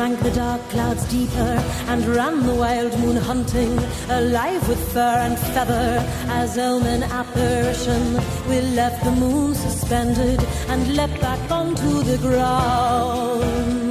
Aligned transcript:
drank 0.00 0.20
the 0.20 0.30
dark 0.30 0.62
clouds 0.70 1.04
deeper 1.10 1.52
and 1.88 2.06
ran 2.06 2.46
the 2.46 2.54
wild 2.54 2.98
moon 3.00 3.16
hunting, 3.16 3.70
alive 4.08 4.66
with 4.66 4.92
fur 4.94 5.16
and 5.26 5.38
feather. 5.38 6.02
As 6.28 6.56
omen 6.56 7.02
apparition, 7.02 8.14
we 8.48 8.62
left 8.62 9.04
the 9.04 9.10
moon 9.10 9.54
suspended 9.54 10.42
and 10.68 10.96
leapt 10.96 11.20
back 11.20 11.50
onto 11.50 12.02
the 12.02 12.16
ground. 12.16 13.84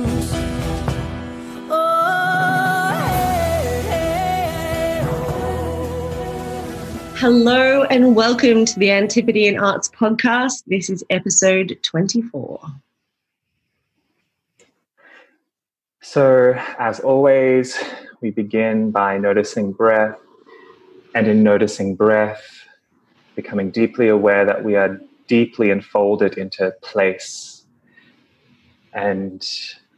Hello 7.20 7.84
and 7.84 8.16
welcome 8.16 8.66
to 8.66 8.80
the 8.80 8.90
Antipodean 8.90 9.60
Arts 9.60 9.90
Podcast. 9.90 10.64
This 10.66 10.90
is 10.90 11.04
episode 11.12 11.78
24. 11.84 12.60
So, 16.12 16.56
as 16.80 17.00
always, 17.00 17.78
we 18.20 18.32
begin 18.32 18.90
by 18.90 19.20
noticing 19.20 19.74
breath, 19.74 20.18
and 21.14 21.28
in 21.28 21.44
noticing 21.44 21.96
breath, 21.96 22.42
becoming 23.36 23.70
deeply 23.70 24.08
aware 24.08 24.44
that 24.44 24.64
we 24.64 24.76
are 24.76 25.00
deeply 25.28 25.70
enfolded 25.70 26.36
into 26.36 26.74
place. 26.82 27.64
And 28.92 29.48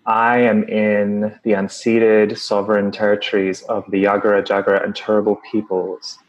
I 0.05 0.39
am 0.39 0.65
in 0.65 1.39
the 1.45 1.53
unceded 1.53 2.37
sovereign 2.37 2.91
territories 2.91 3.61
of 3.69 3.89
the 3.89 4.03
Yagara, 4.03 4.45
Jagara, 4.45 4.83
and 4.83 4.93
Turrbal 4.93 5.37
peoples 5.49 6.19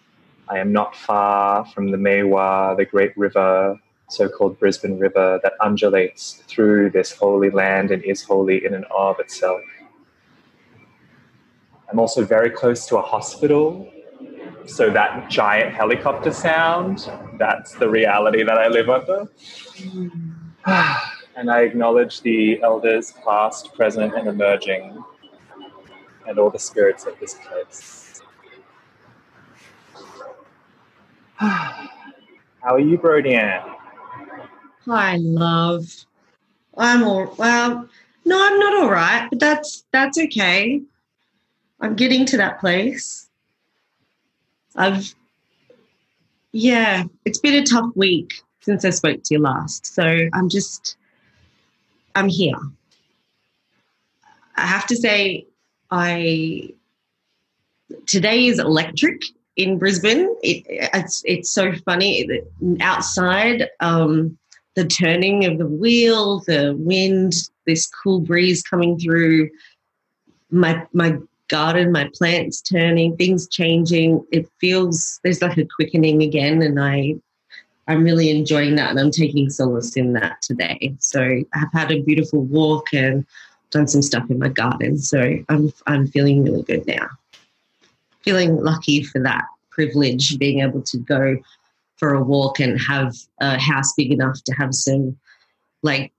I 0.48 0.58
am 0.58 0.72
not 0.72 0.94
far 0.94 1.66
from 1.66 1.90
the 1.90 1.96
Maiwar, 1.96 2.76
the 2.76 2.84
great 2.84 3.16
river, 3.16 3.76
so 4.12 4.28
called 4.28 4.58
Brisbane 4.58 4.98
River, 4.98 5.40
that 5.42 5.54
undulates 5.60 6.42
through 6.46 6.90
this 6.90 7.12
holy 7.12 7.50
land 7.50 7.90
and 7.90 8.02
is 8.04 8.22
holy 8.22 8.64
in 8.64 8.74
and 8.74 8.84
of 8.86 9.18
itself. 9.18 9.62
I'm 11.90 11.98
also 11.98 12.24
very 12.24 12.50
close 12.50 12.86
to 12.86 12.98
a 12.98 13.02
hospital, 13.02 13.90
so 14.66 14.90
that 14.90 15.30
giant 15.30 15.74
helicopter 15.74 16.32
sound, 16.32 17.10
that's 17.38 17.74
the 17.74 17.88
reality 17.88 18.42
that 18.44 18.58
I 18.58 18.68
live 18.68 18.88
under. 18.88 19.28
and 21.36 21.50
I 21.50 21.62
acknowledge 21.62 22.20
the 22.20 22.62
elders, 22.62 23.14
past, 23.24 23.74
present, 23.74 24.14
and 24.14 24.28
emerging, 24.28 25.02
and 26.26 26.38
all 26.38 26.50
the 26.50 26.58
spirits 26.58 27.06
of 27.06 27.18
this 27.18 27.34
place. 27.46 28.22
How 31.36 31.88
are 32.74 32.78
you, 32.78 32.96
Brodian? 32.96 33.81
Hi, 34.86 35.16
love. 35.16 36.06
I'm 36.76 37.04
all 37.04 37.32
well. 37.38 37.88
No, 38.24 38.46
I'm 38.46 38.58
not 38.58 38.82
all 38.82 38.90
right, 38.90 39.28
but 39.30 39.38
that's 39.38 39.84
that's 39.92 40.18
okay. 40.18 40.82
I'm 41.80 41.94
getting 41.94 42.26
to 42.26 42.36
that 42.38 42.58
place. 42.58 43.28
I've 44.74 45.14
yeah, 46.50 47.04
it's 47.24 47.38
been 47.38 47.54
a 47.54 47.64
tough 47.64 47.90
week 47.94 48.32
since 48.60 48.84
I 48.84 48.90
spoke 48.90 49.22
to 49.22 49.34
you 49.34 49.40
last. 49.40 49.86
So 49.86 50.28
I'm 50.32 50.48
just 50.48 50.96
I'm 52.16 52.28
here. 52.28 52.58
I 54.56 54.66
have 54.66 54.86
to 54.88 54.96
say 54.96 55.46
I 55.92 56.74
today 58.06 58.46
is 58.46 58.58
electric 58.58 59.22
in 59.56 59.78
Brisbane. 59.78 60.34
It, 60.42 60.64
it's 60.68 61.22
it's 61.24 61.52
so 61.52 61.72
funny 61.84 62.42
outside. 62.80 63.68
Um, 63.78 64.38
the 64.74 64.86
turning 64.86 65.44
of 65.44 65.58
the 65.58 65.66
wheel, 65.66 66.40
the 66.40 66.74
wind, 66.78 67.34
this 67.66 67.86
cool 67.86 68.20
breeze 68.20 68.62
coming 68.62 68.98
through. 68.98 69.50
My 70.50 70.86
my 70.92 71.18
garden, 71.48 71.92
my 71.92 72.10
plants 72.14 72.60
turning, 72.60 73.16
things 73.16 73.48
changing. 73.48 74.24
It 74.32 74.48
feels 74.60 75.20
there's 75.22 75.42
like 75.42 75.58
a 75.58 75.66
quickening 75.76 76.22
again, 76.22 76.62
and 76.62 76.80
I 76.80 77.14
I'm 77.88 78.04
really 78.04 78.30
enjoying 78.30 78.76
that, 78.76 78.90
and 78.90 79.00
I'm 79.00 79.10
taking 79.10 79.50
solace 79.50 79.96
in 79.96 80.12
that 80.14 80.40
today. 80.42 80.94
So 80.98 81.42
I've 81.54 81.72
had 81.72 81.90
a 81.90 82.02
beautiful 82.02 82.42
walk 82.42 82.92
and 82.92 83.26
done 83.70 83.88
some 83.88 84.02
stuff 84.02 84.30
in 84.30 84.38
my 84.38 84.48
garden. 84.48 84.98
So 84.98 85.38
I'm 85.48 85.72
I'm 85.86 86.06
feeling 86.06 86.44
really 86.44 86.62
good 86.62 86.86
now 86.86 87.08
feeling 88.22 88.56
lucky 88.56 89.02
for 89.02 89.20
that 89.20 89.44
privilege, 89.70 90.38
being 90.38 90.60
able 90.60 90.82
to 90.82 90.98
go 90.98 91.36
for 92.02 92.14
a 92.14 92.20
walk 92.20 92.58
and 92.58 92.80
have 92.80 93.14
a 93.40 93.56
house 93.60 93.92
big 93.96 94.10
enough 94.10 94.42
to 94.42 94.52
have 94.54 94.74
some, 94.74 95.16
like, 95.84 96.12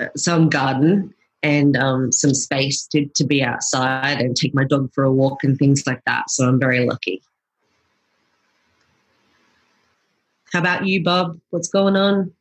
uh, 0.00 0.06
some 0.16 0.48
garden 0.48 1.12
and 1.42 1.76
um, 1.76 2.10
some 2.10 2.32
space 2.32 2.86
to, 2.86 3.04
to 3.14 3.22
be 3.22 3.42
outside 3.42 4.18
and 4.18 4.34
take 4.34 4.54
my 4.54 4.64
dog 4.64 4.90
for 4.94 5.04
a 5.04 5.12
walk 5.12 5.44
and 5.44 5.58
things 5.58 5.86
like 5.86 6.02
that. 6.06 6.30
So 6.30 6.48
I'm 6.48 6.58
very 6.58 6.86
lucky. 6.86 7.20
How 10.54 10.60
about 10.60 10.86
you, 10.86 11.04
Bob? 11.04 11.38
What's 11.50 11.68
going 11.68 11.96
on? 11.96 12.32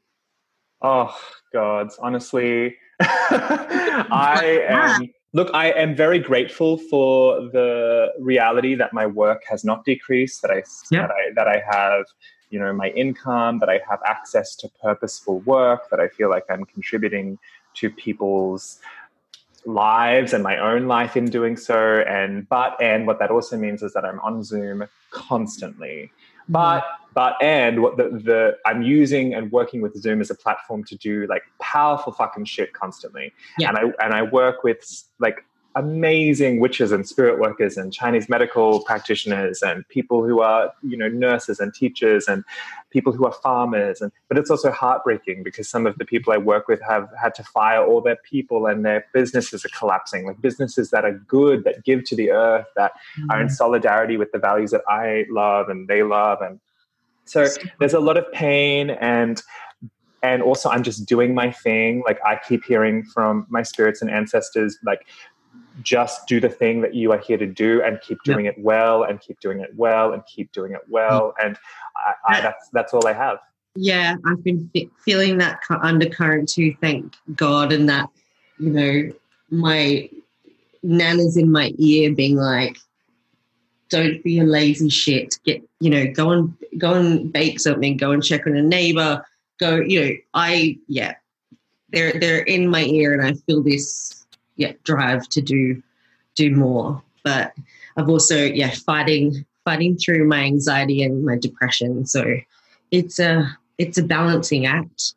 Oh, 0.81 1.13
God. 1.51 1.89
Honestly, 1.99 2.77
I 3.01 4.63
am 4.69 5.09
Look, 5.35 5.49
I 5.53 5.71
am 5.71 5.97
very 5.97 6.19
grateful 6.19 6.77
for 6.77 7.41
the 7.51 8.13
reality 8.21 8.73
that 8.75 8.93
my 8.93 9.05
work 9.05 9.43
has 9.49 9.65
not 9.65 9.83
decreased, 9.83 10.41
that 10.43 10.49
I, 10.49 10.63
that 10.93 11.11
I 11.11 11.33
that 11.35 11.47
I 11.49 11.61
have, 11.69 12.05
you 12.55 12.61
know, 12.61 12.71
my 12.71 12.87
income, 12.91 13.59
that 13.59 13.67
I 13.67 13.81
have 13.89 13.99
access 14.07 14.55
to 14.55 14.69
purposeful 14.81 15.41
work, 15.41 15.89
that 15.89 15.99
I 15.99 16.07
feel 16.07 16.29
like 16.29 16.45
I'm 16.49 16.63
contributing 16.63 17.37
to 17.73 17.89
people's 17.89 18.79
lives 19.65 20.31
and 20.31 20.41
my 20.41 20.57
own 20.57 20.87
life 20.87 21.17
in 21.17 21.25
doing 21.25 21.57
so. 21.57 22.01
And 22.07 22.47
but 22.47 22.81
and 22.81 23.05
what 23.07 23.19
that 23.19 23.29
also 23.29 23.57
means 23.57 23.83
is 23.83 23.91
that 23.91 24.05
I'm 24.05 24.21
on 24.21 24.41
Zoom 24.41 24.87
constantly. 25.09 26.13
But 26.47 26.79
mm-hmm. 26.79 27.11
but 27.13 27.43
and 27.43 27.81
what 27.81 27.97
the, 27.97 28.03
the 28.29 28.57
I'm 28.65 28.81
using 28.81 29.33
and 29.33 29.51
working 29.51 29.81
with 29.81 29.93
Zoom 30.01 30.21
as 30.21 30.29
a 30.29 30.35
platform 30.35 30.85
to 30.85 30.95
do 30.95 31.27
like 31.27 31.43
powerful 31.59 32.13
fucking 32.13 32.45
shit 32.45 32.71
constantly. 32.71 33.33
Yeah. 33.59 33.67
And 33.67 33.77
I 33.77 34.05
and 34.05 34.13
I 34.13 34.21
work 34.21 34.63
with 34.63 35.03
like 35.19 35.43
amazing 35.75 36.61
witches 36.61 36.91
and 36.93 37.07
spirit 37.07 37.37
workers 37.39 37.75
and 37.75 37.91
Chinese 37.91 38.29
medical 38.29 38.81
practitioners 38.83 39.61
and 39.61 39.87
people 39.89 40.23
who 40.23 40.39
are, 40.39 40.71
you 40.81 40.95
know, 40.95 41.09
nurses 41.09 41.59
and 41.59 41.73
teachers 41.73 42.27
and 42.27 42.45
people 42.91 43.11
who 43.11 43.25
are 43.25 43.33
farmers. 43.33 43.99
And 43.99 44.11
but 44.29 44.37
it's 44.37 44.49
also 44.49 44.71
heartbreaking 44.71 45.43
because 45.43 45.67
some 45.67 45.85
of 45.85 45.97
the 45.97 46.05
people 46.05 46.31
I 46.31 46.37
work 46.37 46.69
with 46.69 46.81
have 46.87 47.09
had 47.21 47.35
to 47.35 47.43
fire 47.43 47.85
all 47.85 47.99
their 47.99 48.17
people 48.17 48.65
and 48.67 48.85
their 48.85 49.05
businesses 49.13 49.65
are 49.65 49.69
collapsing. 49.77 50.25
Like 50.25 50.39
businesses 50.39 50.91
that 50.91 51.03
are 51.03 51.13
good, 51.27 51.65
that 51.65 51.83
give 51.83 52.05
to 52.05 52.15
the 52.15 52.31
earth, 52.31 52.67
that 52.77 52.93
mm-hmm. 53.19 53.31
are 53.31 53.41
in 53.41 53.49
solidarity 53.49 54.15
with 54.15 54.31
the 54.31 54.39
values 54.39 54.71
that 54.71 54.81
I 54.87 55.25
love 55.29 55.67
and 55.67 55.89
they 55.89 56.03
love. 56.03 56.41
And 56.41 56.59
so 57.25 57.47
there's 57.79 57.93
a 57.93 57.99
lot 57.99 58.17
of 58.17 58.31
pain 58.31 58.91
and 58.91 59.41
and 60.23 60.41
also 60.41 60.69
i'm 60.69 60.83
just 60.83 61.05
doing 61.05 61.33
my 61.33 61.51
thing 61.51 62.03
like 62.05 62.19
i 62.25 62.39
keep 62.47 62.63
hearing 62.63 63.03
from 63.03 63.45
my 63.49 63.61
spirits 63.61 64.01
and 64.01 64.09
ancestors 64.09 64.77
like 64.85 65.05
just 65.81 66.27
do 66.27 66.39
the 66.39 66.49
thing 66.49 66.81
that 66.81 66.93
you 66.93 67.11
are 67.11 67.17
here 67.17 67.37
to 67.37 67.45
do 67.45 67.81
and 67.83 67.99
keep 68.01 68.17
doing 68.23 68.45
it 68.45 68.55
well 68.57 69.03
and 69.03 69.19
keep 69.19 69.39
doing 69.39 69.59
it 69.59 69.69
well 69.75 70.13
and 70.13 70.25
keep 70.25 70.51
doing 70.51 70.71
it 70.71 70.81
well 70.87 71.33
mm. 71.39 71.45
and 71.45 71.57
I, 71.95 72.13
I, 72.27 72.41
that's 72.41 72.69
that's 72.69 72.93
all 72.93 73.07
I 73.07 73.13
have. 73.13 73.39
Yeah, 73.75 74.15
I've 74.25 74.43
been 74.43 74.69
feeling 75.03 75.37
that 75.39 75.59
undercurrent 75.69 76.49
too. 76.49 76.75
Thank 76.79 77.15
God, 77.35 77.73
and 77.73 77.89
that 77.89 78.09
you 78.57 78.69
know 78.69 79.11
my 79.49 80.09
nana's 80.81 81.35
in 81.35 81.51
my 81.51 81.73
ear 81.77 82.13
being 82.13 82.37
like, 82.37 82.77
"Don't 83.89 84.23
be 84.23 84.39
a 84.39 84.43
lazy 84.43 84.89
shit. 84.89 85.37
Get 85.45 85.61
you 85.79 85.89
know, 85.89 86.07
go 86.13 86.31
and 86.31 86.55
go 86.77 86.93
and 86.93 87.31
bake 87.31 87.59
something. 87.59 87.97
Go 87.97 88.11
and 88.11 88.23
check 88.23 88.47
on 88.47 88.55
a 88.55 88.61
neighbor. 88.61 89.25
Go, 89.59 89.75
you 89.75 90.05
know, 90.05 90.11
I 90.33 90.77
yeah, 90.87 91.15
they're 91.89 92.13
they're 92.13 92.43
in 92.43 92.69
my 92.69 92.83
ear, 92.83 93.13
and 93.13 93.27
I 93.27 93.33
feel 93.45 93.61
this 93.61 94.24
yeah 94.55 94.73
drive 94.83 95.27
to 95.29 95.41
do 95.41 95.81
do 96.35 96.55
more. 96.55 97.01
But 97.23 97.53
I've 97.97 98.09
also 98.09 98.37
yeah 98.37 98.71
fighting 98.71 99.45
fighting 99.63 99.97
through 99.97 100.27
my 100.27 100.43
anxiety 100.43 101.03
and 101.03 101.25
my 101.25 101.37
depression. 101.37 102.05
So 102.05 102.35
it's 102.91 103.19
a 103.19 103.57
it's 103.77 103.97
a 103.97 104.03
balancing 104.03 104.65
act. 104.65 105.15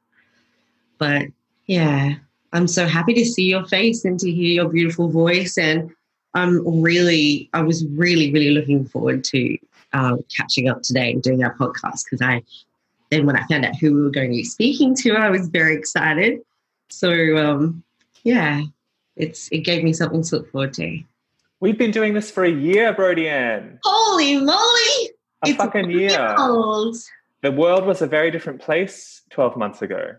But 0.99 1.27
yeah, 1.67 2.15
I'm 2.53 2.67
so 2.67 2.87
happy 2.87 3.15
to 3.15 3.25
see 3.25 3.45
your 3.45 3.65
face 3.67 4.05
and 4.05 4.19
to 4.21 4.31
hear 4.31 4.51
your 4.51 4.69
beautiful 4.69 5.09
voice. 5.09 5.57
And 5.59 5.91
I'm 6.35 6.83
really, 6.83 7.49
I 7.53 7.63
was 7.63 7.87
really, 7.87 8.33
really 8.33 8.51
looking 8.51 8.85
forward 8.87 9.25
to 9.25 9.59
um, 9.93 10.25
catching 10.35 10.69
up 10.69 10.83
today 10.83 11.13
and 11.13 11.23
doing 11.23 11.45
our 11.45 11.55
podcast 11.57 12.05
because 12.05 12.23
I, 12.23 12.43
then 13.11 13.27
when 13.27 13.37
I 13.37 13.47
found 13.47 13.65
out 13.65 13.77
who 13.77 13.95
we 13.95 14.03
were 14.03 14.11
going 14.11 14.31
to 14.31 14.37
be 14.37 14.45
speaking 14.45 14.95
to, 14.97 15.15
I 15.15 15.31
was 15.31 15.49
very 15.49 15.77
excited. 15.77 16.41
So 16.89 17.37
um, 17.37 17.83
yeah, 18.25 18.63
it's 19.19 19.49
it 19.53 19.59
gave 19.59 19.85
me 19.85 19.93
something 19.93 20.23
to 20.23 20.37
look 20.37 20.51
forward 20.51 20.73
to. 20.75 21.03
We've 21.61 21.77
been 21.77 21.91
doing 21.91 22.15
this 22.15 22.31
for 22.31 22.45
a 22.45 22.51
year, 22.51 22.95
Brodian. 22.95 23.79
Holy 23.83 24.39
moly! 24.39 25.11
A 25.45 25.51
it's 25.51 25.57
fucking 25.57 25.91
year. 25.91 26.37
Old. 26.39 26.97
The 27.43 27.53
world 27.53 27.85
was 27.85 28.03
a 28.03 28.07
very 28.07 28.31
different 28.31 28.61
place 28.61 29.23
12 29.31 29.57
months 29.57 29.83
ago. 29.83 30.17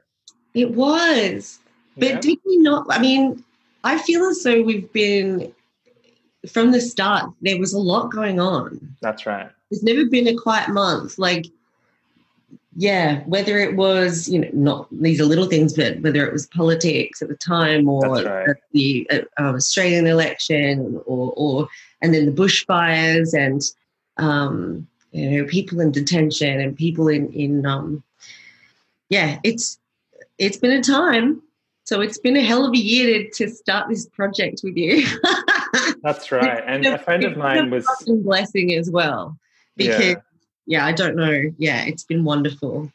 It 0.53 0.71
was. 0.71 1.59
But 1.97 2.09
yeah. 2.09 2.19
did 2.19 2.37
we 2.45 2.57
not? 2.57 2.87
I 2.89 2.99
mean, 2.99 3.43
I 3.83 3.97
feel 3.97 4.25
as 4.25 4.43
though 4.43 4.61
we've 4.61 4.91
been 4.93 5.53
from 6.51 6.71
the 6.71 6.81
start. 6.81 7.31
There 7.41 7.59
was 7.59 7.73
a 7.73 7.79
lot 7.79 8.11
going 8.11 8.39
on. 8.39 8.95
That's 9.01 9.25
right. 9.25 9.49
There's 9.69 9.83
never 9.83 10.05
been 10.05 10.27
a 10.27 10.35
quiet 10.35 10.69
month. 10.69 11.19
Like, 11.19 11.45
yeah, 12.75 13.23
whether 13.23 13.57
it 13.57 13.75
was 13.75 14.29
you 14.29 14.39
know 14.39 14.49
not 14.53 14.87
these 14.91 15.19
are 15.19 15.25
little 15.25 15.47
things, 15.47 15.73
but 15.73 15.99
whether 16.01 16.25
it 16.25 16.33
was 16.33 16.47
politics 16.47 17.21
at 17.21 17.27
the 17.27 17.35
time 17.35 17.89
or 17.89 18.01
right. 18.01 18.55
the 18.73 19.09
uh, 19.11 19.19
uh, 19.39 19.53
Australian 19.55 20.07
election 20.07 21.01
or 21.05 21.33
or 21.35 21.67
and 22.01 22.13
then 22.13 22.25
the 22.25 22.31
bushfires 22.31 23.33
and 23.33 23.61
um, 24.17 24.87
you 25.11 25.29
know 25.29 25.45
people 25.45 25.79
in 25.79 25.91
detention 25.91 26.59
and 26.59 26.77
people 26.77 27.07
in 27.07 27.31
in 27.33 27.65
um, 27.65 28.03
yeah, 29.09 29.39
it's 29.43 29.79
it's 30.37 30.57
been 30.57 30.71
a 30.71 30.83
time. 30.83 31.41
So 31.83 32.01
it's 32.01 32.19
been 32.19 32.37
a 32.37 32.43
hell 32.43 32.65
of 32.65 32.73
a 32.73 32.77
year 32.77 33.23
to, 33.23 33.29
to 33.31 33.49
start 33.49 33.89
this 33.89 34.05
project 34.05 34.61
with 34.63 34.77
you. 34.77 35.07
That's 36.03 36.31
right. 36.31 36.63
And 36.67 36.85
a 36.85 36.99
friend 36.99 37.23
of 37.23 37.35
mine 37.35 37.71
was 37.71 37.87
blessing 38.07 38.75
as 38.75 38.91
well. 38.91 39.39
Because 39.75 39.99
yeah. 39.99 40.15
Yeah, 40.69 40.85
I 40.85 40.91
don't 40.91 41.15
know. 41.15 41.51
Yeah, 41.57 41.83
it's 41.85 42.03
been 42.03 42.23
wonderful. 42.23 42.91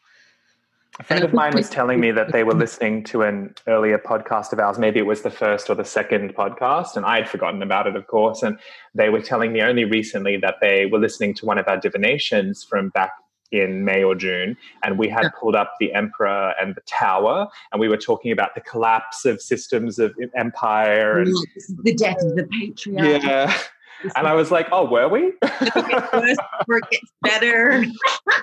A 1.01 1.03
friend 1.03 1.25
of 1.25 1.35
mine 1.35 1.55
was 1.57 1.69
telling 1.69 1.99
me 1.99 2.13
that 2.13 2.31
they 2.31 2.45
were 2.45 2.55
listening 2.65 3.03
to 3.05 3.23
an 3.23 3.53
earlier 3.67 3.99
podcast 3.99 4.53
of 4.53 4.61
ours. 4.61 4.79
Maybe 4.79 5.01
it 5.01 5.07
was 5.07 5.23
the 5.23 5.31
first 5.31 5.69
or 5.69 5.75
the 5.75 5.85
second 5.85 6.37
podcast, 6.37 6.95
and 6.95 7.05
I 7.05 7.17
had 7.17 7.29
forgotten 7.29 7.61
about 7.63 7.89
it, 7.89 7.97
of 7.97 8.07
course. 8.07 8.45
And 8.45 8.61
they 8.95 9.09
were 9.09 9.21
telling 9.21 9.53
me 9.53 9.61
only 9.61 9.85
recently 9.85 10.37
that 10.37 10.59
they 10.61 10.87
were 10.87 11.01
listening 11.01 11.35
to 11.35 11.47
one 11.47 11.59
of 11.59 11.67
our 11.67 11.77
divinations 11.77 12.63
from 12.63 12.91
back 12.91 13.11
in 13.51 13.85
May 13.85 14.05
or 14.05 14.15
June, 14.15 14.57
and 14.85 14.97
we 14.97 15.09
had 15.09 15.25
yeah. 15.25 15.31
pulled 15.41 15.57
up 15.57 15.75
the 15.81 15.93
Emperor 15.95 16.55
and 16.61 16.77
the 16.77 16.83
Tower, 16.83 17.49
and 17.73 17.81
we 17.81 17.89
were 17.89 17.97
talking 17.97 18.31
about 18.31 18.55
the 18.55 18.61
collapse 18.61 19.25
of 19.25 19.43
systems 19.43 19.99
of 19.99 20.15
empire 20.37 21.19
and 21.19 21.35
the 21.83 21.93
death 21.93 22.23
of 22.23 22.37
the 22.37 22.45
patriarch. 22.45 23.25
Yeah. 23.25 23.59
And 24.17 24.27
I 24.27 24.35
was 24.35 24.51
like, 24.51 24.69
"Oh, 24.73 24.85
were 24.89 25.09
we?" 25.09 25.33
it 25.43 26.91
gets 26.91 27.13
better. 27.23 27.85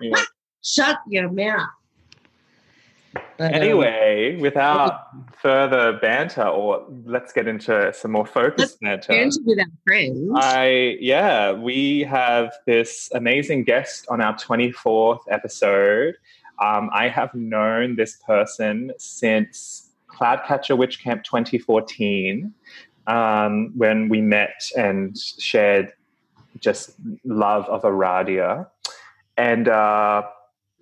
Yeah. 0.02 0.22
Shut 0.64 0.98
your 1.08 1.30
mouth. 1.30 1.68
But, 3.38 3.54
anyway, 3.54 4.36
um, 4.36 4.42
without 4.42 5.08
further 5.42 5.98
banter, 6.02 6.48
or 6.48 6.86
let's 7.06 7.34
get 7.34 7.48
into 7.48 7.92
some 7.94 8.12
more 8.12 8.26
focused 8.26 8.80
banter. 8.80 9.10
Banter 9.10 9.40
with 9.44 9.60
our 9.60 9.66
friends. 9.86 10.32
I 10.36 10.98
yeah, 11.00 11.52
we 11.52 12.02
have 12.02 12.54
this 12.66 13.10
amazing 13.14 13.64
guest 13.64 14.06
on 14.10 14.22
our 14.22 14.38
twenty 14.38 14.72
fourth 14.72 15.22
episode. 15.30 16.16
Um, 16.60 16.90
I 16.94 17.10
have 17.10 17.34
known 17.34 17.96
this 17.96 18.18
person 18.26 18.92
since 18.98 19.90
Cloudcatcher 20.08 20.78
Witch 20.78 21.02
Camp 21.02 21.24
2014, 21.24 22.54
um, 23.08 23.72
when 23.76 24.10
we 24.10 24.22
met 24.22 24.70
and 24.78 25.18
shared 25.18 25.94
just 26.60 26.92
love 27.24 27.66
of 27.66 27.82
Aradia. 27.84 28.68
And 29.38 29.68
uh, 29.68 30.24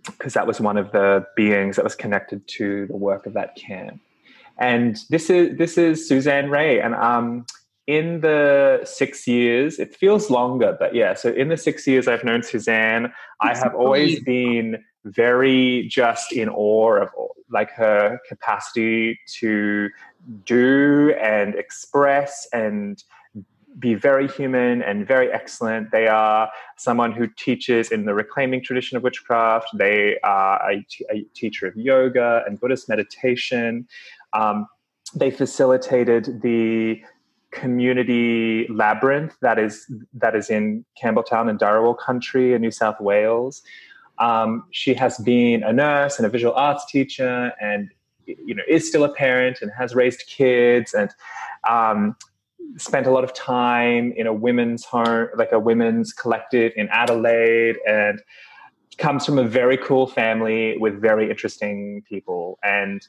because 0.06 0.34
that 0.34 0.48
was 0.48 0.60
one 0.60 0.78
of 0.78 0.92
the 0.92 1.26
beings 1.36 1.76
that 1.76 1.84
was 1.84 1.96
connected 1.96 2.48
to 2.48 2.88
the 2.88 2.96
work 2.96 3.26
of 3.26 3.34
that 3.34 3.56
camp. 3.56 4.02
And 4.58 4.98
this 5.10 5.30
is 5.30 5.58
this 5.58 5.78
is 5.78 6.08
Suzanne 6.08 6.50
Ray, 6.50 6.82
and 6.82 6.94
um, 6.96 7.46
in 7.88 8.22
the 8.22 8.82
six 8.84 9.26
years, 9.26 9.80
it 9.80 9.96
feels 9.96 10.30
longer, 10.30 10.76
but 10.78 10.94
yeah. 10.94 11.14
So 11.14 11.30
in 11.32 11.48
the 11.48 11.58
six 11.58 11.88
years 11.88 12.08
I've 12.08 12.24
known 12.24 12.44
Suzanne, 12.44 13.14
I 13.42 13.58
have 13.58 13.74
always 13.74 14.20
been 14.20 14.84
very 15.06 15.88
just 15.90 16.34
in 16.34 16.50
awe 16.50 17.02
of 17.02 17.10
like 17.50 17.72
her 17.72 18.20
capacity 18.28 19.20
to 19.40 19.90
do 20.46 21.14
and 21.20 21.56
express 21.56 22.48
and 22.54 23.04
be 23.78 23.94
very 23.94 24.28
human 24.28 24.82
and 24.82 25.08
very 25.08 25.32
excellent. 25.32 25.92
They 25.92 26.08
are 26.08 26.50
someone 26.78 27.12
who 27.12 27.28
teaches 27.28 27.92
in 27.92 28.06
the 28.06 28.14
reclaiming 28.14 28.64
tradition 28.64 28.98
of 28.98 29.04
witchcraft. 29.04 29.70
They 29.74 30.18
are 30.24 30.70
a, 30.70 30.86
t- 30.90 31.06
a 31.10 31.22
teacher 31.34 31.68
of 31.68 31.76
yoga 31.78 32.44
and 32.46 32.60
Buddhist 32.60 32.90
meditation. 32.90 33.88
Um, 34.34 34.68
they 35.16 35.32
facilitated 35.32 36.42
the 36.42 37.02
community 37.52 38.68
labyrinth 38.70 39.36
that 39.42 39.58
is 39.58 39.92
that 40.14 40.36
is 40.36 40.52
in 40.52 40.86
Campbelltown 41.02 41.50
and 41.50 41.60
Dharawal 41.60 41.98
country 41.98 42.54
in 42.54 42.62
New 42.62 42.72
South 42.72 43.00
Wales. 43.02 43.64
Um, 44.20 44.66
she 44.72 44.94
has 44.96 45.18
been 45.20 45.64
a 45.64 45.72
nurse 45.72 46.18
and 46.18 46.26
a 46.26 46.30
visual 46.30 46.54
arts 46.54 46.86
teacher, 46.86 47.54
and 47.62 47.90
you 48.46 48.56
know 48.56 48.64
is 48.68 48.88
still 48.88 49.04
a 49.04 49.14
parent 49.14 49.60
and 49.62 49.72
has 49.78 49.96
raised 49.96 50.26
kids 50.28 50.94
and 50.94 51.14
um, 51.68 52.16
spent 52.78 53.08
a 53.08 53.12
lot 53.12 53.24
of 53.24 53.34
time 53.34 54.14
in 54.16 54.28
a 54.28 54.34
women's 54.34 54.86
home, 54.86 55.28
like 55.36 55.52
a 55.52 55.60
women's 55.60 56.14
collective 56.14 56.72
in 56.76 56.88
Adelaide, 56.90 57.78
and 57.88 58.22
comes 58.98 59.26
from 59.26 59.38
a 59.38 59.44
very 59.44 59.78
cool 59.78 60.08
family 60.08 60.78
with 60.78 61.02
very 61.02 61.30
interesting 61.30 62.04
people. 62.08 62.60
And 62.64 63.06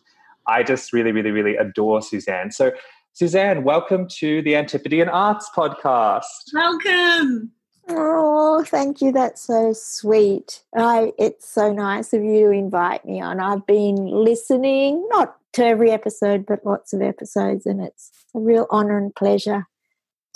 I 0.46 0.62
just 0.62 0.92
really, 0.92 1.12
really, 1.12 1.30
really 1.30 1.56
adore 1.56 2.00
Suzanne. 2.00 2.50
So, 2.50 2.72
Suzanne, 3.12 3.64
welcome 3.64 4.06
to 4.18 4.40
the 4.42 4.54
Antipodean 4.56 5.08
Arts 5.08 5.50
Podcast. 5.54 6.54
Welcome. 6.54 7.50
Oh, 7.92 8.64
thank 8.66 9.00
you. 9.00 9.12
That's 9.12 9.42
so 9.42 9.72
sweet. 9.72 10.62
I, 10.76 11.12
it's 11.18 11.48
so 11.48 11.72
nice 11.72 12.12
of 12.12 12.22
you 12.22 12.46
to 12.46 12.50
invite 12.50 13.04
me 13.04 13.20
on. 13.20 13.40
I've 13.40 13.66
been 13.66 14.06
listening, 14.06 15.06
not 15.10 15.36
to 15.54 15.64
every 15.64 15.90
episode, 15.90 16.46
but 16.46 16.64
lots 16.64 16.92
of 16.92 17.02
episodes, 17.02 17.66
and 17.66 17.80
it's 17.80 18.10
a 18.34 18.38
real 18.38 18.66
honor 18.70 18.98
and 18.98 19.14
pleasure 19.14 19.66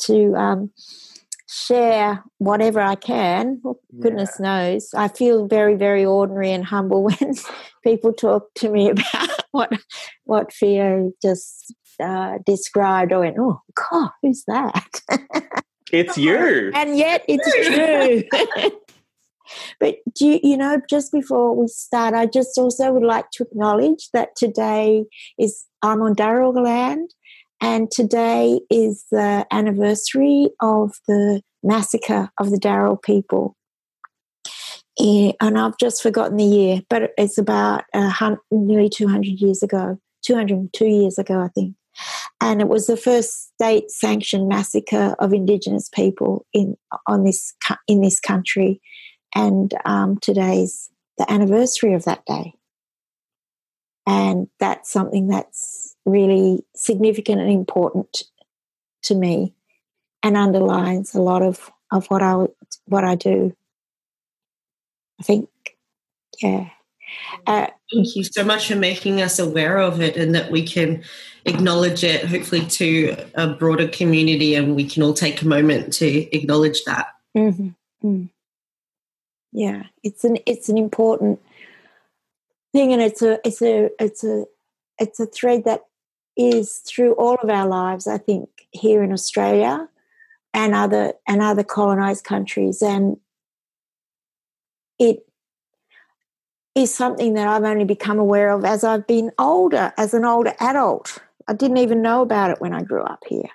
to 0.02 0.34
um, 0.34 0.70
share 1.48 2.24
whatever 2.38 2.80
I 2.80 2.96
can. 2.96 3.60
Well, 3.62 3.78
goodness 4.00 4.36
yeah. 4.40 4.72
knows, 4.72 4.90
I 4.94 5.08
feel 5.08 5.46
very, 5.46 5.76
very 5.76 6.04
ordinary 6.04 6.52
and 6.52 6.64
humble 6.64 7.04
when 7.04 7.34
people 7.84 8.12
talk 8.12 8.52
to 8.56 8.68
me 8.68 8.90
about 8.90 9.44
what 9.52 9.72
what 10.24 10.52
Theo 10.52 11.12
just 11.22 11.72
uh, 12.02 12.38
described. 12.44 13.12
I 13.12 13.18
went, 13.18 13.36
"Oh 13.38 13.60
God, 13.90 14.10
who's 14.22 14.44
that?" 14.48 15.00
It's 15.92 16.16
you. 16.16 16.70
and 16.74 16.96
yet 16.96 17.24
it's 17.28 17.66
true. 17.66 18.70
but 19.80 19.96
do 20.14 20.26
you, 20.26 20.40
you 20.42 20.56
know, 20.56 20.80
just 20.88 21.12
before 21.12 21.54
we 21.54 21.68
start, 21.68 22.14
I 22.14 22.26
just 22.26 22.56
also 22.58 22.92
would 22.92 23.02
like 23.02 23.30
to 23.32 23.44
acknowledge 23.44 24.08
that 24.12 24.36
today 24.36 25.04
is 25.38 25.64
I'm 25.82 26.02
on 26.02 26.14
Dharawal 26.14 26.62
land, 26.62 27.10
and 27.60 27.90
today 27.90 28.60
is 28.70 29.04
the 29.10 29.46
anniversary 29.50 30.48
of 30.60 30.94
the 31.06 31.42
massacre 31.62 32.30
of 32.38 32.50
the 32.50 32.58
Dharawal 32.58 33.02
people. 33.02 33.56
And 34.98 35.58
I've 35.58 35.76
just 35.78 36.02
forgotten 36.02 36.36
the 36.36 36.44
year, 36.44 36.80
but 36.88 37.10
it's 37.18 37.36
about 37.36 37.84
uh, 37.92 38.36
nearly 38.52 38.88
200 38.88 39.26
years 39.26 39.62
ago, 39.62 39.98
202 40.24 40.86
years 40.86 41.18
ago, 41.18 41.40
I 41.40 41.48
think 41.48 41.74
and 42.40 42.60
it 42.60 42.68
was 42.68 42.86
the 42.86 42.96
first 42.96 43.54
state-sanctioned 43.54 44.48
massacre 44.48 45.14
of 45.18 45.32
Indigenous 45.32 45.88
people 45.88 46.46
in 46.52 46.76
on 47.06 47.24
this 47.24 47.54
in 47.86 48.00
this 48.00 48.20
country, 48.20 48.80
and 49.34 49.72
um, 49.84 50.18
today's 50.18 50.90
the 51.18 51.30
anniversary 51.30 51.94
of 51.94 52.04
that 52.04 52.24
day, 52.26 52.54
and 54.06 54.48
that's 54.58 54.90
something 54.90 55.28
that's 55.28 55.96
really 56.04 56.64
significant 56.74 57.40
and 57.40 57.50
important 57.50 58.24
to 59.02 59.14
me, 59.14 59.54
and 60.22 60.36
underlines 60.36 61.14
a 61.14 61.20
lot 61.20 61.42
of 61.42 61.70
of 61.92 62.06
what 62.06 62.22
I 62.22 62.46
what 62.86 63.04
I 63.04 63.14
do. 63.14 63.54
I 65.20 65.22
think, 65.22 65.48
yeah. 66.42 66.70
Uh, 67.46 67.68
Thank 67.92 68.16
you 68.16 68.24
so 68.24 68.44
much 68.44 68.68
for 68.68 68.76
making 68.76 69.20
us 69.20 69.38
aware 69.38 69.78
of 69.78 70.00
it 70.00 70.16
and 70.16 70.34
that 70.34 70.50
we 70.50 70.66
can 70.66 71.04
acknowledge 71.44 72.02
it, 72.02 72.24
hopefully, 72.24 72.66
to 72.66 73.16
a 73.34 73.48
broader 73.48 73.88
community, 73.88 74.54
and 74.54 74.74
we 74.74 74.84
can 74.88 75.02
all 75.02 75.14
take 75.14 75.42
a 75.42 75.46
moment 75.46 75.92
to 75.94 76.36
acknowledge 76.36 76.84
that. 76.84 77.08
Mm-hmm. 77.36 77.68
Mm. 78.04 78.28
Yeah, 79.52 79.84
it's 80.02 80.24
an 80.24 80.38
it's 80.46 80.68
an 80.68 80.78
important 80.78 81.40
thing, 82.72 82.92
and 82.92 83.00
it's 83.00 83.22
a 83.22 83.38
it's 83.46 83.62
a 83.62 83.90
it's 84.02 84.24
a 84.24 84.46
it's 84.98 85.20
a 85.20 85.26
thread 85.26 85.64
that 85.64 85.82
is 86.36 86.78
through 86.78 87.12
all 87.14 87.36
of 87.36 87.48
our 87.48 87.66
lives. 87.66 88.06
I 88.06 88.18
think 88.18 88.48
here 88.72 89.02
in 89.02 89.12
Australia 89.12 89.88
and 90.52 90.74
other 90.74 91.12
and 91.28 91.40
other 91.40 91.62
colonized 91.62 92.24
countries, 92.24 92.82
and 92.82 93.18
it 94.98 95.24
is 96.74 96.94
something 96.94 97.34
that 97.34 97.46
I've 97.46 97.64
only 97.64 97.84
become 97.84 98.18
aware 98.18 98.50
of 98.50 98.64
as 98.64 98.84
I've 98.84 99.06
been 99.06 99.30
older, 99.38 99.92
as 99.96 100.14
an 100.14 100.24
older 100.24 100.54
adult. 100.60 101.18
I 101.46 101.52
didn't 101.52 101.78
even 101.78 102.02
know 102.02 102.22
about 102.22 102.50
it 102.50 102.60
when 102.60 102.72
I 102.72 102.82
grew 102.82 103.02
up 103.02 103.22
here. 103.28 103.50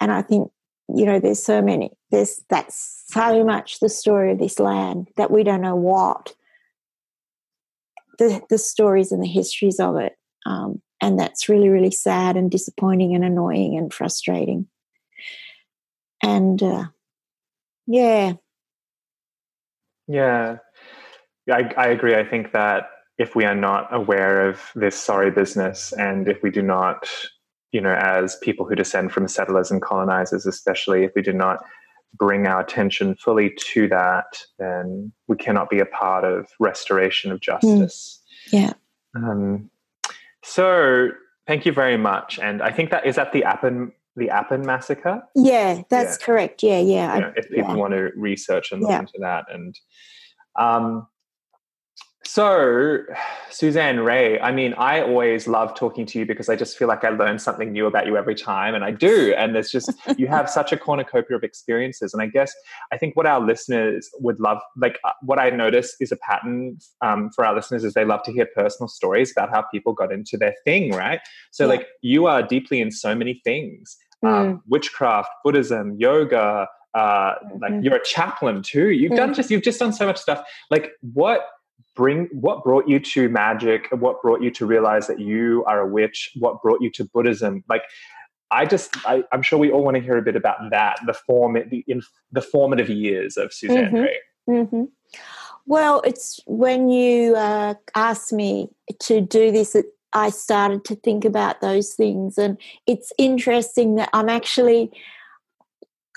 And 0.00 0.10
I 0.10 0.22
think, 0.22 0.50
you 0.88 1.04
know, 1.04 1.20
there's 1.20 1.42
so 1.42 1.60
many, 1.60 1.90
there's 2.10 2.42
that's 2.48 3.04
so 3.08 3.44
much 3.44 3.80
the 3.80 3.88
story 3.88 4.32
of 4.32 4.38
this 4.38 4.58
land 4.58 5.08
that 5.16 5.30
we 5.30 5.42
don't 5.42 5.60
know 5.60 5.76
what 5.76 6.34
the, 8.18 8.40
the 8.48 8.58
stories 8.58 9.12
and 9.12 9.22
the 9.22 9.28
histories 9.28 9.80
of 9.80 9.96
it. 9.96 10.16
Um, 10.46 10.80
and 11.04 11.18
that's 11.18 11.48
really 11.48 11.68
really 11.68 11.90
sad 11.90 12.36
and 12.36 12.50
disappointing 12.50 13.14
and 13.14 13.24
annoying 13.24 13.76
and 13.76 13.92
frustrating 13.92 14.66
and 16.22 16.62
uh, 16.62 16.84
yeah 17.86 18.32
yeah 20.06 20.56
I, 21.50 21.72
I 21.76 21.86
agree 21.88 22.14
i 22.14 22.24
think 22.24 22.52
that 22.52 22.88
if 23.18 23.36
we 23.36 23.44
are 23.44 23.54
not 23.54 23.94
aware 23.94 24.48
of 24.48 24.60
this 24.74 24.96
sorry 24.96 25.30
business 25.30 25.92
and 25.92 26.28
if 26.28 26.42
we 26.42 26.50
do 26.50 26.62
not 26.62 27.08
you 27.72 27.80
know 27.80 27.94
as 27.94 28.36
people 28.36 28.66
who 28.66 28.74
descend 28.74 29.12
from 29.12 29.28
settlers 29.28 29.70
and 29.70 29.82
colonizers 29.82 30.46
especially 30.46 31.04
if 31.04 31.12
we 31.14 31.22
do 31.22 31.32
not 31.32 31.64
bring 32.16 32.46
our 32.46 32.60
attention 32.60 33.14
fully 33.16 33.52
to 33.58 33.88
that 33.88 34.44
then 34.58 35.12
we 35.26 35.36
cannot 35.36 35.68
be 35.68 35.80
a 35.80 35.86
part 35.86 36.24
of 36.24 36.48
restoration 36.60 37.32
of 37.32 37.40
justice 37.40 38.22
mm. 38.48 38.58
yeah 38.58 38.72
um, 39.16 39.70
so 40.42 41.10
thank 41.46 41.66
you 41.66 41.72
very 41.72 41.96
much 41.96 42.38
and 42.38 42.62
i 42.62 42.70
think 42.70 42.90
that 42.90 43.04
is 43.06 43.16
that 43.16 43.32
the 43.32 43.44
Appin 43.44 43.92
the 44.16 44.30
Appin 44.30 44.64
massacre 44.64 45.22
yeah 45.34 45.82
that's 45.90 46.18
yeah. 46.18 46.26
correct 46.26 46.62
yeah 46.62 46.78
yeah, 46.78 47.14
you 47.14 47.20
know, 47.20 47.32
if 47.36 47.48
people 47.48 47.74
yeah. 47.74 47.74
want 47.74 47.92
to 47.92 48.10
research 48.16 48.70
and 48.70 48.80
look 48.80 48.90
yeah. 48.90 49.00
into 49.00 49.18
that 49.18 49.44
and 49.52 49.74
um, 50.56 51.08
so, 52.26 53.02
Suzanne 53.50 54.00
Ray, 54.00 54.40
I 54.40 54.50
mean, 54.52 54.74
I 54.74 55.00
always 55.00 55.46
love 55.46 55.74
talking 55.74 56.06
to 56.06 56.18
you 56.18 56.26
because 56.26 56.48
I 56.48 56.56
just 56.56 56.76
feel 56.76 56.88
like 56.88 57.04
I 57.04 57.10
learn 57.10 57.38
something 57.38 57.72
new 57.72 57.86
about 57.86 58.06
you 58.06 58.16
every 58.16 58.34
time, 58.34 58.74
and 58.74 58.84
I 58.84 58.90
do. 58.90 59.34
And 59.36 59.54
there's 59.54 59.70
just, 59.70 59.92
you 60.18 60.26
have 60.26 60.48
such 60.48 60.72
a 60.72 60.76
cornucopia 60.76 61.36
of 61.36 61.44
experiences. 61.44 62.12
And 62.12 62.22
I 62.22 62.26
guess 62.26 62.52
I 62.92 62.98
think 62.98 63.16
what 63.16 63.26
our 63.26 63.40
listeners 63.40 64.10
would 64.20 64.40
love, 64.40 64.58
like 64.76 64.98
uh, 65.04 65.12
what 65.22 65.38
I 65.38 65.50
notice 65.50 65.96
is 66.00 66.12
a 66.12 66.16
pattern 66.16 66.78
um, 67.02 67.30
for 67.30 67.44
our 67.44 67.54
listeners 67.54 67.84
is 67.84 67.94
they 67.94 68.04
love 68.04 68.22
to 68.24 68.32
hear 68.32 68.46
personal 68.54 68.88
stories 68.88 69.32
about 69.32 69.50
how 69.50 69.62
people 69.62 69.92
got 69.92 70.12
into 70.12 70.36
their 70.36 70.54
thing, 70.64 70.92
right? 70.92 71.20
So, 71.50 71.64
yeah. 71.64 71.70
like, 71.70 71.88
you 72.02 72.26
are 72.26 72.42
deeply 72.42 72.80
in 72.80 72.90
so 72.90 73.14
many 73.14 73.40
things 73.44 73.96
um, 74.22 74.30
mm. 74.30 74.60
witchcraft, 74.66 75.28
Buddhism, 75.44 75.96
yoga, 75.98 76.68
uh, 76.94 77.34
like 77.60 77.72
mm-hmm. 77.72 77.82
you're 77.82 77.96
a 77.96 78.04
chaplain 78.04 78.62
too. 78.62 78.90
You've 78.90 79.12
mm. 79.12 79.16
done 79.16 79.34
just 79.34 79.50
you've 79.50 79.62
just 79.62 79.80
done 79.80 79.92
so 79.92 80.06
much 80.06 80.16
stuff. 80.16 80.46
Like 80.70 80.92
what 81.12 81.44
bring 81.94 82.28
what 82.32 82.64
brought 82.64 82.88
you 82.88 82.98
to 82.98 83.28
magic 83.28 83.88
what 83.90 84.20
brought 84.22 84.42
you 84.42 84.50
to 84.50 84.66
realize 84.66 85.06
that 85.06 85.20
you 85.20 85.64
are 85.66 85.80
a 85.80 85.86
witch 85.86 86.30
what 86.36 86.60
brought 86.62 86.80
you 86.80 86.90
to 86.90 87.04
buddhism 87.04 87.64
like 87.68 87.82
i 88.50 88.64
just 88.64 88.96
I, 89.06 89.24
am 89.32 89.42
sure 89.42 89.58
we 89.58 89.70
all 89.70 89.84
want 89.84 89.96
to 89.96 90.02
hear 90.02 90.16
a 90.16 90.22
bit 90.22 90.36
about 90.36 90.70
that 90.70 91.00
the 91.06 91.14
form 91.14 91.54
the 91.54 91.84
in 91.86 92.02
the 92.32 92.42
formative 92.42 92.88
years 92.88 93.36
of 93.36 93.52
suzanne 93.52 93.86
mm-hmm. 93.86 93.96
Rae. 93.96 94.18
Mm-hmm. 94.48 94.84
well 95.66 96.00
it's 96.04 96.40
when 96.46 96.88
you 96.88 97.34
uh, 97.36 97.74
asked 97.94 98.32
me 98.32 98.68
to 99.00 99.20
do 99.20 99.52
this 99.52 99.74
it, 99.74 99.86
i 100.12 100.30
started 100.30 100.84
to 100.86 100.96
think 100.96 101.24
about 101.24 101.60
those 101.60 101.94
things 101.94 102.38
and 102.38 102.58
it's 102.86 103.12
interesting 103.18 103.94
that 103.96 104.10
i'm 104.12 104.28
actually 104.28 104.90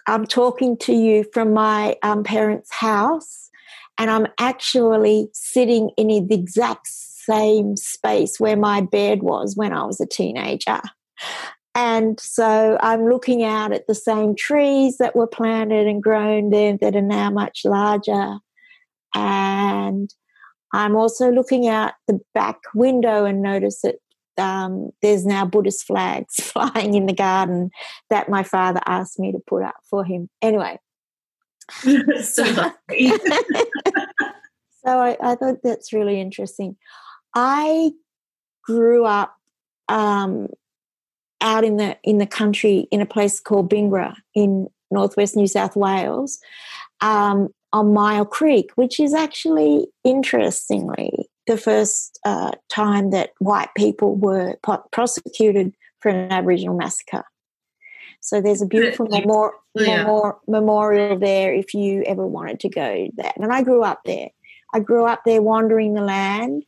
i'm 0.08 0.26
talking 0.26 0.76
to 0.78 0.94
you 0.94 1.24
from 1.34 1.54
my 1.54 1.96
um, 2.04 2.24
parents 2.24 2.72
house 2.74 3.47
and 3.98 4.10
I'm 4.10 4.28
actually 4.40 5.30
sitting 5.34 5.92
in 5.98 6.08
the 6.08 6.36
exact 6.36 6.88
same 6.88 7.76
space 7.76 8.40
where 8.40 8.56
my 8.56 8.82
bed 8.82 9.22
was 9.22 9.56
when 9.56 9.74
I 9.74 9.84
was 9.84 10.00
a 10.00 10.06
teenager. 10.06 10.82
And 11.76 12.20
so 12.20 12.78
I'm 12.82 13.08
looking 13.08 13.44
out 13.44 13.72
at 13.72 13.86
the 13.88 13.96
same 13.96 14.36
trees 14.36 14.98
that 14.98 15.16
were 15.16 15.28
planted 15.28 15.86
and 15.86 16.02
grown 16.02 16.50
there 16.50 16.78
that 16.82 16.96
are 16.96 17.02
now 17.02 17.30
much 17.30 17.62
larger. 17.66 18.38
And 19.14 20.10
I'm 20.74 20.96
also 20.96 21.32
looking 21.32 21.68
out 21.68 21.94
the 22.08 22.20
back 22.34 22.58
window 22.74 23.26
and 23.26 23.42
notice 23.42 23.82
that 23.82 23.96
um, 24.38 24.92
there's 25.02 25.26
now 25.26 25.46
Buddhist 25.46 25.86
flags 25.86 26.36
flying 26.42 26.94
in 26.94 27.06
the 27.06 27.14
garden 27.14 27.70
that 28.10 28.30
my 28.30 28.44
father 28.44 28.82
asked 28.86 29.20
me 29.20 29.32
to 29.32 29.40
put 29.46 29.64
up 29.64 29.76
for 29.90 30.04
him. 30.04 30.30
Anyway, 30.42 30.80
so, 32.22 32.44
so 32.44 32.72
I, 34.86 35.18
I, 35.22 35.36
thought 35.36 35.58
that's 35.64 35.92
really 35.92 36.22
interesting. 36.22 36.78
I 37.36 37.92
grew 38.64 39.06
up 39.06 39.36
um, 39.90 40.48
out 41.42 41.64
in 41.64 41.78
the 41.78 41.98
in 42.04 42.18
the 42.18 42.28
country 42.28 42.88
in 42.92 43.02
a 43.02 43.06
place 43.06 43.40
called 43.40 43.70
Bingara 43.70 44.16
in 44.34 44.68
northwest 44.92 45.36
New 45.36 45.48
South 45.48 45.76
Wales 45.76 46.40
um, 47.02 47.50
on 47.74 47.88
Myall 47.88 48.30
Creek, 48.30 48.72
which 48.76 49.00
is 49.00 49.14
actually 49.14 49.88
interestingly 50.04 51.30
the 51.48 51.58
first 51.58 52.20
uh, 52.26 52.52
time 52.70 53.12
that 53.12 53.32
white 53.40 53.70
people 53.76 54.16
were 54.16 54.56
prosecuted 54.92 55.74
for 56.02 56.10
an 56.10 56.32
Aboriginal 56.32 56.76
massacre. 56.76 57.24
So 58.22 58.42
there's 58.42 58.62
a 58.62 58.66
beautiful 58.66 59.08
memor- 59.08 59.54
yeah. 59.74 60.04
memor- 60.04 60.38
memorial 60.48 61.18
there 61.18 61.54
if 61.54 61.74
you 61.74 62.04
ever 62.04 62.26
wanted 62.26 62.60
to 62.62 62.70
go 62.70 63.08
there. 63.16 63.34
And 63.36 63.52
I 63.52 63.62
grew 63.64 63.84
up 63.84 64.02
there. 64.06 64.30
I 64.74 64.80
grew 64.80 65.06
up 65.06 65.22
there 65.26 65.42
wandering 65.42 65.94
the 65.94 66.02
land. 66.02 66.64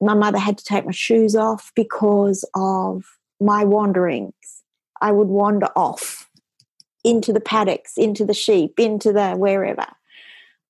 My 0.00 0.14
mother 0.14 0.38
had 0.38 0.58
to 0.58 0.64
take 0.64 0.86
my 0.86 0.92
shoes 0.92 1.36
off 1.36 1.72
because 1.76 2.44
of 2.54 3.04
my 3.40 3.64
wanderings. 3.64 4.62
I 5.00 5.12
would 5.12 5.28
wander 5.28 5.68
off 5.76 6.28
into 7.04 7.32
the 7.32 7.40
paddocks, 7.40 7.96
into 7.96 8.24
the 8.24 8.34
sheep, 8.34 8.78
into 8.78 9.12
the 9.12 9.32
wherever. 9.32 9.86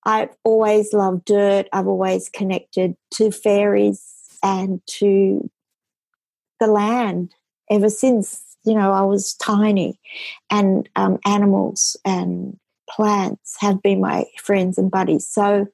I've 0.05 0.31
always 0.43 0.93
loved 0.93 1.27
dirt. 1.27 1.69
I've 1.73 1.87
always 1.87 2.29
connected 2.29 2.97
to 3.13 3.31
fairies 3.31 4.03
and 4.43 4.81
to 4.87 5.49
the 6.59 6.67
land 6.67 7.35
ever 7.71 7.89
since 7.89 8.52
you 8.65 8.75
know, 8.75 8.93
I 8.93 9.03
was 9.03 9.35
tiny, 9.35 9.99
and 10.51 10.89
um, 10.97 11.19
animals 11.27 11.97
and 12.05 12.59
plants 12.89 13.57
have 13.61 13.83
been 13.83 14.01
my 14.01 14.25
friends 14.41 14.79
and 14.79 14.91
buddies. 14.91 15.27
So 15.27 15.67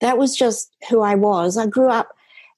that 0.00 0.18
was 0.18 0.36
just 0.36 0.74
who 0.88 1.00
I 1.00 1.14
was. 1.14 1.56
I 1.56 1.66
grew 1.66 1.88
up 1.88 2.14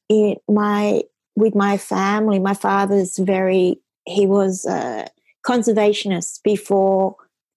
in 0.08 0.36
my 0.48 1.02
with 1.36 1.54
my 1.54 1.76
family. 1.76 2.38
My 2.38 2.54
father's 2.54 3.18
very 3.18 3.80
he 4.06 4.26
was 4.26 4.64
a 4.66 5.08
conservationist 5.46 6.42
before 6.42 7.16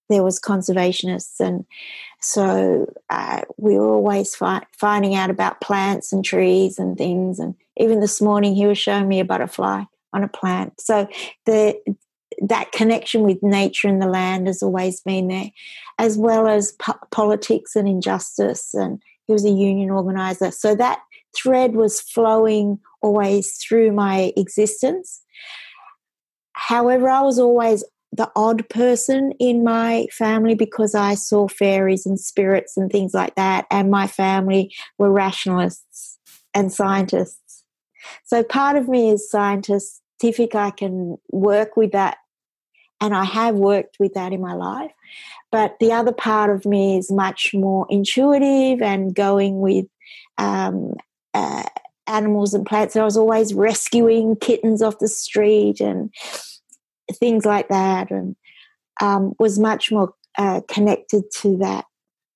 there 0.10 0.24
was 0.24 0.39
conservationists, 0.39 1.39
and 1.39 1.65
so 2.19 2.91
uh, 3.10 3.41
we 3.57 3.77
were 3.77 3.93
always 3.93 4.36
fi- 4.36 4.65
finding 4.77 5.15
out 5.15 5.29
about 5.29 5.62
plants 5.62 6.13
and 6.13 6.24
trees 6.24 6.79
and 6.79 6.98
things. 6.98 7.39
And 7.39 7.55
even 7.77 8.00
this 8.00 8.22
morning, 8.22 8.55
he 8.55 8.65
was 8.65 8.77
showing 8.77 9.07
me 9.07 9.19
a 9.19 9.25
butterfly 9.25 9.83
on 10.13 10.24
a 10.24 10.27
plant. 10.27 10.79
So 10.79 11.08
the 11.46 11.79
that 12.41 12.72
connection 12.72 13.22
with 13.22 13.41
nature 13.43 13.88
and 13.88 14.01
the 14.01 14.08
land 14.08 14.48
has 14.48 14.63
always 14.63 15.01
been 15.01 15.27
there, 15.27 15.51
as 16.00 16.17
well 16.17 16.48
as 16.48 16.72
po- 16.74 16.98
politics 17.12 17.75
and 17.75 17.88
injustice. 17.88 18.74
And 18.74 19.01
he 19.27 19.34
was 19.34 19.46
a 19.46 19.50
union 19.50 19.89
organizer. 19.89 20.51
So 20.51 20.75
that 20.75 21.00
thread 21.36 21.75
was 21.75 22.01
flowing 22.01 22.79
always 23.01 23.58
through 23.58 23.91
my 23.91 24.34
existence. 24.36 25.22
However, 26.53 27.10
I 27.10 27.22
was 27.22 27.39
always 27.39 27.84
the 28.12 28.32
odd 28.36 28.67
person 28.70 29.34
in 29.39 29.63
my 29.63 30.08
family 30.12 30.53
because 30.53 30.93
I 30.93 31.15
saw 31.15 31.48
fairies 31.48 32.05
and 32.05 32.20
spirits 32.20 32.77
and 32.77 32.91
things 32.91 33.13
like 33.13 33.36
that. 33.36 33.65
And 33.72 33.89
my 33.89 34.05
family 34.05 34.74
were 35.00 35.12
rationalists 35.12 36.20
and 36.53 36.72
scientists. 36.72 37.63
So 38.25 38.43
part 38.43 38.75
of 38.75 38.88
me 38.88 39.10
is 39.10 39.29
scientist 39.29 40.02
scientific, 40.24 40.56
I 40.56 40.72
can 40.72 41.18
work 41.32 41.77
with 41.77 41.92
that. 41.92 42.18
And 43.01 43.13
I 43.13 43.25
have 43.25 43.56
worked 43.56 43.98
with 44.00 44.13
that 44.13 44.32
in 44.32 44.42
my 44.42 44.53
life. 44.53 44.92
But 45.51 45.77
the 45.80 45.92
other 45.92 46.13
part 46.13 46.50
of 46.50 46.65
me 46.65 46.98
is 46.98 47.12
much 47.12 47.53
more 47.53 47.86
intuitive 47.89 48.82
and 48.82 49.13
going 49.13 49.60
with 49.60 49.86
um, 50.38 50.94
uh, 51.34 51.63
animals 52.08 52.53
and 52.53 52.65
plants. 52.65 52.94
So 52.94 53.01
I 53.01 53.06
was 53.06 53.18
always 53.18 53.53
rescuing 53.53 54.36
kittens 54.38 54.82
off 54.82 55.00
the 55.00 55.08
street 55.08 55.82
and 55.82 56.13
things 57.12 57.46
like 57.46 57.68
that, 57.68 58.10
and 58.10 58.36
um, 59.01 59.34
was 59.38 59.60
much 59.60 59.92
more 59.92 60.13
uh, 60.38 60.62
connected 60.68 61.24
to 61.42 61.58
that 61.58 61.86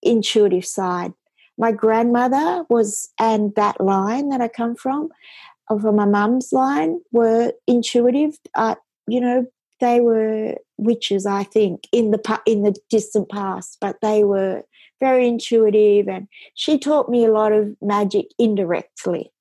intuitive 0.03 0.65
side. 0.65 1.13
My 1.57 1.71
grandmother 1.71 2.65
was, 2.69 3.09
and 3.19 3.55
that 3.55 3.81
line 3.81 4.29
that 4.29 4.41
I 4.41 4.47
come 4.47 4.75
from, 4.75 5.09
from 5.67 5.95
my 5.95 6.05
mum's 6.05 6.51
line 6.51 6.99
were 7.11 7.53
intuitive. 7.67 8.37
Uh, 8.55 8.75
you 9.07 9.19
know, 9.21 9.45
they 9.79 9.99
were 9.99 10.55
witches, 10.77 11.25
I 11.25 11.43
think, 11.43 11.87
in 11.91 12.11
the 12.11 12.41
in 12.45 12.63
the 12.63 12.75
distant 12.89 13.29
past, 13.29 13.77
but 13.79 13.97
they 14.01 14.23
were 14.23 14.63
very 14.99 15.27
intuitive, 15.27 16.07
and 16.07 16.27
she 16.55 16.79
taught 16.79 17.09
me 17.09 17.25
a 17.25 17.31
lot 17.31 17.51
of 17.51 17.75
magic 17.81 18.27
indirectly, 18.39 19.31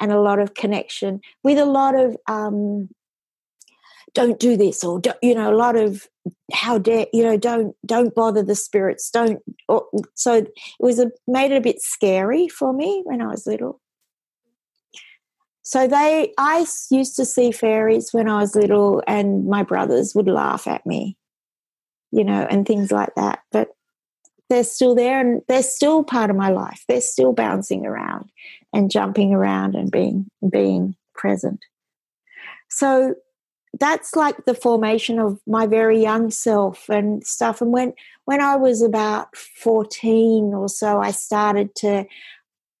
and 0.00 0.12
a 0.12 0.20
lot 0.20 0.38
of 0.38 0.54
connection 0.54 1.20
with 1.42 1.58
a 1.58 1.66
lot 1.66 1.98
of 1.98 2.16
um, 2.26 2.88
don't 4.14 4.38
do 4.38 4.56
this 4.56 4.84
or 4.84 5.00
you 5.22 5.34
know 5.34 5.52
a 5.52 5.56
lot 5.56 5.76
of 5.76 6.06
how 6.52 6.78
dare 6.78 7.06
you 7.12 7.22
know 7.22 7.36
don't 7.36 7.74
don't 7.86 8.14
bother 8.14 8.42
the 8.42 8.54
spirits 8.54 9.10
don't 9.10 9.40
or, 9.68 9.86
so 10.14 10.34
it 10.34 10.52
was 10.78 10.98
a, 10.98 11.10
made 11.26 11.50
it 11.52 11.56
a 11.56 11.60
bit 11.60 11.80
scary 11.80 12.48
for 12.48 12.72
me 12.72 13.02
when 13.04 13.22
i 13.22 13.26
was 13.26 13.46
little 13.46 13.80
so 15.62 15.86
they, 15.86 16.32
I 16.38 16.66
used 16.90 17.16
to 17.16 17.24
see 17.24 17.52
fairies 17.52 18.12
when 18.12 18.28
I 18.28 18.40
was 18.40 18.56
little, 18.56 19.02
and 19.06 19.46
my 19.46 19.62
brothers 19.62 20.14
would 20.14 20.28
laugh 20.28 20.66
at 20.66 20.84
me, 20.84 21.16
you 22.10 22.24
know, 22.24 22.46
and 22.50 22.66
things 22.66 22.90
like 22.90 23.14
that. 23.14 23.40
But 23.52 23.68
they're 24.50 24.64
still 24.64 24.94
there, 24.94 25.20
and 25.20 25.42
they're 25.48 25.62
still 25.62 26.02
part 26.04 26.30
of 26.30 26.36
my 26.36 26.50
life. 26.50 26.84
They're 26.88 27.00
still 27.00 27.32
bouncing 27.32 27.86
around 27.86 28.30
and 28.72 28.90
jumping 28.90 29.32
around 29.32 29.74
and 29.74 29.90
being 29.90 30.26
being 30.50 30.96
present. 31.14 31.64
So 32.68 33.14
that's 33.78 34.16
like 34.16 34.44
the 34.44 34.54
formation 34.54 35.18
of 35.18 35.40
my 35.46 35.66
very 35.66 36.02
young 36.02 36.30
self 36.30 36.88
and 36.88 37.24
stuff. 37.24 37.60
And 37.60 37.72
when 37.72 37.94
when 38.24 38.40
I 38.40 38.56
was 38.56 38.82
about 38.82 39.36
fourteen 39.36 40.52
or 40.52 40.68
so, 40.68 41.00
I 41.00 41.12
started 41.12 41.74
to 41.76 42.04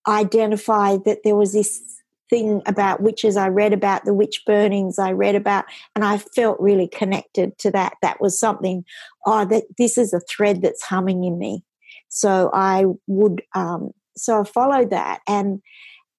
identify 0.06 0.96
that 1.04 1.20
there 1.22 1.36
was 1.36 1.52
this 1.52 2.01
thing 2.32 2.62
about 2.64 3.02
witches. 3.02 3.36
I 3.36 3.48
read 3.48 3.74
about 3.74 4.06
the 4.06 4.14
witch 4.14 4.42
burnings. 4.46 4.98
I 4.98 5.12
read 5.12 5.34
about, 5.34 5.66
and 5.94 6.02
I 6.02 6.16
felt 6.16 6.58
really 6.58 6.88
connected 6.88 7.58
to 7.58 7.70
that. 7.72 7.92
That 8.00 8.22
was 8.22 8.40
something. 8.40 8.86
Oh, 9.26 9.44
that 9.44 9.64
this 9.76 9.98
is 9.98 10.14
a 10.14 10.20
thread 10.20 10.62
that's 10.62 10.82
humming 10.82 11.24
in 11.24 11.38
me. 11.38 11.62
So 12.08 12.48
I 12.54 12.86
would, 13.06 13.42
um, 13.54 13.90
so 14.16 14.40
I 14.40 14.44
followed 14.44 14.90
that 14.90 15.20
and 15.28 15.60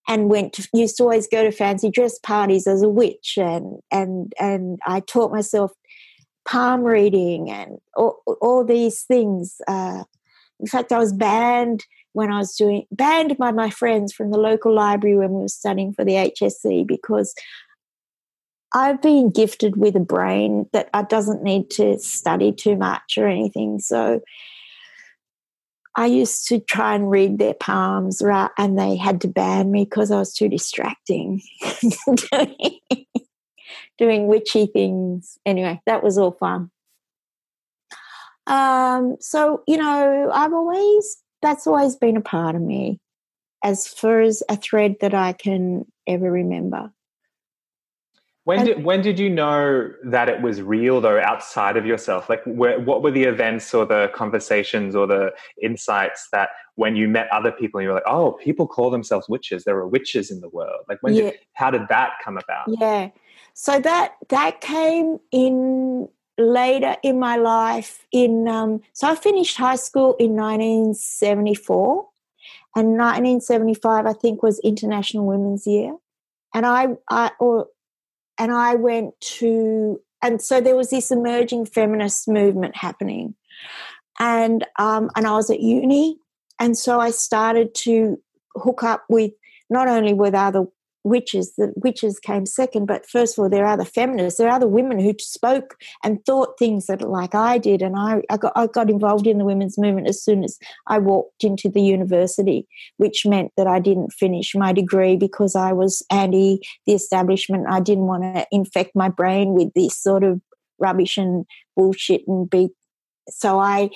and 0.08 0.30
went 0.30 0.54
to, 0.54 0.68
used 0.74 0.98
to 0.98 1.04
always 1.04 1.28
go 1.28 1.44
to 1.44 1.52
fancy 1.52 1.90
dress 1.90 2.20
parties 2.20 2.68
as 2.68 2.82
a 2.84 2.90
witch 2.90 3.38
and 3.38 3.80
and 3.90 4.34
and 4.40 4.80
I 4.86 5.00
taught 5.00 5.32
myself 5.32 5.72
palm 6.46 6.82
reading 6.82 7.50
and 7.50 7.78
all, 7.96 8.22
all 8.42 8.64
these 8.66 9.04
things. 9.04 9.62
Uh, 9.68 10.04
in 10.60 10.68
fact, 10.68 10.92
I 10.92 11.00
was 11.00 11.14
banned 11.14 11.86
when 12.14 12.32
I 12.32 12.38
was 12.38 12.56
doing 12.56 12.86
banned 12.92 13.38
by 13.38 13.52
my 13.52 13.70
friends 13.70 14.14
from 14.14 14.32
the 14.32 14.38
local 14.38 14.74
library 14.74 15.18
when 15.18 15.32
we 15.32 15.42
were 15.42 15.48
studying 15.48 15.94
for 15.94 16.06
the 16.06 16.14
HSC 16.14 16.88
because 16.88 17.34
I've 18.74 19.02
been 19.02 19.30
gifted 19.30 19.78
with 19.78 19.96
a 19.96 20.00
brain 20.00 20.68
that 20.74 20.90
I 20.94 21.04
doesn't 21.04 21.44
need 21.44 21.70
to 21.72 22.00
study 22.00 22.52
too 22.52 22.76
much 22.76 23.18
or 23.18 23.28
anything. 23.28 23.80
So 23.80 24.22
I 25.96 26.08
used 26.08 26.48
to 26.48 26.60
try 26.60 26.96
and 26.96 27.12
read 27.12 27.38
their 27.38 27.54
palms, 27.54 28.22
right? 28.24 28.50
And 28.58 28.80
they 28.80 28.96
had 28.96 29.22
to 29.22 29.28
ban 29.28 29.72
me 29.72 29.84
because 29.84 30.10
I 30.10 30.18
was 30.18 30.34
too 30.34 30.50
distracting, 30.50 31.42
doing, 34.00 34.28
witchy 34.28 34.66
things. 34.66 35.38
Anyway, 35.46 35.80
that 35.86 36.02
was 36.04 36.18
all 36.18 36.32
fun. 36.32 36.72
Um, 38.48 39.18
so 39.20 39.62
you 39.68 39.78
know, 39.78 40.32
I've 40.34 40.52
always 40.52 41.23
that's 41.44 41.68
always 41.68 41.96
been 41.96 42.18
a 42.18 42.22
part 42.22 42.56
of 42.56 42.62
me, 42.62 43.00
as 43.64 43.88
far 43.88 44.22
as 44.22 44.42
a 44.50 44.56
thread 44.56 44.96
that 45.02 45.14
I 45.14 45.34
can 45.34 45.86
ever 46.08 46.32
remember. 46.32 46.92
When 48.46 48.66
did 48.66 48.84
when 48.84 49.02
did 49.02 49.20
you 49.20 49.30
know 49.30 49.90
that 50.04 50.28
it 50.28 50.42
was 50.42 50.62
real 50.62 51.00
though 51.00 51.20
outside 51.20 51.78
of 51.78 51.86
yourself? 51.86 52.30
Like 52.30 52.44
where, 52.46 52.78
what 52.78 53.02
were 53.02 53.12
the 53.12 53.24
events 53.24 53.74
or 53.74 53.86
the 53.86 54.12
conversations 54.14 54.96
or 54.96 55.08
the 55.08 55.32
insights 55.62 56.28
that 56.34 56.50
when 56.76 56.98
you 56.98 57.08
met 57.08 57.30
other 57.32 57.54
people 57.54 57.80
and 57.80 57.86
you 57.86 57.90
were 57.90 57.96
like, 57.96 58.04
oh, 58.06 58.34
people 58.34 58.68
call 58.68 58.90
themselves 58.90 59.30
witches. 59.30 59.64
There 59.64 59.78
are 59.78 59.88
witches 59.88 60.30
in 60.30 60.42
the 60.42 60.50
world. 60.50 60.82
Like 60.90 60.98
when 61.02 61.14
yeah. 61.14 61.22
did, 61.22 61.40
how 61.54 61.72
did 61.72 61.88
that 61.88 62.14
come 62.22 62.38
about? 62.38 62.66
Yeah. 62.68 63.12
So 63.54 63.80
that 63.80 64.16
that 64.28 64.60
came 64.60 65.20
in 65.32 66.10
later 66.38 66.96
in 67.04 67.20
my 67.20 67.36
life 67.36 68.06
in 68.12 68.48
um, 68.48 68.82
so 68.94 69.08
I 69.08 69.16
finished 69.16 69.58
high 69.58 69.76
school 69.76 70.16
in 70.16 70.36
1974 70.36 72.08
and 72.76 72.88
1975 72.98 74.06
I 74.06 74.14
think 74.14 74.42
was 74.42 74.60
International 74.60 75.26
Women's 75.26 75.68
Year. 75.68 75.96
And 76.56 76.66
I, 76.66 76.90
I 77.10 77.32
or 77.40 77.68
and 78.38 78.52
I 78.52 78.76
went 78.76 79.20
to, 79.22 80.00
and 80.22 80.42
so 80.42 80.62
there 80.62 80.76
was 80.76 80.90
this 80.90 81.12
emerging 81.12 81.66
feminist 81.66 82.28
movement 82.28 82.76
happening, 82.76 83.36
and 84.20 84.66
um, 84.80 85.10
and 85.16 85.26
I 85.28 85.32
was 85.32 85.50
at 85.50 85.60
uni, 85.60 86.18
and 86.60 86.78
so 86.78 87.00
I 87.00 87.12
started 87.12 87.74
to 87.76 88.20
hook 88.56 88.84
up 88.84 89.04
with 89.10 89.32
not 89.70 89.88
only 89.88 90.14
with 90.14 90.36
other 90.36 90.66
witches. 91.04 91.54
The 91.56 91.74
witches 91.76 92.20
came 92.20 92.46
second, 92.46 92.86
but 92.86 93.10
first 93.10 93.38
of 93.38 93.44
all, 93.44 93.50
there 93.50 93.66
are 93.66 93.78
the 93.78 93.86
feminists. 93.86 94.38
There 94.38 94.50
are 94.50 94.60
the 94.60 94.68
women 94.68 95.00
who 95.00 95.14
spoke 95.20 95.76
and 96.04 96.24
thought 96.26 96.58
things 96.58 96.88
that 96.88 97.02
like 97.02 97.36
I 97.36 97.58
did, 97.58 97.82
and 97.82 97.96
I, 97.98 98.22
I 98.30 98.38
got 98.38 98.54
I 98.56 98.68
got 98.68 98.90
involved 98.90 99.28
in 99.28 99.38
the 99.38 99.46
women's 99.46 99.78
movement 99.78 100.08
as 100.08 100.24
soon 100.24 100.44
as 100.44 100.58
I 100.88 101.00
walked 101.00 101.44
into 101.44 101.70
the 101.70 101.82
university, 101.82 102.68
which 102.98 103.26
meant 103.26 103.52
that 103.58 103.68
I 103.68 103.80
didn't 103.80 104.14
finish 104.14 104.56
my 104.56 104.74
degree 104.74 105.18
because 105.18 105.56
I 105.56 105.74
was 105.74 106.04
anti 106.10 106.62
the 106.86 106.94
establishment. 106.94 107.66
I 107.70 107.80
didn't 107.80 108.08
want 108.08 108.24
to 108.24 108.48
infect 108.52 108.96
my 108.96 109.10
brain 109.10 109.54
with 109.54 109.74
this 109.74 109.98
sort 109.98 110.24
of 110.24 110.42
rubbish 110.80 111.18
and 111.18 111.46
bullshit 111.76 112.24
and 112.28 112.50
be. 112.50 112.70
So 113.30 113.60
I 113.60 113.90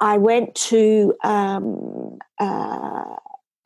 I 0.00 0.18
went 0.18 0.54
to 0.54 1.14
um, 1.24 2.18
uh, 2.38 3.16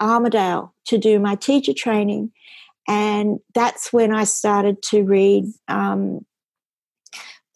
Armidale 0.02 0.70
to 0.86 0.98
do 0.98 1.18
my 1.18 1.36
teacher 1.36 1.72
training. 1.72 2.32
And 2.88 3.38
that's 3.54 3.92
when 3.92 4.12
I 4.12 4.24
started 4.24 4.82
to 4.90 5.04
read 5.04 5.44
um, 5.68 6.26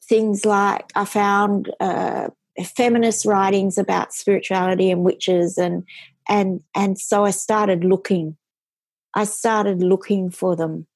things 0.09 0.45
like 0.45 0.85
I 0.95 1.05
found 1.05 1.73
uh, 1.81 2.29
feminist 2.65 3.27
writings 3.27 3.77
about 3.77 4.15
spirituality 4.15 4.91
and 4.91 5.05
witches, 5.05 5.59
and 5.59 5.85
and 6.29 6.61
and 6.75 6.99
so 6.99 7.25
I 7.25 7.31
started 7.31 7.85
looking. 7.85 8.37
I 9.15 9.25
started 9.25 9.83
looking 9.83 10.31
for 10.31 10.55
them. 10.55 10.87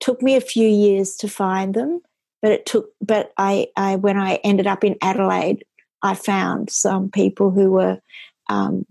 Took 0.00 0.22
me 0.22 0.36
a 0.36 0.40
few 0.40 0.68
years 0.68 1.16
to 1.16 1.28
find 1.28 1.74
them, 1.74 2.00
but 2.40 2.52
it 2.52 2.66
took. 2.66 2.90
But 3.00 3.32
I, 3.36 3.68
I 3.76 3.96
when 3.96 4.16
I 4.18 4.36
ended 4.36 4.66
up 4.66 4.82
in 4.82 4.96
Adelaide, 5.02 5.64
I 6.02 6.14
found 6.14 6.70
some 6.70 7.10
people 7.10 7.50
who 7.50 7.72
were 7.72 8.00
um, 8.48 8.86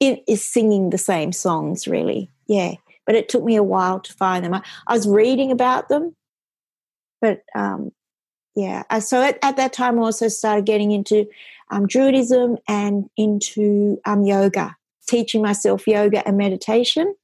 it 0.00 0.22
is 0.26 0.44
singing 0.44 0.90
the 0.90 0.98
same 0.98 1.32
songs, 1.32 1.88
really. 1.88 2.30
Yeah. 2.46 2.74
But 3.06 3.14
it 3.14 3.28
took 3.28 3.42
me 3.42 3.56
a 3.56 3.62
while 3.62 4.00
to 4.00 4.12
find 4.12 4.44
them. 4.44 4.54
I, 4.54 4.62
I 4.86 4.94
was 4.94 5.08
reading 5.08 5.50
about 5.50 5.88
them, 5.88 6.14
but 7.20 7.42
um, 7.54 7.90
yeah. 8.54 8.82
So 8.98 9.22
at, 9.22 9.38
at, 9.42 9.56
that 9.56 9.72
time, 9.72 9.98
I 9.98 10.02
also 10.02 10.28
started 10.28 10.66
getting 10.66 10.90
into 10.90 11.26
um, 11.70 11.86
Druidism 11.86 12.58
and 12.68 13.08
into 13.16 13.98
um, 14.04 14.22
yoga, 14.24 14.76
teaching 15.08 15.42
myself 15.42 15.86
yoga 15.86 16.26
and 16.26 16.36
meditation, 16.36 17.14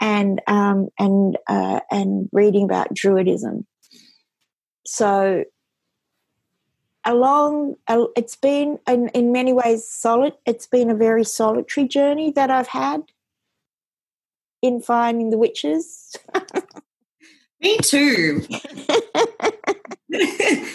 and 0.00 0.42
um, 0.46 0.88
and 0.98 1.38
uh, 1.48 1.80
and 1.90 2.28
reading 2.32 2.64
about 2.64 2.92
Druidism. 2.94 3.64
So 4.84 5.44
along 7.04 7.76
it's 7.88 8.36
been 8.36 8.78
in, 8.86 9.08
in 9.08 9.32
many 9.32 9.52
ways 9.52 9.88
solid. 9.88 10.34
It's 10.46 10.66
been 10.66 10.90
a 10.90 10.94
very 10.94 11.24
solitary 11.24 11.88
journey 11.88 12.30
that 12.32 12.50
i've 12.50 12.68
had 12.68 13.02
in 14.62 14.80
finding 14.80 15.30
the 15.30 15.38
witches. 15.38 16.16
Me 17.62 17.78
too. 17.78 18.42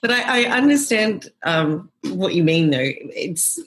But 0.00 0.12
I, 0.12 0.44
I 0.44 0.56
understand 0.56 1.30
um, 1.44 1.90
what 2.04 2.34
you 2.34 2.44
mean 2.44 2.70
though. 2.70 2.78
It's 2.82 3.58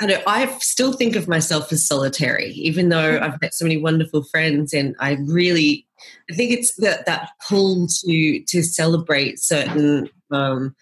I 0.00 0.06
don't 0.06 0.22
I 0.26 0.46
still 0.58 0.92
think 0.92 1.16
of 1.16 1.28
myself 1.28 1.72
as 1.72 1.86
solitary, 1.86 2.50
even 2.50 2.88
though 2.88 3.18
mm. 3.18 3.22
I've 3.22 3.40
met 3.40 3.54
so 3.54 3.64
many 3.64 3.78
wonderful 3.78 4.22
friends 4.24 4.72
and 4.74 4.94
I 5.00 5.18
really 5.24 5.86
I 6.30 6.34
think 6.34 6.52
it's 6.52 6.74
that 6.76 7.06
that 7.06 7.30
pull 7.48 7.86
to 7.86 8.42
to 8.46 8.62
celebrate 8.62 9.38
certain 9.38 10.10
um, 10.30 10.74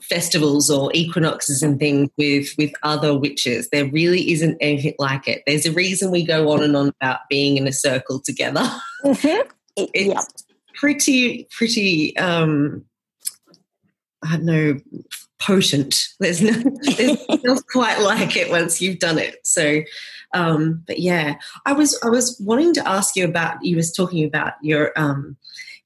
festivals 0.00 0.70
or 0.70 0.90
equinoxes 0.94 1.62
and 1.62 1.78
things 1.78 2.08
with 2.16 2.48
with 2.56 2.72
other 2.82 3.18
witches 3.18 3.68
there 3.70 3.86
really 3.86 4.30
isn't 4.30 4.56
anything 4.60 4.94
like 4.98 5.26
it 5.26 5.42
there's 5.46 5.66
a 5.66 5.72
reason 5.72 6.10
we 6.10 6.24
go 6.24 6.50
on 6.52 6.62
and 6.62 6.76
on 6.76 6.88
about 7.00 7.20
being 7.28 7.56
in 7.56 7.66
a 7.66 7.72
circle 7.72 8.20
together 8.20 8.62
mm-hmm. 9.04 9.48
it's 9.76 10.06
yep. 10.06 10.24
pretty 10.74 11.48
pretty 11.50 12.16
um 12.16 12.84
i 14.24 14.36
don't 14.36 14.44
know 14.44 14.78
potent 15.40 15.96
there's 16.20 16.40
no 16.40 16.52
there's 16.96 17.18
not 17.42 17.66
quite 17.66 18.00
like 18.00 18.36
it 18.36 18.50
once 18.50 18.80
you've 18.80 19.00
done 19.00 19.18
it 19.18 19.36
so 19.44 19.80
um 20.32 20.82
but 20.86 21.00
yeah 21.00 21.34
i 21.66 21.72
was 21.72 21.98
i 22.04 22.08
was 22.08 22.40
wanting 22.40 22.72
to 22.72 22.88
ask 22.88 23.16
you 23.16 23.24
about 23.24 23.62
you 23.64 23.74
was 23.74 23.92
talking 23.92 24.24
about 24.24 24.52
your 24.62 24.92
um 24.96 25.36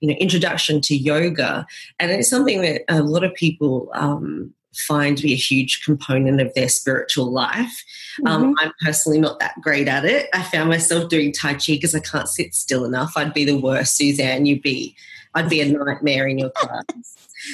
you 0.00 0.08
know 0.08 0.14
introduction 0.14 0.80
to 0.82 0.96
yoga, 0.96 1.66
and 1.98 2.10
it's 2.10 2.30
something 2.30 2.62
that 2.62 2.82
a 2.88 3.02
lot 3.02 3.24
of 3.24 3.34
people 3.34 3.90
um, 3.94 4.54
find 4.76 5.16
to 5.16 5.22
be 5.22 5.32
a 5.32 5.36
huge 5.36 5.82
component 5.84 6.40
of 6.40 6.52
their 6.54 6.68
spiritual 6.68 7.32
life. 7.32 7.84
Um, 8.26 8.42
mm-hmm. 8.42 8.48
Um, 8.48 8.54
I'm 8.58 8.72
personally 8.84 9.18
not 9.18 9.40
that 9.40 9.54
great 9.62 9.88
at 9.88 10.04
it. 10.04 10.28
I 10.34 10.42
found 10.42 10.68
myself 10.68 11.08
doing 11.08 11.32
Tai 11.32 11.54
Chi 11.54 11.74
because 11.74 11.94
I 11.94 12.00
can't 12.00 12.28
sit 12.28 12.54
still 12.54 12.84
enough. 12.84 13.12
I'd 13.16 13.34
be 13.34 13.44
the 13.44 13.58
worst, 13.58 13.96
Suzanne. 13.96 14.46
You'd 14.46 14.62
be, 14.62 14.94
I'd 15.34 15.48
be 15.48 15.60
a 15.60 15.66
nightmare 15.66 16.26
in 16.26 16.38
your 16.38 16.50
class. 16.50 16.84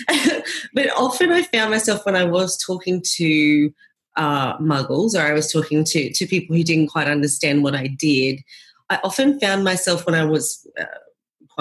but 0.75 0.91
often 0.97 1.33
I 1.33 1.43
found 1.43 1.71
myself 1.71 2.05
when 2.05 2.17
I 2.17 2.25
was 2.25 2.57
talking 2.57 3.03
to 3.17 3.73
uh, 4.17 4.59
muggles, 4.59 5.15
or 5.15 5.23
I 5.23 5.33
was 5.33 5.51
talking 5.51 5.85
to 5.85 6.13
to 6.13 6.27
people 6.27 6.57
who 6.57 6.65
didn't 6.65 6.89
quite 6.89 7.09
understand 7.09 7.63
what 7.63 7.75
I 7.75 7.87
did, 7.87 8.43
I 8.91 8.99
often 9.03 9.41
found 9.41 9.65
myself 9.65 10.05
when 10.07 10.15
I 10.15 10.25
was 10.25 10.67
uh, 10.79 10.85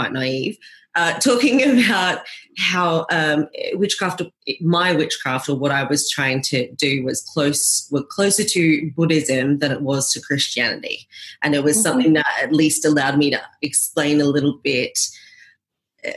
quite 0.02 0.14
naive. 0.14 0.58
Uh, 0.96 1.14
talking 1.20 1.62
about 1.86 2.20
how 2.58 3.06
um, 3.12 3.48
witchcraft, 3.74 4.22
my 4.60 4.92
witchcraft, 4.94 5.48
or 5.48 5.56
what 5.56 5.72
I 5.72 5.84
was 5.84 6.10
trying 6.10 6.42
to 6.44 6.72
do 6.74 7.04
was 7.04 7.22
close, 7.34 7.88
were 7.92 8.04
closer 8.04 8.44
to 8.44 8.92
Buddhism 8.92 9.60
than 9.60 9.72
it 9.72 9.82
was 9.82 10.12
to 10.12 10.22
Christianity, 10.22 11.08
and 11.42 11.56
it 11.56 11.64
was 11.64 11.78
mm-hmm. 11.78 11.84
something 11.84 12.14
that 12.14 12.26
at 12.42 12.54
least 12.54 12.86
allowed 12.86 13.18
me 13.18 13.30
to 13.30 13.42
explain 13.62 14.20
a 14.20 14.26
little 14.26 14.60
bit 14.64 15.00
uh, 16.06 16.12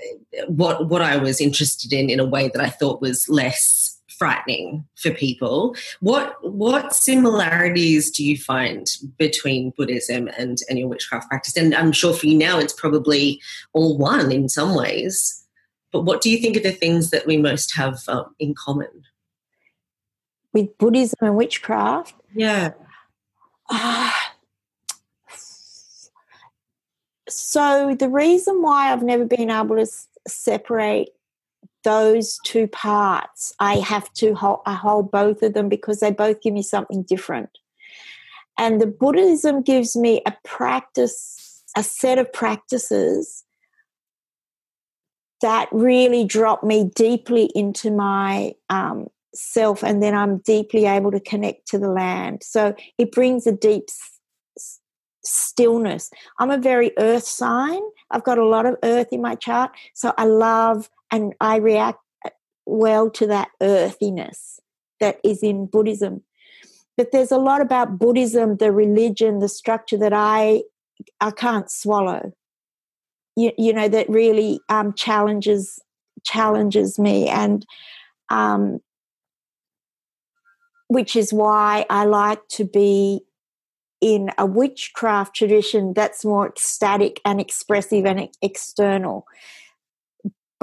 what 0.49 0.89
what 0.89 1.03
I 1.03 1.19
was 1.19 1.41
interested 1.41 1.93
in 1.93 2.11
in 2.11 2.19
a 2.19 2.27
way 2.27 2.49
that 2.49 2.61
I 2.61 2.71
thought 2.71 3.01
was 3.01 3.29
less 3.29 3.84
frightening 4.19 4.85
for 4.97 5.11
people. 5.11 5.77
What 6.01 6.37
what 6.43 6.95
similarities 6.95 8.11
do 8.11 8.25
you 8.25 8.37
find 8.37 8.87
between 9.19 9.73
Buddhism 9.77 10.29
and, 10.39 10.59
and 10.69 10.79
your 10.79 10.89
witchcraft 10.89 11.29
practice? 11.29 11.57
And 11.57 11.75
I'm 11.75 11.93
sure 11.93 12.15
for 12.15 12.27
you 12.27 12.37
now 12.37 12.59
it's 12.59 12.73
probably 12.73 13.41
all 13.73 13.97
one 13.99 14.33
in 14.33 14.49
some 14.49 14.75
ways. 14.75 15.45
But 15.93 16.03
what 16.03 16.21
do 16.21 16.31
you 16.31 16.39
think 16.39 16.57
are 16.57 16.61
the 16.61 16.73
things 16.73 17.11
that 17.11 17.27
we 17.27 17.37
most 17.37 17.77
have 17.77 18.01
um, 18.09 18.35
in 18.39 18.55
common? 18.55 19.05
With 20.53 20.77
Buddhism 20.79 21.19
and 21.21 21.37
witchcraft? 21.37 22.15
Yeah. 22.35 22.73
Uh, 23.69 24.11
so 27.29 27.95
the 27.99 28.09
reason 28.09 28.61
why 28.61 28.93
I've 28.93 29.03
never 29.03 29.25
been 29.25 29.51
able 29.51 29.77
to 29.77 29.87
separate 30.27 31.11
those 31.85 32.39
two 32.45 32.67
parts, 32.67 33.53
I 33.61 33.77
have 33.77 34.13
to 34.15 34.35
hold, 34.35 34.61
I 34.67 34.75
hold 34.75 35.11
both 35.11 35.43
of 35.43 35.55
them 35.55 35.69
because 35.69 36.01
they 36.01 36.11
both 36.11 36.41
give 36.43 36.55
me 36.55 36.63
something 36.63 37.03
different. 37.03 37.51
And 38.59 38.81
the 38.81 38.87
Buddhism 38.87 39.63
gives 39.63 39.97
me 39.97 40.23
a 40.27 40.35
practice, 40.45 41.63
a 41.77 41.83
set 41.83 42.19
of 42.19 42.33
practices 42.33 43.45
that 45.43 45.69
really 45.73 46.25
drop 46.25 46.63
me 46.63 46.91
deeply 46.95 47.51
into 47.55 47.91
my 47.91 48.55
um, 48.71 49.09
self, 49.35 49.83
and 49.83 50.03
then 50.03 50.15
I'm 50.15 50.39
deeply 50.39 50.87
able 50.87 51.11
to 51.11 51.21
connect 51.21 51.69
to 51.69 51.79
the 51.79 51.91
land. 51.91 52.43
So 52.43 52.75
it 52.97 53.13
brings 53.13 53.47
a 53.47 53.53
deep 53.53 53.85
s- 54.57 54.81
stillness. 55.23 56.11
I'm 56.39 56.51
a 56.51 56.59
very 56.59 56.93
earth 56.99 57.25
sign. 57.25 57.81
I've 58.11 58.25
got 58.25 58.39
a 58.39 58.47
lot 58.47 58.65
of 58.65 58.77
earth 58.85 59.09
in 59.13 59.21
my 59.21 59.35
chart, 59.35 59.73
so 59.95 60.15
I 60.17 60.25
love 60.25 60.89
and 61.15 61.33
I 61.41 61.57
react 61.57 62.01
well 62.67 63.09
to 63.11 63.27
that 63.29 63.49
earthiness 63.63 64.59
that 64.99 65.19
is 65.23 65.45
in 65.45 65.67
Buddhism. 65.67 66.25
But 66.97 67.13
there's 67.13 67.31
a 67.31 67.39
lot 67.39 67.61
about 67.61 67.99
Buddhism, 67.99 68.57
the 68.57 68.73
religion, 68.73 69.39
the 69.39 69.49
structure 69.49 69.97
that 69.99 70.13
I 70.13 70.63
I 71.21 71.31
can't 71.31 71.71
swallow. 71.71 72.33
You, 73.37 73.53
you 73.57 73.73
know 73.73 73.89
that 73.89 74.09
really 74.09 74.61
um, 74.69 74.93
challenges 74.95 75.81
challenges 76.25 76.99
me, 76.99 77.29
and 77.29 77.65
um, 78.29 78.81
which 80.89 81.15
is 81.15 81.33
why 81.33 81.87
I 81.91 82.07
like 82.07 82.47
to 82.51 82.65
be 82.65 83.21
in 84.01 84.31
a 84.37 84.47
witchcraft 84.47 85.35
tradition 85.35 85.95
that's 85.95 86.25
more 86.25 86.49
ecstatic 86.49 87.21
and 87.25 87.41
expressive 87.41 88.05
and 88.05 88.29
external 88.43 89.27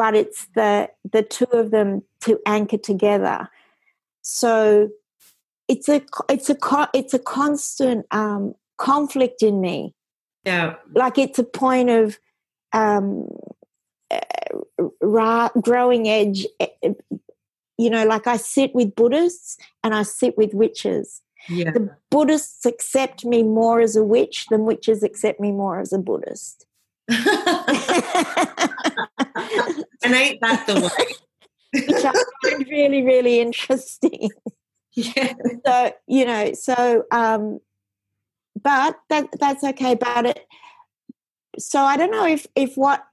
but 0.02 0.16
it's 0.16 0.48
the 0.56 0.90
the 1.12 1.22
two 1.22 1.46
of 1.54 1.70
them 1.70 2.02
to 2.22 2.40
anchor 2.48 2.80
together. 2.80 3.48
So 4.24 4.90
it's 5.68 5.88
a 5.88 6.02
it's 6.28 6.50
a 6.50 6.58
it's 6.92 7.14
a 7.14 7.20
constant 7.20 8.08
um, 8.10 8.56
conflict 8.80 9.44
in 9.44 9.62
me. 9.62 9.94
Yeah, 10.44 10.78
like 10.96 11.20
it's 11.20 11.38
a 11.38 11.44
point 11.44 11.92
of 11.92 12.18
um, 12.74 13.28
ra- 15.02 15.52
growing 15.62 16.10
edge. 16.10 16.48
Eh, 16.60 16.94
you 17.78 17.92
know, 17.92 18.04
like 18.04 18.26
I 18.26 18.38
sit 18.38 18.74
with 18.74 18.96
Buddhists 18.96 19.60
and 19.84 19.94
I 19.94 20.02
sit 20.02 20.36
with 20.36 20.56
witches. 20.56 21.22
Yeah. 21.48 21.70
The 21.70 21.96
Buddhists 22.10 22.66
accept 22.66 23.24
me 23.24 23.44
more 23.44 23.82
as 23.82 23.96
a 23.96 24.04
witch 24.04 24.48
than 24.50 24.66
witches 24.66 25.04
accept 25.04 25.40
me 25.40 25.52
more 25.52 25.80
as 25.80 25.94
a 25.94 26.00
Buddhist. 26.00 26.66
and 30.04 30.14
ain't 30.14 30.42
that 30.42 30.68
the 30.68 30.76
way? 30.82 31.82
Which 31.88 32.06
I 32.06 32.14
find 32.44 32.68
really, 32.70 33.04
really 33.04 33.40
interesting. 33.40 34.30
Yeah. 34.94 35.34
So, 35.66 35.94
you 36.08 36.26
know, 36.26 36.54
so 36.54 37.04
um 37.12 37.60
but 38.62 38.98
that 39.10 39.28
that's 39.40 39.64
okay. 39.64 39.96
But 39.96 40.26
it 40.26 40.46
so 41.58 41.80
I 41.80 41.98
don't 41.98 42.12
know 42.12 42.28
if 42.28 42.48
if 42.56 42.76
what 42.76 43.04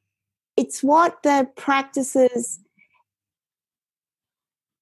it's 0.57 0.83
what 0.83 1.23
the 1.23 1.49
practices 1.57 2.61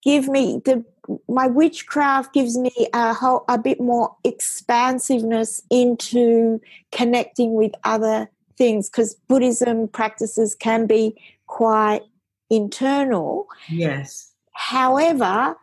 give 0.03 0.29
me 0.29 0.61
the 0.65 0.85
my 1.29 1.47
witchcraft 1.47 2.33
gives 2.33 2.59
me 2.59 2.73
a 2.93 3.15
whole 3.15 3.45
a 3.49 3.59
bit 3.59 3.81
more 3.81 4.17
expansiveness 4.25 5.63
into 5.71 6.61
connecting 6.91 7.55
with 7.55 7.73
other 7.85 8.29
things 8.57 8.89
because 8.89 9.15
Buddhism 9.29 9.89
practices 9.89 10.55
can 10.55 10.87
be 10.87 11.17
quite 11.47 12.03
internal. 12.51 13.47
Yes. 13.69 14.33
However, 14.53 15.57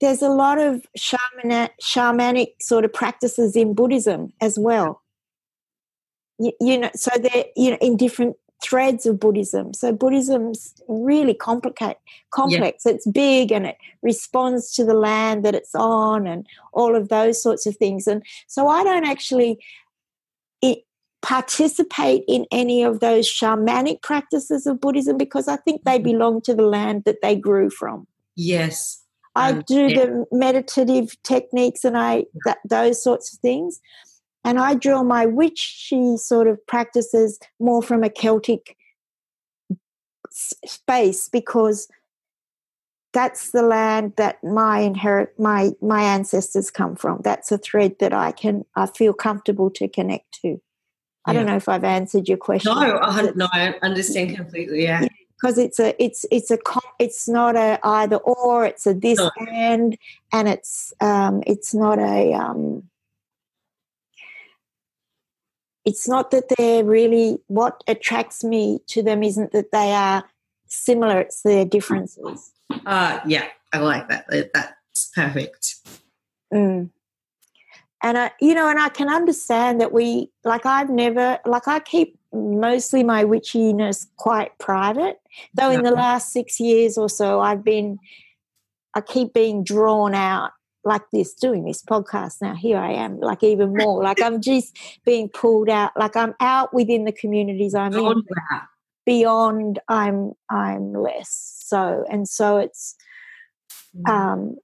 there's 0.00 0.22
a 0.22 0.28
lot 0.28 0.58
of 0.58 0.86
shamanic, 0.96 1.70
shamanic 1.82 2.52
sort 2.60 2.84
of 2.84 2.92
practices 2.92 3.56
in 3.56 3.74
Buddhism 3.74 4.32
as 4.40 4.58
well. 4.58 5.02
You, 6.38 6.52
you 6.60 6.78
know, 6.78 6.90
so 6.94 7.10
they're 7.18 7.46
you 7.56 7.72
know 7.72 7.78
in 7.80 7.96
different 7.96 8.36
threads 8.62 9.06
of 9.06 9.20
Buddhism. 9.20 9.72
So 9.72 9.92
Buddhism's 9.92 10.74
really 10.88 11.34
complicate, 11.34 11.96
complex. 12.30 12.86
It's 12.86 13.06
big 13.06 13.52
and 13.52 13.66
it 13.66 13.76
responds 14.02 14.72
to 14.74 14.84
the 14.84 14.94
land 14.94 15.44
that 15.44 15.54
it's 15.54 15.74
on 15.74 16.26
and 16.26 16.46
all 16.72 16.96
of 16.96 17.08
those 17.08 17.40
sorts 17.40 17.66
of 17.66 17.76
things. 17.76 18.06
And 18.06 18.22
so 18.46 18.68
I 18.68 18.82
don't 18.82 19.06
actually 19.06 19.58
participate 21.22 22.24
in 22.28 22.46
any 22.52 22.82
of 22.82 23.00
those 23.00 23.28
shamanic 23.28 24.02
practices 24.02 24.66
of 24.66 24.80
Buddhism 24.80 25.16
because 25.16 25.48
I 25.48 25.56
think 25.56 25.84
they 25.84 25.96
mm-hmm. 25.98 26.04
belong 26.04 26.40
to 26.42 26.54
the 26.54 26.62
land 26.62 27.02
that 27.04 27.22
they 27.22 27.34
grew 27.34 27.70
from. 27.70 28.06
Yes. 28.36 29.02
I 29.34 29.52
um, 29.52 29.62
do 29.66 29.86
yeah. 29.86 30.04
the 30.04 30.26
meditative 30.32 31.16
techniques 31.22 31.84
and 31.84 31.96
I 31.96 32.24
that, 32.44 32.58
those 32.68 33.02
sorts 33.02 33.32
of 33.32 33.40
things. 33.40 33.80
And 34.44 34.58
I 34.58 34.74
draw 34.74 35.02
my 35.02 35.26
witchy 35.26 36.16
sort 36.16 36.46
of 36.46 36.64
practices 36.66 37.38
more 37.60 37.82
from 37.82 38.02
a 38.02 38.08
Celtic 38.10 38.76
space 40.30 41.28
because 41.28 41.88
that's 43.12 43.50
the 43.50 43.62
land 43.62 44.12
that 44.16 44.42
my 44.44 44.80
inherit 44.80 45.38
my 45.38 45.72
my 45.80 46.02
ancestors 46.02 46.70
come 46.70 46.94
from. 46.94 47.20
That's 47.24 47.50
a 47.50 47.58
thread 47.58 47.96
that 48.00 48.12
I 48.12 48.32
can 48.32 48.64
I 48.76 48.86
feel 48.86 49.12
comfortable 49.12 49.70
to 49.70 49.88
connect 49.88 50.40
to. 50.42 50.60
I 51.28 51.32
don't 51.32 51.46
know 51.46 51.56
if 51.56 51.68
I've 51.68 51.84
answered 51.84 52.28
your 52.28 52.38
question. 52.38 52.72
No, 52.72 52.98
I, 52.98 53.30
no, 53.34 53.48
I 53.52 53.74
understand 53.82 54.36
completely. 54.36 54.82
Yeah. 54.82 55.06
Because 55.40 55.58
it's 55.58 55.78
a, 55.78 56.02
it's, 56.02 56.24
it's 56.30 56.50
a, 56.50 56.58
it's 56.98 57.28
not 57.28 57.54
a 57.54 57.78
either 57.84 58.16
or. 58.16 58.64
It's 58.66 58.86
a 58.86 58.94
this 58.94 59.18
no. 59.18 59.30
and, 59.50 59.96
and 60.32 60.48
it's, 60.48 60.92
um, 61.00 61.42
it's 61.46 61.74
not 61.74 61.98
a, 61.98 62.32
um, 62.32 62.88
it's 65.84 66.06
not 66.06 66.30
that 66.32 66.44
they're 66.56 66.84
really 66.84 67.38
what 67.46 67.82
attracts 67.86 68.44
me 68.44 68.80
to 68.88 69.02
them 69.02 69.22
isn't 69.22 69.52
that 69.52 69.72
they 69.72 69.92
are 69.92 70.22
similar 70.66 71.18
it's 71.20 71.40
their 71.42 71.64
differences 71.64 72.52
uh 72.84 73.18
yeah 73.26 73.46
i 73.72 73.78
like 73.78 74.06
that 74.08 74.26
that's 74.52 75.10
perfect 75.14 75.76
mm 76.52 76.90
and 78.02 78.16
I, 78.16 78.30
you 78.40 78.54
know, 78.54 78.68
and 78.68 78.78
I 78.78 78.88
can 78.88 79.08
understand 79.08 79.80
that 79.80 79.92
we, 79.92 80.30
like, 80.44 80.64
I've 80.64 80.90
never, 80.90 81.38
like, 81.44 81.66
I 81.66 81.80
keep 81.80 82.18
mostly 82.32 83.02
my 83.02 83.24
witchiness 83.24 84.06
quite 84.16 84.56
private. 84.58 85.20
Though 85.54 85.70
in 85.70 85.82
the 85.82 85.90
last 85.90 86.32
six 86.32 86.60
years 86.60 86.96
or 86.96 87.08
so, 87.08 87.40
I've 87.40 87.64
been, 87.64 87.98
I 88.94 89.00
keep 89.00 89.32
being 89.32 89.64
drawn 89.64 90.14
out 90.14 90.52
like 90.84 91.02
this, 91.12 91.34
doing 91.34 91.64
this 91.64 91.82
podcast. 91.82 92.40
Now 92.40 92.54
here 92.54 92.78
I 92.78 92.92
am, 92.92 93.18
like 93.18 93.42
even 93.42 93.74
more, 93.76 94.02
like 94.04 94.22
I'm 94.22 94.40
just 94.40 94.76
being 95.04 95.28
pulled 95.28 95.68
out, 95.68 95.92
like 95.96 96.16
I'm 96.16 96.34
out 96.40 96.72
within 96.72 97.04
the 97.04 97.12
communities 97.12 97.74
I'm 97.74 97.92
beyond 97.92 98.24
in. 98.28 98.60
Beyond, 99.06 99.78
I'm, 99.88 100.32
I'm 100.50 100.92
less 100.92 101.62
so, 101.64 102.04
and 102.10 102.28
so 102.28 102.58
it's, 102.58 102.94
mm. 103.96 104.08
um, 104.08 104.56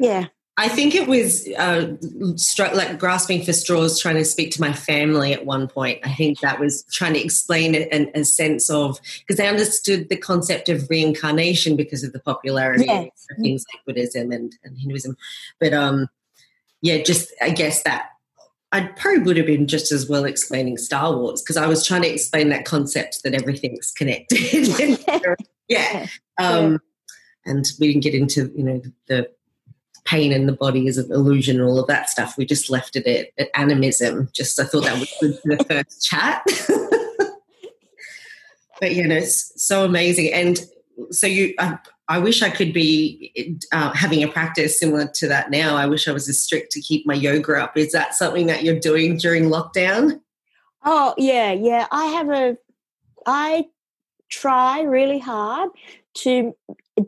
yeah 0.00 0.26
I 0.58 0.68
think 0.68 0.94
it 0.94 1.08
was 1.08 1.48
uh, 1.56 1.96
str- 2.36 2.74
like 2.74 2.98
grasping 2.98 3.42
for 3.42 3.54
straws, 3.54 3.98
trying 3.98 4.16
to 4.16 4.24
speak 4.24 4.50
to 4.52 4.60
my 4.60 4.72
family 4.72 5.32
at 5.32 5.46
one 5.46 5.66
point. 5.66 6.00
I 6.04 6.12
think 6.12 6.40
that 6.40 6.60
was 6.60 6.84
trying 6.92 7.14
to 7.14 7.24
explain 7.24 7.74
a, 7.74 8.10
a 8.14 8.24
sense 8.24 8.68
of 8.68 9.00
because 9.20 9.38
they 9.38 9.48
understood 9.48 10.10
the 10.10 10.16
concept 10.16 10.68
of 10.68 10.88
reincarnation 10.90 11.74
because 11.74 12.04
of 12.04 12.12
the 12.12 12.20
popularity 12.20 12.84
yes. 12.84 13.26
of 13.30 13.38
things 13.38 13.64
like 13.72 13.84
Buddhism 13.86 14.30
and, 14.30 14.54
and 14.62 14.78
Hinduism. 14.78 15.16
But 15.58 15.72
um, 15.72 16.08
yeah, 16.82 16.98
just 17.02 17.32
I 17.40 17.48
guess 17.48 17.82
that 17.84 18.10
I 18.72 18.88
probably 18.88 19.22
would 19.22 19.36
have 19.38 19.46
been 19.46 19.66
just 19.66 19.90
as 19.90 20.06
well 20.06 20.24
explaining 20.24 20.76
Star 20.76 21.16
Wars 21.16 21.40
because 21.40 21.56
I 21.56 21.66
was 21.66 21.86
trying 21.86 22.02
to 22.02 22.12
explain 22.12 22.50
that 22.50 22.66
concept 22.66 23.22
that 23.22 23.34
everything's 23.34 23.90
connected. 23.90 24.98
yeah. 25.68 26.06
Um, 26.38 26.80
and 27.46 27.66
we 27.80 27.88
didn't 27.88 28.02
get 28.02 28.14
into 28.14 28.52
you 28.54 28.64
know 28.64 28.82
the 29.08 29.30
pain 30.04 30.32
in 30.32 30.46
the 30.46 30.52
body 30.52 30.86
is 30.86 30.98
an 30.98 31.10
illusion 31.12 31.60
and 31.60 31.68
all 31.68 31.78
of 31.78 31.86
that 31.86 32.10
stuff. 32.10 32.36
We 32.36 32.44
just 32.44 32.70
left 32.70 32.96
it 32.96 33.06
at, 33.06 33.28
at 33.38 33.50
animism. 33.54 34.28
Just 34.32 34.58
I 34.58 34.64
thought 34.64 34.84
that 34.84 34.98
was 34.98 35.12
good 35.20 35.38
for 35.38 35.56
the 35.56 35.64
first 35.64 36.04
chat. 36.04 36.42
but 38.80 38.94
you 38.94 39.06
know, 39.06 39.16
it's 39.16 39.52
so 39.62 39.84
amazing. 39.84 40.32
And 40.32 40.60
so 41.10 41.26
you, 41.26 41.54
I, 41.58 41.78
I 42.08 42.18
wish 42.18 42.42
I 42.42 42.50
could 42.50 42.72
be 42.72 43.58
uh, 43.72 43.92
having 43.92 44.22
a 44.22 44.28
practice 44.28 44.78
similar 44.78 45.06
to 45.06 45.28
that 45.28 45.50
now. 45.50 45.76
I 45.76 45.86
wish 45.86 46.08
I 46.08 46.12
was 46.12 46.28
as 46.28 46.40
strict 46.40 46.72
to 46.72 46.80
keep 46.80 47.06
my 47.06 47.14
yoga 47.14 47.62
up. 47.62 47.76
Is 47.76 47.92
that 47.92 48.14
something 48.14 48.46
that 48.48 48.64
you're 48.64 48.78
doing 48.78 49.16
during 49.16 49.44
lockdown? 49.44 50.20
Oh 50.84 51.14
yeah, 51.16 51.52
yeah. 51.52 51.86
I 51.90 52.06
have 52.06 52.28
a. 52.28 52.56
I 53.24 53.66
try 54.28 54.82
really 54.82 55.20
hard 55.20 55.70
to 56.14 56.54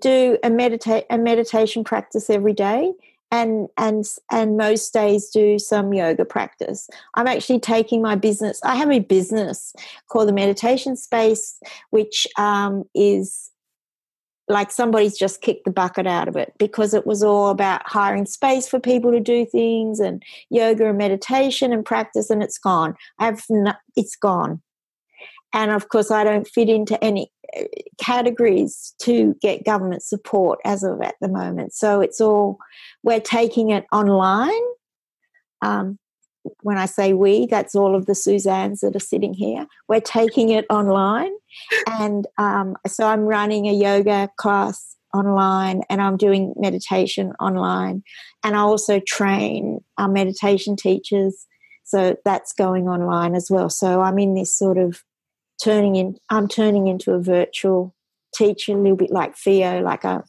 do 0.00 0.38
a 0.42 0.50
meditate 0.50 1.04
a 1.10 1.18
meditation 1.18 1.84
practice 1.84 2.30
every 2.30 2.52
day 2.52 2.92
and 3.30 3.68
and 3.76 4.04
and 4.30 4.56
most 4.56 4.92
days 4.92 5.30
do 5.30 5.58
some 5.58 5.92
yoga 5.92 6.24
practice. 6.24 6.88
I'm 7.14 7.26
actually 7.26 7.60
taking 7.60 8.00
my 8.00 8.14
business 8.14 8.60
i 8.64 8.76
have 8.76 8.90
a 8.90 9.00
business 9.00 9.74
called 10.08 10.28
the 10.28 10.32
meditation 10.32 10.96
space 10.96 11.58
which 11.90 12.26
um, 12.38 12.84
is 12.94 13.50
like 14.48 14.70
somebody's 14.70 15.16
just 15.16 15.40
kicked 15.40 15.64
the 15.64 15.70
bucket 15.70 16.06
out 16.06 16.28
of 16.28 16.36
it 16.36 16.52
because 16.58 16.92
it 16.92 17.06
was 17.06 17.22
all 17.22 17.48
about 17.48 17.86
hiring 17.86 18.26
space 18.26 18.68
for 18.68 18.78
people 18.78 19.10
to 19.10 19.20
do 19.20 19.46
things 19.46 20.00
and 20.00 20.22
yoga 20.50 20.88
and 20.88 20.98
meditation 20.98 21.72
and 21.72 21.84
practice 21.84 22.28
and 22.30 22.42
it's 22.42 22.58
gone. 22.58 22.94
I 23.18 23.26
have 23.26 23.42
it's 23.96 24.16
gone 24.16 24.60
and 25.54 25.70
of 25.70 25.88
course 25.88 26.10
i 26.10 26.22
don't 26.22 26.46
fit 26.46 26.68
into 26.68 27.02
any 27.02 27.30
categories 27.98 28.94
to 29.00 29.34
get 29.40 29.64
government 29.64 30.02
support 30.02 30.58
as 30.64 30.82
of 30.82 31.00
at 31.00 31.14
the 31.20 31.28
moment. 31.28 31.72
So 31.72 32.00
it's 32.00 32.20
all, 32.20 32.58
we're 33.02 33.20
taking 33.20 33.70
it 33.70 33.84
online. 33.92 34.62
Um, 35.62 35.98
when 36.60 36.76
I 36.76 36.84
say 36.84 37.14
we, 37.14 37.46
that's 37.46 37.74
all 37.74 37.96
of 37.96 38.04
the 38.04 38.12
Suzannes 38.12 38.80
that 38.80 38.94
are 38.94 39.00
sitting 39.00 39.32
here. 39.32 39.66
We're 39.88 40.00
taking 40.00 40.50
it 40.50 40.66
online. 40.68 41.32
And 41.86 42.26
um, 42.36 42.76
so 42.86 43.06
I'm 43.06 43.22
running 43.22 43.66
a 43.66 43.72
yoga 43.72 44.28
class 44.36 44.94
online 45.14 45.82
and 45.88 46.02
I'm 46.02 46.18
doing 46.18 46.52
meditation 46.56 47.32
online. 47.40 48.02
And 48.42 48.56
I 48.56 48.58
also 48.58 49.00
train 49.00 49.80
our 49.96 50.08
meditation 50.08 50.76
teachers. 50.76 51.46
So 51.84 52.16
that's 52.26 52.52
going 52.52 52.88
online 52.88 53.34
as 53.34 53.48
well. 53.50 53.70
So 53.70 54.02
I'm 54.02 54.18
in 54.18 54.34
this 54.34 54.54
sort 54.54 54.76
of 54.76 55.02
turning 55.62 55.96
in 55.96 56.16
i'm 56.30 56.48
turning 56.48 56.88
into 56.88 57.12
a 57.12 57.20
virtual 57.20 57.94
teacher 58.34 58.72
a 58.72 58.80
little 58.80 58.96
bit 58.96 59.10
like 59.10 59.36
theo 59.36 59.80
like 59.80 60.04
a, 60.04 60.22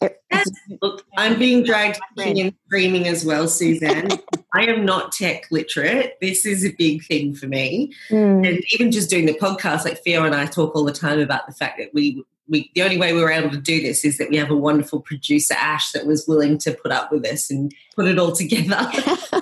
Look, 0.81 1.03
i'm 1.17 1.39
being 1.39 1.63
dragged 1.63 1.99
kicking 2.17 2.39
and 2.39 2.53
screaming 2.67 3.07
as 3.07 3.25
well 3.25 3.47
suzanne. 3.47 4.09
I 4.53 4.67
am 4.67 4.85
not 4.85 5.11
tech 5.11 5.47
literate. 5.51 6.17
This 6.21 6.45
is 6.45 6.63
a 6.63 6.71
big 6.77 7.03
thing 7.03 7.35
for 7.35 7.45
me. 7.45 7.91
Mm. 8.09 8.47
and 8.47 8.63
even 8.73 8.89
just 8.89 9.09
doing 9.09 9.25
the 9.25 9.33
podcast 9.33 9.85
like 9.85 10.03
theo 10.03 10.23
and 10.23 10.35
i 10.35 10.45
talk 10.45 10.75
all 10.75 10.85
the 10.85 10.93
time 10.93 11.19
about 11.19 11.47
the 11.47 11.53
fact 11.53 11.77
that 11.79 11.93
we 11.93 12.23
we 12.47 12.71
the 12.75 12.83
only 12.83 12.97
way 12.97 13.13
we 13.13 13.21
were 13.21 13.31
able 13.31 13.49
to 13.49 13.57
do 13.57 13.81
this 13.81 14.05
is 14.05 14.17
that 14.17 14.29
we 14.29 14.37
have 14.37 14.51
a 14.51 14.55
wonderful 14.55 15.01
producer 15.01 15.55
ash 15.55 15.91
that 15.91 16.05
was 16.05 16.27
willing 16.27 16.57
to 16.59 16.73
put 16.73 16.91
up 16.91 17.11
with 17.11 17.25
us 17.25 17.49
and 17.49 17.73
put 17.95 18.07
it 18.07 18.19
all 18.19 18.31
together. 18.31 18.89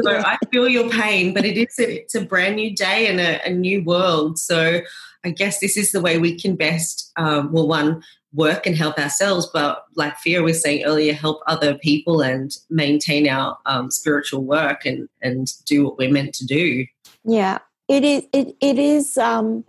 So 0.00 0.12
i 0.12 0.38
feel 0.52 0.68
your 0.68 0.88
pain 0.88 1.34
but 1.34 1.44
it 1.44 1.56
is 1.56 1.76
a, 1.80 2.02
it's 2.02 2.14
a 2.14 2.20
brand 2.20 2.54
new 2.54 2.74
day 2.74 3.08
and 3.08 3.18
a, 3.18 3.44
a 3.44 3.50
new 3.50 3.82
world. 3.82 4.38
So 4.38 4.80
I 5.28 5.32
guess 5.32 5.60
this 5.60 5.76
is 5.76 5.92
the 5.92 6.00
way 6.00 6.18
we 6.18 6.38
can 6.38 6.56
best, 6.56 7.12
um, 7.16 7.52
well, 7.52 7.68
one, 7.68 8.02
work 8.32 8.66
and 8.66 8.76
help 8.76 8.98
ourselves, 8.98 9.48
but 9.52 9.84
like 9.94 10.16
Fia 10.18 10.42
was 10.42 10.62
saying 10.62 10.84
earlier, 10.84 11.12
help 11.12 11.42
other 11.46 11.76
people 11.76 12.20
and 12.22 12.54
maintain 12.70 13.28
our 13.28 13.58
um, 13.66 13.90
spiritual 13.90 14.42
work 14.44 14.84
and, 14.84 15.08
and 15.22 15.48
do 15.66 15.84
what 15.84 15.98
we're 15.98 16.10
meant 16.10 16.34
to 16.36 16.46
do. 16.46 16.86
Yeah, 17.24 17.58
it 17.88 18.04
is. 18.04 18.24
It, 18.32 18.56
it 18.60 18.78
is. 18.78 19.18
Um, 19.18 19.64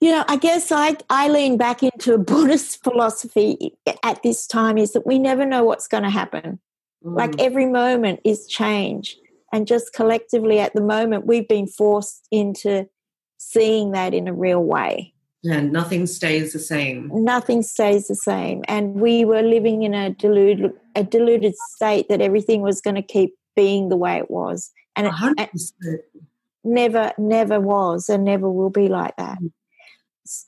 you 0.00 0.10
know, 0.10 0.24
I 0.28 0.36
guess 0.36 0.72
I, 0.72 0.96
I 1.10 1.28
lean 1.28 1.56
back 1.56 1.82
into 1.82 2.14
a 2.14 2.18
Buddhist 2.32 2.82
philosophy 2.82 3.76
at 4.02 4.22
this 4.22 4.46
time 4.46 4.78
is 4.78 4.92
that 4.92 5.06
we 5.06 5.18
never 5.18 5.44
know 5.44 5.64
what's 5.64 5.88
going 5.88 6.04
to 6.04 6.10
happen. 6.10 6.58
Mm. 7.04 7.16
Like 7.16 7.38
every 7.38 7.66
moment 7.66 8.20
is 8.24 8.46
change. 8.46 9.16
And 9.52 9.66
just 9.66 9.92
collectively 9.94 10.58
at 10.58 10.74
the 10.74 10.82
moment, 10.82 11.26
we've 11.26 11.48
been 11.48 11.66
forced 11.66 12.28
into 12.30 12.88
seeing 13.38 13.92
that 13.92 14.12
in 14.12 14.28
a 14.28 14.34
real 14.34 14.62
way. 14.62 15.14
Yeah, 15.42 15.60
nothing 15.60 16.06
stays 16.06 16.52
the 16.52 16.58
same. 16.58 17.10
Nothing 17.12 17.62
stays 17.62 18.08
the 18.08 18.16
same. 18.16 18.64
And 18.66 18.94
we 18.94 19.24
were 19.24 19.42
living 19.42 19.84
in 19.84 19.94
a 19.94 20.10
deluded, 20.10 20.72
a 20.96 21.04
deluded 21.04 21.54
state 21.70 22.08
that 22.08 22.20
everything 22.20 22.60
was 22.60 22.80
going 22.80 22.96
to 22.96 23.02
keep 23.02 23.34
being 23.54 23.88
the 23.88 23.96
way 23.96 24.18
it 24.18 24.30
was. 24.30 24.70
And 24.96 25.06
it, 25.38 25.50
it 25.80 26.04
never, 26.64 27.12
never 27.18 27.60
was 27.60 28.08
and 28.08 28.24
never 28.24 28.50
will 28.50 28.70
be 28.70 28.88
like 28.88 29.16
that. 29.16 29.38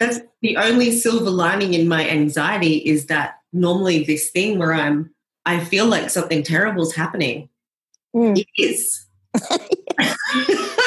That's 0.01 0.21
the 0.43 0.57
only 0.57 0.91
silver 0.91 1.31
lining 1.31 1.73
in 1.73 1.89
my 1.89 2.09
anxiety 2.09 2.79
is 2.79 3.07
that 3.07 3.37
normally 3.53 4.05
this 4.05 4.31
thing 4.31 4.59
where 4.59 4.75
I'm, 4.75 5.11
I 5.47 5.65
feel 5.65 5.87
like 5.87 6.11
something 6.11 6.43
terrible 6.43 6.83
is 6.83 6.95
happening. 6.95 7.49
Mm. 8.15 8.39
It 8.39 8.49
is. 8.59 9.07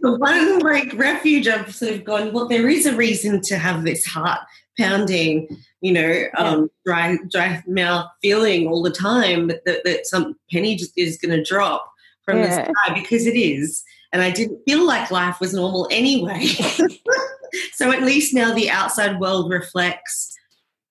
the 0.00 0.16
one 0.16 0.58
like 0.60 0.92
refuge 0.94 1.48
I've 1.48 1.74
sort 1.74 1.92
of 1.92 2.04
gone, 2.04 2.32
well, 2.32 2.48
there 2.48 2.68
is 2.68 2.86
a 2.86 2.96
reason 2.96 3.40
to 3.42 3.58
have 3.58 3.84
this 3.84 4.04
heart 4.04 4.40
pounding, 4.78 5.48
you 5.80 5.92
know, 5.92 6.24
um, 6.36 6.70
dry 6.84 7.18
dry 7.30 7.62
mouth 7.66 8.06
feeling 8.22 8.68
all 8.68 8.82
the 8.82 8.90
time 8.90 9.48
that, 9.48 9.64
that, 9.64 9.84
that 9.84 10.06
some 10.06 10.36
penny 10.50 10.76
just 10.76 10.92
is 10.96 11.18
going 11.18 11.36
to 11.36 11.44
drop 11.44 11.90
from 12.24 12.38
yeah. 12.38 12.46
the 12.46 12.72
sky 12.72 12.94
because 12.94 13.26
it 13.26 13.36
is. 13.36 13.82
And 14.12 14.22
I 14.22 14.30
didn't 14.30 14.62
feel 14.66 14.86
like 14.86 15.10
life 15.10 15.40
was 15.40 15.54
normal 15.54 15.88
anyway. 15.90 16.46
so 17.72 17.90
at 17.90 18.02
least 18.02 18.34
now 18.34 18.54
the 18.54 18.70
outside 18.70 19.18
world 19.20 19.50
reflects 19.50 20.36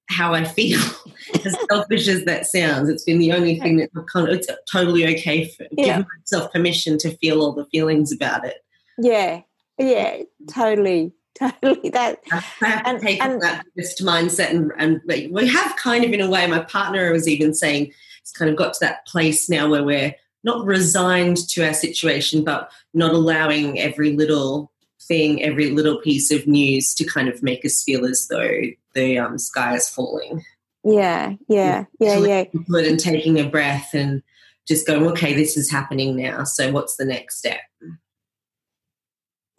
how 0.09 0.33
I 0.33 0.43
feel. 0.43 0.79
as 1.45 1.55
selfish 1.69 2.07
as 2.07 2.25
that 2.25 2.45
sounds, 2.45 2.89
it's 2.89 3.03
been 3.03 3.19
the 3.19 3.31
only 3.31 3.59
thing 3.59 3.77
that 3.77 3.89
kind 4.11 4.27
of, 4.27 4.35
it's 4.35 4.47
totally 4.71 5.05
okay 5.15 5.47
for 5.49 5.65
yeah. 5.71 5.85
giving 5.85 6.05
myself 6.19 6.51
permission 6.51 6.97
to 6.99 7.15
feel 7.17 7.41
all 7.41 7.53
the 7.53 7.65
feelings 7.71 8.11
about 8.11 8.45
it. 8.45 8.60
Yeah, 8.97 9.41
yeah, 9.77 10.23
totally. 10.47 11.13
Totally, 11.39 11.89
that 11.91 12.19
and, 12.61 13.01
take 13.01 13.23
and, 13.23 13.41
that 13.41 13.65
just 13.75 14.03
mindset, 14.03 14.49
and, 14.51 14.71
and 14.77 15.01
we 15.33 15.47
have 15.47 15.75
kind 15.77 16.03
of, 16.03 16.11
in 16.11 16.19
a 16.19 16.29
way, 16.29 16.45
my 16.45 16.59
partner 16.59 17.11
was 17.11 17.27
even 17.27 17.53
saying 17.53 17.93
it's 18.21 18.33
kind 18.33 18.51
of 18.51 18.57
got 18.57 18.73
to 18.73 18.79
that 18.81 19.07
place 19.07 19.49
now 19.49 19.67
where 19.67 19.83
we're 19.83 20.13
not 20.43 20.65
resigned 20.65 21.37
to 21.49 21.65
our 21.65 21.73
situation, 21.73 22.43
but 22.43 22.69
not 22.93 23.13
allowing 23.13 23.79
every 23.79 24.11
little 24.11 24.71
thing, 25.01 25.41
every 25.41 25.71
little 25.71 25.99
piece 26.01 26.31
of 26.31 26.47
news 26.47 26.93
to 26.95 27.05
kind 27.05 27.27
of 27.27 27.41
make 27.41 27.65
us 27.65 27.83
feel 27.83 28.05
as 28.05 28.27
though 28.27 28.61
the 28.93 29.17
um, 29.17 29.37
sky 29.37 29.75
is 29.75 29.89
falling. 29.89 30.43
Yeah, 30.83 31.33
yeah, 31.47 31.85
yeah, 31.99 32.17
yeah. 32.17 32.45
yeah. 32.53 32.79
And 32.79 32.99
taking 32.99 33.39
a 33.39 33.49
breath 33.49 33.91
and 33.93 34.23
just 34.67 34.87
going, 34.87 35.05
okay, 35.07 35.33
this 35.33 35.57
is 35.57 35.69
happening 35.69 36.15
now. 36.15 36.43
So 36.43 36.71
what's 36.71 36.95
the 36.95 37.05
next 37.05 37.37
step? 37.37 37.59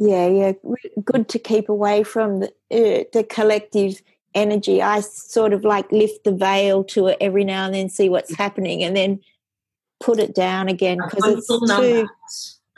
Yeah, 0.02 0.26
yeah, 0.26 0.52
good 1.04 1.28
to 1.28 1.38
keep 1.38 1.68
away 1.68 2.02
from 2.02 2.40
the, 2.40 2.48
uh, 2.72 3.04
the 3.12 3.24
collective 3.28 4.02
energy. 4.34 4.82
I 4.82 5.00
sort 5.00 5.52
of 5.52 5.64
like 5.64 5.90
lift 5.92 6.24
the 6.24 6.32
veil 6.32 6.82
to 6.84 7.06
it 7.08 7.18
every 7.20 7.44
now 7.44 7.66
and 7.66 7.74
then, 7.74 7.88
see 7.88 8.08
what's 8.08 8.34
happening, 8.34 8.82
and 8.82 8.96
then 8.96 9.20
put 10.00 10.18
it 10.18 10.34
down 10.34 10.68
again 10.68 10.98
because 10.98 11.38
it's 11.38 11.46
full 11.46 11.66
too 11.66 12.08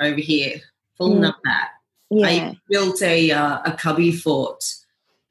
over 0.01 0.21
here, 0.21 0.61
full 0.99 1.15
mm. 1.15 1.31
numbat. 1.31 1.69
Yeah. 2.11 2.27
I 2.27 2.59
built 2.69 3.01
a 3.01 3.31
uh, 3.31 3.61
a 3.65 3.73
cubby 3.73 4.13
fort 4.13 4.63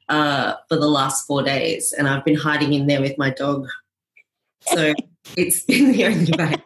uh, 0.08 0.54
for 0.68 0.76
the 0.76 0.88
last 0.88 1.28
four 1.28 1.44
days, 1.44 1.92
and 1.92 2.08
I've 2.08 2.24
been 2.24 2.34
hiding 2.34 2.72
in 2.72 2.88
there 2.88 3.00
with 3.00 3.16
my 3.18 3.30
dog. 3.30 3.68
So 4.62 4.94
it's 5.36 5.62
been 5.66 5.92
the 5.92 6.06
only 6.06 6.32
way. 6.36 6.56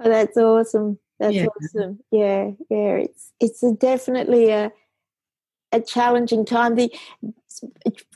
oh, 0.00 0.08
that's 0.08 0.36
awesome. 0.36 1.00
That's 1.18 1.34
yeah. 1.34 1.46
awesome. 1.46 1.98
Yeah, 2.10 2.50
yeah. 2.70 2.96
It's 2.96 3.32
it's 3.40 3.62
a 3.62 3.72
definitely 3.72 4.50
a 4.50 4.72
a 5.72 5.80
challenging 5.80 6.44
time. 6.44 6.76
The 6.76 6.92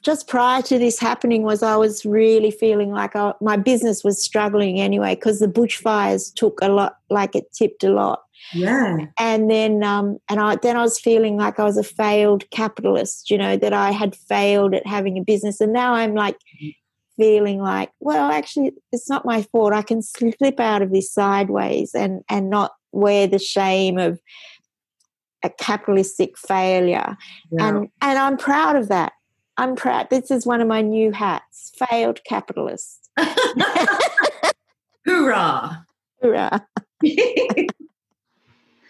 just 0.03 0.29
prior 0.29 0.63
to 0.63 0.79
this 0.79 0.99
happening 0.99 1.43
was 1.43 1.63
I 1.63 1.77
was 1.77 2.05
really 2.05 2.51
feeling 2.51 2.93
like 2.93 3.17
I, 3.17 3.33
my 3.41 3.57
business 3.57 4.05
was 4.05 4.23
struggling 4.23 4.81
anyway 4.81 5.15
because 5.15 5.41
the 5.41 5.49
bushfires 5.49 6.33
took 6.33 6.59
a 6.63 6.69
lot, 6.69 6.97
like 7.11 7.35
it 7.35 7.53
tipped 7.53 7.83
a 7.83 7.91
lot. 7.91 8.23
Yeah. 8.53 9.07
And 9.19 9.51
then, 9.51 9.83
um, 9.83 10.19
and 10.29 10.41
I 10.41 10.57
then 10.57 10.77
I 10.77 10.83
was 10.83 10.99
feeling 10.99 11.37
like 11.37 11.59
I 11.59 11.65
was 11.65 11.77
a 11.77 11.83
failed 11.83 12.49
capitalist. 12.51 13.31
You 13.31 13.39
know 13.39 13.57
that 13.57 13.73
I 13.73 13.91
had 13.91 14.17
failed 14.17 14.75
at 14.75 14.87
having 14.87 15.19
a 15.19 15.23
business, 15.23 15.61
and 15.61 15.73
now 15.73 15.95
I'm 15.95 16.15
like 16.15 16.37
feeling 17.17 17.61
like, 17.61 17.91
well, 18.01 18.31
actually, 18.31 18.73
it's 18.91 19.09
not 19.09 19.25
my 19.25 19.43
fault. 19.43 19.73
I 19.73 19.83
can 19.83 20.03
slip 20.03 20.59
out 20.59 20.83
of 20.83 20.91
this 20.93 21.13
sideways 21.13 21.95
and 21.95 22.23
and 22.29 22.51
not 22.51 22.73
wear 22.93 23.27
the 23.27 23.39
shame 23.39 23.99
of 23.99 24.21
a 25.43 25.51
capitalistic 25.51 26.39
failure. 26.39 27.17
Yeah. 27.51 27.69
And 27.69 27.89
and 28.01 28.19
I'm 28.19 28.37
proud 28.37 28.77
of 28.77 28.89
that. 28.89 29.13
I'm 29.57 29.77
proud. 29.77 30.11
This 30.11 30.31
is 30.31 30.47
one 30.47 30.61
of 30.61 30.69
my 30.69 30.83
new 30.83 31.13
hats. 31.13 31.73
Failed 31.77 32.21
capitalist. 32.25 33.11
Hoorah. 35.05 35.85
Hoorah. 36.23 36.67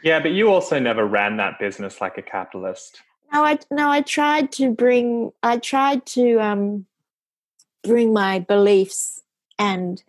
yeah, 0.03 0.21
but 0.21 0.33
you 0.33 0.51
also 0.51 0.79
never 0.79 1.07
ran 1.07 1.39
that 1.39 1.59
business 1.59 2.01
like 2.01 2.19
a 2.19 2.23
capitalist. 2.23 3.03
No, 3.33 3.45
I 3.45 3.59
no, 3.71 3.89
I 3.89 4.03
tried 4.03 4.53
to 4.53 4.71
bring 4.71 5.33
I 5.43 5.57
tried 5.57 6.05
to 6.07 6.39
um 6.39 6.87
bring 7.83 8.13
my 8.13 8.41
beliefs 8.41 9.23
and 9.59 10.03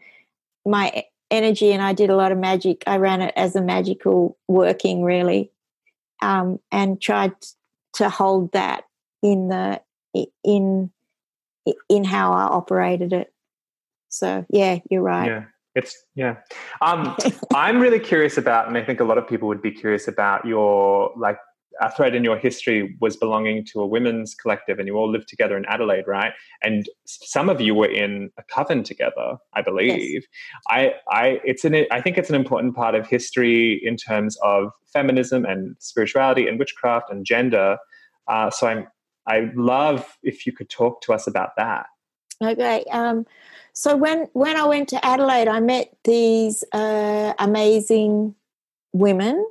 my 0.65 1.05
energy 1.33 1.71
and 1.73 1.81
I 1.81 1.93
did 1.93 2.09
a 2.09 2.15
lot 2.15 2.31
of 2.31 2.37
magic. 2.37 2.83
I 2.87 2.97
ran 2.97 3.21
it 3.21 3.33
as 3.35 3.55
a 3.55 3.61
magical 3.61 4.37
working 4.47 5.03
really. 5.03 5.51
Um, 6.21 6.59
and 6.71 7.01
tried 7.01 7.33
to 7.95 8.09
hold 8.09 8.53
that 8.53 8.85
in 9.21 9.49
the 9.49 9.81
in 10.43 10.91
in 11.89 12.03
how 12.03 12.31
I 12.31 12.43
operated 12.43 13.11
it. 13.11 13.33
So 14.09 14.45
yeah, 14.49 14.79
you're 14.89 15.01
right. 15.01 15.27
Yeah. 15.27 15.43
It's 15.75 16.05
yeah. 16.15 16.35
Um, 16.81 17.17
I'm 17.55 17.79
really 17.79 17.99
curious 17.99 18.37
about, 18.37 18.67
and 18.67 18.77
I 18.77 18.83
think 18.83 18.99
a 18.99 19.03
lot 19.03 19.17
of 19.17 19.27
people 19.27 19.47
would 19.47 19.61
be 19.61 19.71
curious 19.71 20.07
about 20.07 20.45
your 20.45 21.11
like 21.17 21.37
a 21.81 21.91
thread 21.91 22.15
in 22.15 22.23
your 22.23 22.37
history 22.37 22.95
was 22.99 23.17
belonging 23.17 23.65
to 23.65 23.81
a 23.81 23.87
women's 23.87 24.35
collective 24.35 24.79
and 24.79 24.87
you 24.87 24.95
all 24.95 25.09
lived 25.09 25.27
together 25.27 25.57
in 25.57 25.65
Adelaide, 25.65 26.07
right? 26.07 26.33
And 26.61 26.87
some 27.05 27.49
of 27.49 27.61
you 27.61 27.75
were 27.75 27.87
in 27.87 28.31
a 28.37 28.43
coven 28.43 28.83
together, 28.83 29.37
I 29.53 29.61
believe. 29.61 30.23
Yes. 30.23 30.23
I, 30.69 30.93
I, 31.09 31.41
it's 31.43 31.65
an, 31.65 31.85
I 31.91 32.01
think 32.01 32.17
it's 32.17 32.29
an 32.29 32.35
important 32.35 32.75
part 32.75 32.95
of 32.95 33.07
history 33.07 33.81
in 33.83 33.97
terms 33.97 34.37
of 34.43 34.71
feminism 34.85 35.45
and 35.45 35.75
spirituality 35.79 36.47
and 36.47 36.59
witchcraft 36.59 37.09
and 37.09 37.25
gender. 37.25 37.77
Uh, 38.27 38.49
so 38.49 38.67
I'm, 38.67 38.87
I 39.27 39.51
love 39.55 40.17
if 40.23 40.45
you 40.45 40.53
could 40.53 40.69
talk 40.69 41.01
to 41.01 41.13
us 41.13 41.27
about 41.27 41.51
that. 41.57 41.85
Okay. 42.41 42.83
Um, 42.91 43.25
so 43.73 43.95
when 43.95 44.27
when 44.33 44.57
I 44.57 44.65
went 44.65 44.89
to 44.89 45.03
Adelaide, 45.05 45.47
I 45.47 45.59
met 45.59 45.95
these 46.03 46.63
uh, 46.73 47.33
amazing 47.39 48.35
women 48.91 49.45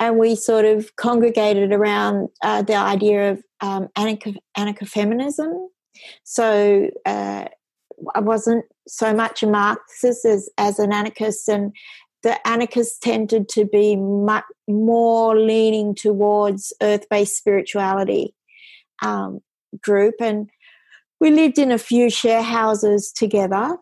and 0.00 0.18
we 0.18 0.34
sort 0.34 0.64
of 0.64 0.94
congregated 0.96 1.72
around 1.72 2.28
uh, 2.42 2.62
the 2.62 2.76
idea 2.76 3.32
of 3.32 3.42
um, 3.60 3.88
anarcho-feminism. 3.96 5.68
So 6.22 6.90
uh, 7.04 7.46
I 8.14 8.20
wasn't 8.20 8.64
so 8.86 9.12
much 9.12 9.42
a 9.42 9.46
Marxist 9.46 10.24
as, 10.24 10.48
as 10.56 10.78
an 10.78 10.92
anarchist, 10.92 11.48
and 11.48 11.74
the 12.22 12.36
anarchists 12.46 12.98
tended 12.98 13.48
to 13.48 13.64
be 13.64 13.96
much 13.96 14.44
more 14.68 15.36
leaning 15.36 15.94
towards 15.94 16.72
earth-based 16.80 17.36
spirituality 17.36 18.34
um, 19.02 19.40
group, 19.82 20.14
and 20.20 20.48
we 21.20 21.30
lived 21.30 21.58
in 21.58 21.72
a 21.72 21.78
few 21.78 22.10
share 22.10 22.42
houses 22.42 23.10
together, 23.10 23.76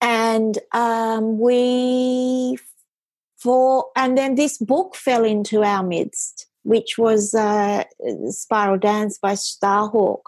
and 0.00 0.58
um, 0.72 1.38
we 1.38 2.58
for 3.40 3.86
and 3.96 4.16
then 4.18 4.34
this 4.34 4.58
book 4.58 4.94
fell 4.94 5.24
into 5.24 5.62
our 5.62 5.82
midst 5.82 6.50
which 6.62 6.98
was 6.98 7.34
uh, 7.34 7.84
spiral 8.28 8.78
dance 8.78 9.18
by 9.18 9.32
starhawk. 9.32 10.22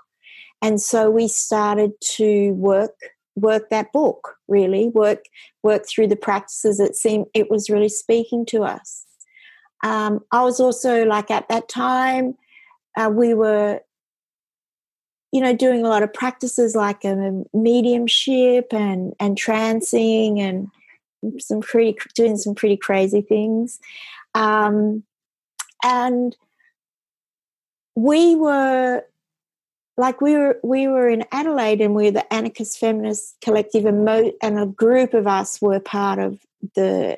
And 0.61 0.81
so 0.81 1.11
we 1.11 1.29
started 1.29 1.93
to 2.17 2.53
work 2.53 2.95
work 3.35 3.71
that 3.71 3.91
book 3.95 4.37
really 4.47 4.91
work 4.91 5.25
work 5.63 5.89
through 5.89 6.07
the 6.07 6.17
practices 6.17 6.79
it 6.79 6.95
seemed 6.95 7.27
it 7.33 7.51
was 7.51 7.71
really 7.71 7.89
speaking 7.89 8.45
to 8.47 8.63
us. 8.63 9.07
Um, 9.85 10.21
i 10.31 10.45
was 10.45 10.61
also 10.61 11.05
like 11.05 11.31
at 11.31 11.49
that 11.49 11.69
time 11.69 12.37
uh, 12.97 13.11
we 13.13 13.35
were 13.35 13.81
you 15.33 15.41
know 15.41 15.57
doing 15.57 15.85
a 15.85 15.89
lot 15.89 16.05
of 16.05 16.13
practices 16.13 16.77
like 16.77 17.05
a 17.05 17.13
um, 17.13 17.45
mediumship 17.55 18.73
and 18.73 19.15
and 19.19 19.37
trancing 19.37 20.39
and 20.39 20.69
some 21.39 21.61
pretty 21.61 21.97
doing 22.15 22.37
some 22.37 22.55
pretty 22.55 22.77
crazy 22.77 23.23
things, 23.23 23.79
um, 24.35 25.03
and 25.85 26.37
we 27.95 28.35
were 28.35 29.05
like 29.97 30.21
we 30.21 30.37
were 30.37 30.59
we 30.63 30.89
were 30.89 31.09
in 31.09 31.25
Adelaide 31.33 31.81
and 31.81 31.95
we 31.95 32.05
were 32.05 32.11
the 32.11 32.33
anarchist 32.33 32.79
feminist 32.79 33.37
collective 33.43 33.85
and, 33.85 34.05
mo- 34.05 34.33
and 34.43 34.59
a 34.59 34.67
group 34.67 35.15
of 35.15 35.27
us 35.27 35.61
were 35.61 35.81
part 35.81 36.19
of 36.19 36.39
the 36.75 37.17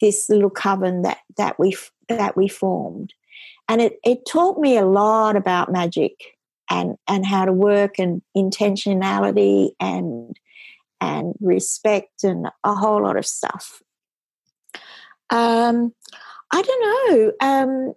this 0.00 0.28
little 0.28 0.50
coven 0.50 1.02
that 1.02 1.18
that 1.36 1.58
we 1.58 1.76
that 2.08 2.36
we 2.36 2.48
formed. 2.48 3.12
And 3.68 3.80
it 3.80 3.98
it 4.04 4.26
taught 4.26 4.60
me 4.60 4.76
a 4.76 4.86
lot 4.86 5.36
about 5.36 5.72
magic 5.72 6.12
and 6.70 6.96
and 7.08 7.24
how 7.24 7.44
to 7.44 7.52
work 7.52 7.98
and 7.98 8.22
intentionality 8.36 9.70
and 9.80 10.36
and 11.00 11.34
respect 11.40 12.24
and 12.24 12.48
a 12.64 12.74
whole 12.74 13.02
lot 13.02 13.16
of 13.16 13.26
stuff. 13.26 13.82
Um, 15.30 15.92
I 16.52 16.62
don't 16.62 16.82
know. 16.82 17.32
Um, 17.40 17.94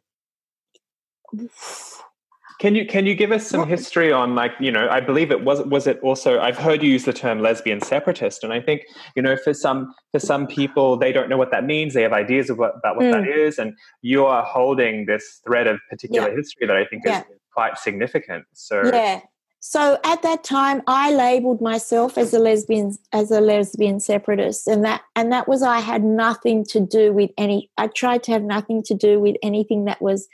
can 2.59 2.75
you 2.75 2.85
can 2.85 3.05
you 3.05 3.15
give 3.15 3.31
us 3.31 3.47
some 3.47 3.67
history 3.67 4.11
on 4.11 4.35
like 4.35 4.51
you 4.59 4.71
know 4.71 4.89
I 4.89 4.99
believe 4.99 5.31
it 5.31 5.43
was 5.43 5.61
was 5.65 5.87
it 5.87 5.99
also 6.01 6.39
I've 6.39 6.57
heard 6.57 6.83
you 6.83 6.89
use 6.89 7.05
the 7.05 7.13
term 7.13 7.39
lesbian 7.39 7.79
separatist 7.81 8.43
and 8.43 8.51
I 8.51 8.59
think 8.59 8.81
you 9.15 9.21
know 9.21 9.37
for 9.37 9.53
some 9.53 9.93
for 10.11 10.19
some 10.19 10.45
people 10.45 10.97
they 10.97 11.11
don't 11.11 11.29
know 11.29 11.37
what 11.37 11.51
that 11.51 11.63
means 11.63 11.93
they 11.93 12.01
have 12.01 12.13
ideas 12.13 12.49
of 12.49 12.57
what, 12.57 12.73
about 12.77 12.97
what 12.97 13.05
mm. 13.05 13.11
that 13.11 13.27
is 13.27 13.59
and 13.59 13.73
you 14.01 14.25
are 14.25 14.43
holding 14.43 15.05
this 15.05 15.39
thread 15.45 15.67
of 15.67 15.79
particular 15.89 16.29
yeah. 16.29 16.35
history 16.35 16.67
that 16.67 16.75
I 16.75 16.85
think 16.85 17.03
yeah. 17.05 17.19
is 17.19 17.25
quite 17.53 17.77
significant 17.77 18.45
so 18.53 18.83
yeah 18.85 19.21
so 19.61 19.99
at 20.05 20.21
that 20.21 20.43
time, 20.43 20.81
I 20.87 21.13
labelled 21.13 21.61
myself 21.61 22.17
as 22.17 22.33
a 22.33 22.39
lesbian 22.39 22.97
as 23.11 23.29
a 23.29 23.41
lesbian 23.41 23.99
separatist, 23.99 24.67
and 24.67 24.85
that 24.85 25.01
and 25.17 25.33
that 25.33 25.49
was 25.49 25.61
I 25.63 25.79
had 25.79 26.03
nothing 26.03 26.63
to 26.65 26.79
do 26.79 27.11
with 27.11 27.31
any. 27.37 27.69
I 27.77 27.87
tried 27.87 28.23
to 28.23 28.31
have 28.31 28.43
nothing 28.43 28.83
to 28.83 28.93
do 28.93 29.19
with 29.19 29.35
anything 29.43 29.85
that 29.85 30.01
was 30.01 30.29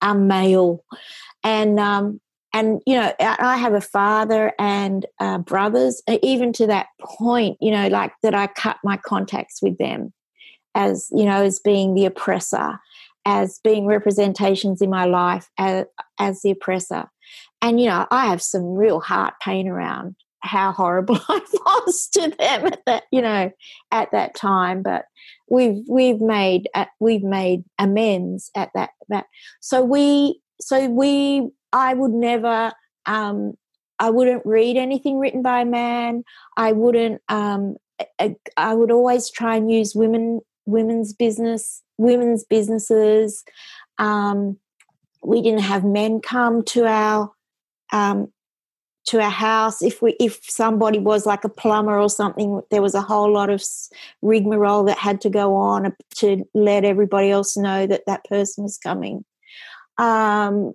a 0.00 0.14
male, 0.14 0.84
and 1.42 1.80
um, 1.80 2.20
and 2.52 2.80
you 2.86 2.94
know 2.94 3.12
I 3.18 3.56
have 3.56 3.74
a 3.74 3.80
father 3.80 4.52
and 4.60 5.06
uh, 5.18 5.38
brothers. 5.38 6.00
Even 6.22 6.52
to 6.54 6.68
that 6.68 6.86
point, 7.00 7.58
you 7.60 7.72
know, 7.72 7.88
like 7.88 8.12
that, 8.22 8.34
I 8.34 8.46
cut 8.46 8.76
my 8.84 8.96
contacts 8.96 9.60
with 9.60 9.76
them 9.78 10.12
as 10.76 11.08
you 11.10 11.24
know 11.24 11.42
as 11.42 11.58
being 11.58 11.94
the 11.94 12.04
oppressor, 12.04 12.78
as 13.24 13.58
being 13.64 13.86
representations 13.86 14.80
in 14.80 14.88
my 14.88 15.04
life 15.04 15.50
as, 15.58 15.86
as 16.20 16.42
the 16.42 16.52
oppressor 16.52 17.10
and, 17.62 17.80
you 17.80 17.86
know, 17.86 18.06
I 18.10 18.26
have 18.26 18.42
some 18.42 18.64
real 18.64 19.00
heart 19.00 19.34
pain 19.42 19.68
around 19.68 20.16
how 20.40 20.72
horrible 20.72 21.18
I 21.28 21.40
was 21.54 22.08
to 22.14 22.30
them 22.38 22.66
at 22.66 22.80
that, 22.86 23.04
you 23.10 23.22
know, 23.22 23.50
at 23.90 24.10
that 24.12 24.34
time. 24.34 24.82
But 24.82 25.04
we've 25.48 25.84
we've 25.88 26.20
made 26.20 26.68
uh, 26.74 26.86
we've 27.00 27.22
made 27.22 27.64
amends 27.78 28.50
at 28.54 28.70
that 28.74 28.90
that. 29.08 29.26
So 29.60 29.82
we 29.82 30.40
so 30.60 30.88
we 30.88 31.48
I 31.72 31.94
would 31.94 32.12
never 32.12 32.72
um 33.06 33.54
I 33.98 34.10
wouldn't 34.10 34.44
read 34.44 34.76
anything 34.76 35.18
written 35.18 35.42
by 35.42 35.62
a 35.62 35.66
man. 35.66 36.24
I 36.56 36.72
wouldn't 36.72 37.22
um 37.28 37.76
I 38.56 38.74
would 38.74 38.90
always 38.90 39.30
try 39.30 39.56
and 39.56 39.70
use 39.70 39.94
women 39.94 40.40
women's 40.66 41.12
business 41.12 41.82
women's 41.98 42.44
businesses. 42.44 43.44
Um, 43.98 44.58
we 45.22 45.40
didn't 45.42 45.62
have 45.62 45.82
men 45.82 46.20
come 46.20 46.62
to 46.64 46.86
our 46.86 47.32
um, 47.92 48.32
to 49.06 49.18
a 49.18 49.28
house. 49.28 49.82
If 49.82 50.02
we 50.02 50.16
if 50.20 50.40
somebody 50.42 50.98
was 50.98 51.26
like 51.26 51.44
a 51.44 51.48
plumber 51.48 51.98
or 51.98 52.10
something, 52.10 52.60
there 52.70 52.82
was 52.82 52.94
a 52.94 53.00
whole 53.00 53.32
lot 53.32 53.50
of 53.50 53.62
rigmarole 54.22 54.84
that 54.84 54.98
had 54.98 55.20
to 55.22 55.30
go 55.30 55.54
on 55.54 55.94
to 56.16 56.44
let 56.54 56.84
everybody 56.84 57.30
else 57.30 57.56
know 57.56 57.86
that 57.86 58.02
that 58.06 58.24
person 58.24 58.64
was 58.64 58.78
coming. 58.78 59.24
Um, 59.98 60.72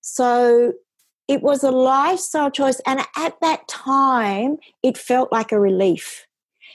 so 0.00 0.72
it 1.26 1.42
was 1.42 1.64
a 1.64 1.70
lifestyle 1.70 2.50
choice, 2.50 2.80
and 2.86 3.00
at 3.16 3.34
that 3.40 3.66
time, 3.68 4.58
it 4.82 4.96
felt 4.98 5.32
like 5.32 5.52
a 5.52 5.60
relief. 5.60 6.26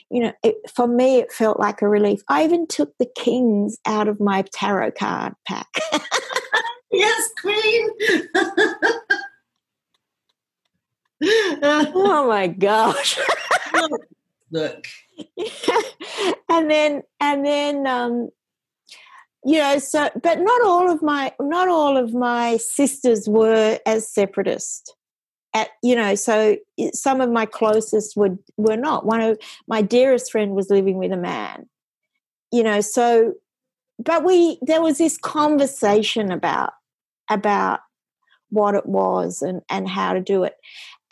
You 0.10 0.22
know, 0.22 0.34
it, 0.44 0.56
for 0.74 0.88
me, 0.88 1.20
it 1.20 1.32
felt 1.32 1.60
like 1.60 1.82
a 1.84 1.88
relief. 1.88 2.22
I 2.28 2.44
even 2.44 2.66
took 2.66 2.98
the 2.98 3.10
kings 3.16 3.78
out 3.86 4.08
of 4.08 4.20
my 4.20 4.44
tarot 4.54 4.92
card 4.92 5.34
pack. 5.48 5.68
yes, 6.92 7.30
Queen. 7.42 7.90
oh 11.24 12.28
my 12.28 12.48
gosh. 12.48 13.20
Look. 14.52 14.88
and 16.50 16.72
then 16.72 17.04
and 17.20 17.46
then 17.46 17.86
um 17.86 18.30
you 19.46 19.58
know 19.60 19.78
so 19.80 20.10
but 20.22 20.40
not 20.40 20.62
all 20.64 20.90
of 20.90 21.02
my 21.02 21.32
not 21.40 21.68
all 21.68 21.98
of 21.98 22.14
my 22.14 22.58
sisters 22.58 23.28
were 23.28 23.80
as 23.86 24.10
separatist 24.10 24.96
at 25.54 25.70
you 25.84 25.96
know 25.96 26.16
so 26.16 26.58
some 26.94 27.22
of 27.22 27.30
my 27.30 27.46
closest 27.46 28.16
would 28.16 28.38
were 28.58 28.78
not 28.78 29.06
one 29.06 29.22
of 29.22 29.38
my 29.68 29.82
dearest 29.82 30.32
friend 30.32 30.52
was 30.52 30.70
living 30.70 30.98
with 30.98 31.12
a 31.12 31.18
man 31.18 31.68
you 32.52 32.64
know 32.64 32.82
so 32.82 33.34
but 33.98 34.24
we 34.24 34.58
there 34.62 34.82
was 34.82 34.98
this 34.98 35.18
conversation 35.18 36.32
about 36.32 36.74
about 37.30 37.80
what 38.50 38.76
it 38.76 38.86
was 38.86 39.42
and 39.42 39.62
and 39.70 39.88
how 39.88 40.14
to 40.14 40.22
do 40.22 40.44
it 40.44 40.56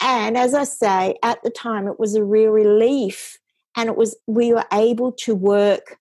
and 0.02 0.38
as 0.38 0.54
i 0.54 0.64
say 0.64 1.16
at 1.24 1.42
the 1.44 1.50
time 1.50 1.88
it 1.88 2.00
was 2.00 2.16
a 2.16 2.24
real 2.24 2.52
relief 2.52 3.38
and 3.76 3.90
it 3.90 3.96
was 3.96 4.16
we 4.28 4.54
were 4.54 4.66
able 4.74 5.12
to 5.12 5.36
work 5.36 5.98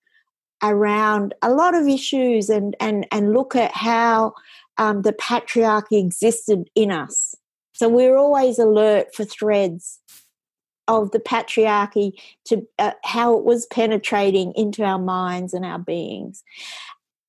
around 0.62 1.34
a 1.42 1.50
lot 1.50 1.74
of 1.74 1.86
issues 1.86 2.48
and 2.48 2.74
and 2.80 3.06
and 3.10 3.32
look 3.32 3.54
at 3.54 3.72
how 3.72 4.32
um, 4.78 5.02
the 5.02 5.12
patriarchy 5.12 5.98
existed 5.98 6.68
in 6.74 6.90
us 6.90 7.34
so 7.72 7.88
we're 7.88 8.16
always 8.16 8.58
alert 8.58 9.14
for 9.14 9.24
threads 9.24 10.00
of 10.88 11.10
the 11.10 11.18
patriarchy 11.18 12.12
to 12.44 12.66
uh, 12.78 12.92
how 13.04 13.36
it 13.36 13.44
was 13.44 13.66
penetrating 13.66 14.52
into 14.54 14.84
our 14.84 14.98
minds 14.98 15.52
and 15.52 15.64
our 15.64 15.78
beings. 15.78 16.42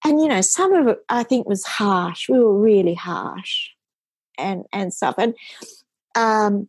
And 0.06 0.22
you 0.22 0.28
know, 0.28 0.42
some 0.42 0.74
of 0.74 0.88
it 0.88 1.00
I 1.10 1.24
think 1.24 1.48
was 1.48 1.66
harsh. 1.66 2.30
We 2.30 2.40
were 2.40 2.58
really 2.58 2.94
harsh 2.94 3.70
and 4.38 4.66
and 4.72 4.94
stuff. 4.94 5.16
And 5.18 5.36
um 6.18 6.68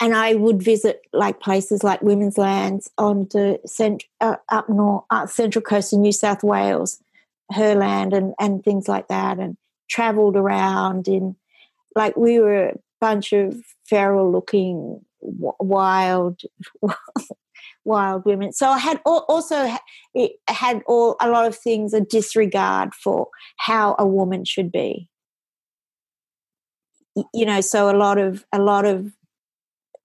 and 0.00 0.16
I 0.16 0.34
would 0.34 0.60
visit 0.60 1.02
like 1.12 1.40
places 1.40 1.84
like 1.84 2.02
Women's 2.02 2.36
Lands 2.36 2.90
on 2.98 3.28
the 3.30 3.60
cent- 3.64 4.02
uh, 4.20 4.36
up 4.48 4.68
north, 4.68 5.04
uh, 5.10 5.26
central 5.26 5.62
coast 5.62 5.92
of 5.92 6.00
New 6.00 6.10
South 6.10 6.42
Wales, 6.42 7.00
her 7.52 7.76
land, 7.76 8.12
and 8.12 8.34
and 8.40 8.64
things 8.64 8.88
like 8.88 9.08
that, 9.08 9.38
and 9.38 9.56
travelled 9.88 10.36
around 10.36 11.06
in 11.06 11.36
like 11.94 12.16
we 12.16 12.40
were 12.40 12.70
a 12.70 12.74
bunch 13.00 13.32
of 13.32 13.56
feral 13.88 14.30
looking 14.30 15.00
wild 15.20 16.40
wild 17.84 18.24
women. 18.24 18.52
So 18.52 18.68
i 18.68 18.78
had 18.78 19.00
also 19.04 19.76
had 20.48 20.82
all 20.86 21.16
a 21.20 21.28
lot 21.28 21.46
of 21.46 21.56
things 21.56 21.94
a 21.94 22.00
disregard 22.00 22.94
for 22.94 23.28
how 23.58 23.94
a 23.98 24.06
woman 24.06 24.44
should 24.44 24.72
be 24.72 25.08
you 27.34 27.46
know 27.46 27.60
so 27.60 27.94
a 27.94 27.96
lot 27.96 28.18
of 28.18 28.44
a 28.52 28.58
lot 28.58 28.84
of 28.84 29.12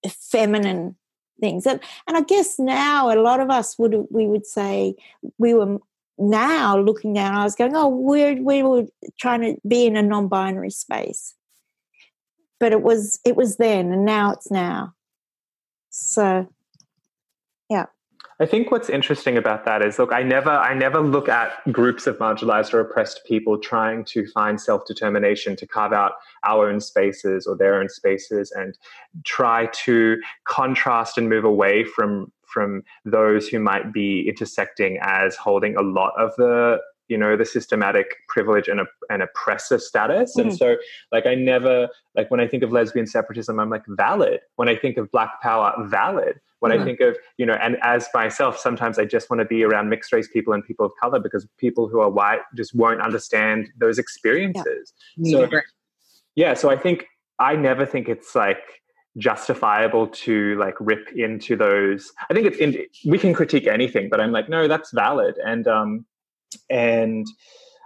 feminine 0.10 0.96
things. 1.40 1.66
And 1.66 1.80
and 2.08 2.18
i 2.18 2.22
guess 2.22 2.58
now 2.60 3.14
a 3.14 3.18
lot 3.22 3.40
of 3.40 3.50
us 3.50 3.78
would 3.78 3.96
we 4.10 4.26
would 4.26 4.46
say 4.46 4.96
we 5.38 5.54
were 5.54 5.78
now 6.18 6.76
looking 6.80 7.14
down 7.14 7.36
i 7.36 7.44
was 7.44 7.54
going 7.54 7.76
oh 7.76 7.88
we're 7.88 8.42
we 8.42 8.64
were 8.64 8.86
trying 9.20 9.42
to 9.42 9.56
be 9.68 9.86
in 9.86 9.96
a 9.96 10.02
non-binary 10.02 10.72
space. 10.72 11.36
But 12.60 12.72
it 12.72 12.82
was 12.82 13.20
it 13.24 13.36
was 13.36 13.58
then 13.58 13.92
and 13.92 14.04
now 14.04 14.32
it's 14.32 14.50
now. 14.50 14.94
So 15.90 16.48
yeah 17.70 17.86
I 18.40 18.46
think 18.46 18.70
what's 18.70 18.90
interesting 18.90 19.36
about 19.36 19.66
that 19.66 19.82
is 19.82 19.98
look, 19.98 20.14
I 20.14 20.22
never 20.22 20.52
I 20.52 20.76
never 20.76 21.00
look 21.00 21.28
at 21.28 21.60
groups 21.72 22.06
of 22.06 22.18
marginalized 22.20 22.72
or 22.74 22.80
oppressed 22.80 23.22
people 23.26 23.58
trying 23.58 24.06
to 24.06 24.28
find 24.28 24.62
self-determination 24.62 25.56
to 25.56 25.68
carve 25.68 25.92
out 25.92 26.14
our 26.44 26.70
own 26.70 26.80
spaces 26.80 27.48
or 27.48 27.58
their 27.58 27.80
own 27.80 27.90
spaces 27.90 28.52
and 28.52 28.78
try 29.24 29.68
to 29.86 30.18
contrast 30.46 31.18
and 31.18 31.30
move 31.30 31.46
away 31.46 31.84
from 31.84 32.32
from 32.46 32.84
those 33.06 33.48
who 33.48 33.60
might 33.60 33.92
be 33.92 34.28
intersecting 34.28 35.00
as 35.02 35.36
holding 35.36 35.76
a 35.76 35.82
lot 35.82 36.14
of 36.18 36.32
the 36.38 36.80
you 37.08 37.18
know 37.18 37.36
the 37.36 37.46
systematic 37.46 38.18
privilege 38.28 38.68
and, 38.68 38.82
and 39.10 39.24
oppressive 39.24 39.82
status. 39.82 40.36
Mm-hmm. 40.36 40.50
and 40.50 40.58
so 40.58 40.76
like 41.12 41.26
i 41.26 41.34
never 41.34 41.90
like 42.16 42.30
when 42.30 42.40
i 42.40 42.48
think 42.48 42.62
of 42.62 42.72
lesbian 42.72 43.08
separatism 43.08 43.60
i'm 43.60 43.72
like 43.72 43.86
valid. 43.88 44.42
When 44.58 44.70
i 44.70 44.76
think 44.76 44.98
of 44.98 45.12
black 45.12 45.42
power 45.42 45.74
valid 45.88 46.40
when 46.60 46.72
mm-hmm. 46.72 46.82
i 46.82 46.86
think 46.86 47.00
of 47.00 47.18
you 47.38 47.46
know 47.46 47.54
and 47.62 47.78
as 47.82 48.08
myself 48.14 48.58
sometimes 48.58 49.00
i 49.00 49.06
just 49.06 49.30
want 49.30 49.40
to 49.40 49.46
be 49.46 49.64
around 49.64 49.90
mixed 49.90 50.12
race 50.12 50.28
people 50.32 50.54
and 50.54 50.64
people 50.64 50.86
of 50.86 50.92
color 51.00 51.20
because 51.20 51.48
people 51.58 51.88
who 51.88 52.00
are 52.00 52.10
white 52.10 52.40
just 52.56 52.76
won't 52.76 53.02
understand 53.02 53.70
those 53.78 53.98
experiences 53.98 54.94
yeah. 55.18 55.32
so 55.32 55.50
yeah. 55.52 55.60
yeah 56.36 56.54
so 56.54 56.70
i 56.70 56.76
think 56.76 57.08
i 57.40 57.56
never 57.56 57.86
think 57.86 58.08
it's 58.08 58.36
like 58.36 58.82
justifiable 59.18 60.08
to 60.08 60.56
like 60.60 60.76
rip 60.80 61.12
into 61.16 61.56
those 61.56 62.12
i 62.30 62.34
think 62.34 62.46
it's 62.46 62.58
in, 62.58 62.78
we 63.06 63.18
can 63.18 63.34
critique 63.34 63.66
anything 63.66 64.10
but 64.10 64.22
i'm 64.22 64.32
like 64.32 64.48
no 64.48 64.68
that's 64.68 64.92
valid 64.92 65.36
and 65.44 65.68
um 65.68 66.06
and 66.70 67.28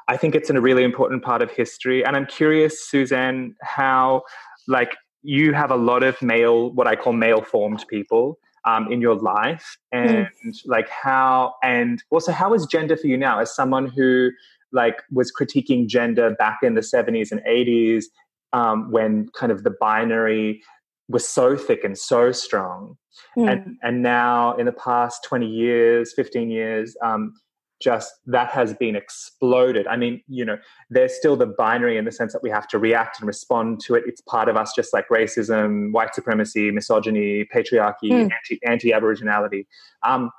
I 0.07 0.17
think 0.17 0.35
it's 0.35 0.49
in 0.49 0.57
a 0.57 0.61
really 0.61 0.83
important 0.83 1.23
part 1.23 1.41
of 1.41 1.51
history. 1.51 2.03
And 2.05 2.15
I'm 2.15 2.25
curious, 2.25 2.85
Suzanne, 2.85 3.55
how 3.61 4.23
like 4.67 4.95
you 5.23 5.53
have 5.53 5.71
a 5.71 5.75
lot 5.75 6.03
of 6.03 6.21
male, 6.21 6.71
what 6.71 6.87
I 6.87 6.95
call 6.95 7.13
male 7.13 7.41
formed 7.41 7.85
people 7.87 8.37
um, 8.65 8.91
in 8.91 9.01
your 9.01 9.15
life, 9.15 9.77
and 9.91 10.27
mm. 10.45 10.61
like 10.65 10.89
how, 10.89 11.55
and 11.63 12.03
also 12.09 12.31
how 12.31 12.53
is 12.53 12.65
gender 12.65 12.95
for 12.95 13.07
you 13.07 13.17
now 13.17 13.39
as 13.39 13.55
someone 13.55 13.87
who 13.87 14.29
like 14.71 15.01
was 15.11 15.31
critiquing 15.31 15.87
gender 15.87 16.35
back 16.37 16.59
in 16.63 16.75
the 16.75 16.81
70s 16.81 17.31
and 17.31 17.41
80s 17.41 18.05
um, 18.53 18.91
when 18.91 19.29
kind 19.35 19.51
of 19.51 19.63
the 19.63 19.71
binary 19.71 20.61
was 21.09 21.27
so 21.27 21.57
thick 21.57 21.83
and 21.83 21.97
so 21.97 22.31
strong. 22.31 22.97
Mm. 23.37 23.51
And, 23.51 23.77
and 23.83 24.01
now 24.01 24.55
in 24.55 24.65
the 24.65 24.71
past 24.71 25.23
20 25.25 25.45
years, 25.45 26.13
15 26.13 26.49
years, 26.49 26.95
um, 27.03 27.33
just 27.81 28.13
that 28.27 28.49
has 28.49 28.73
been 28.73 28.95
exploded. 28.95 29.87
I 29.87 29.97
mean, 29.97 30.21
you 30.27 30.45
know, 30.45 30.57
there's 30.89 31.13
still 31.13 31.35
the 31.35 31.47
binary 31.47 31.97
in 31.97 32.05
the 32.05 32.11
sense 32.11 32.33
that 32.33 32.43
we 32.43 32.49
have 32.49 32.67
to 32.69 32.77
react 32.77 33.19
and 33.19 33.27
respond 33.27 33.81
to 33.85 33.95
it. 33.95 34.03
It's 34.05 34.21
part 34.21 34.47
of 34.49 34.55
us, 34.55 34.73
just 34.75 34.93
like 34.93 35.07
racism, 35.09 35.91
white 35.91 36.13
supremacy, 36.13 36.71
misogyny, 36.71 37.45
patriarchy, 37.53 38.11
mm. 38.11 38.29
anti 38.31 38.59
anti 38.65 38.91
Aboriginality. 38.91 39.65
Um, 40.03 40.31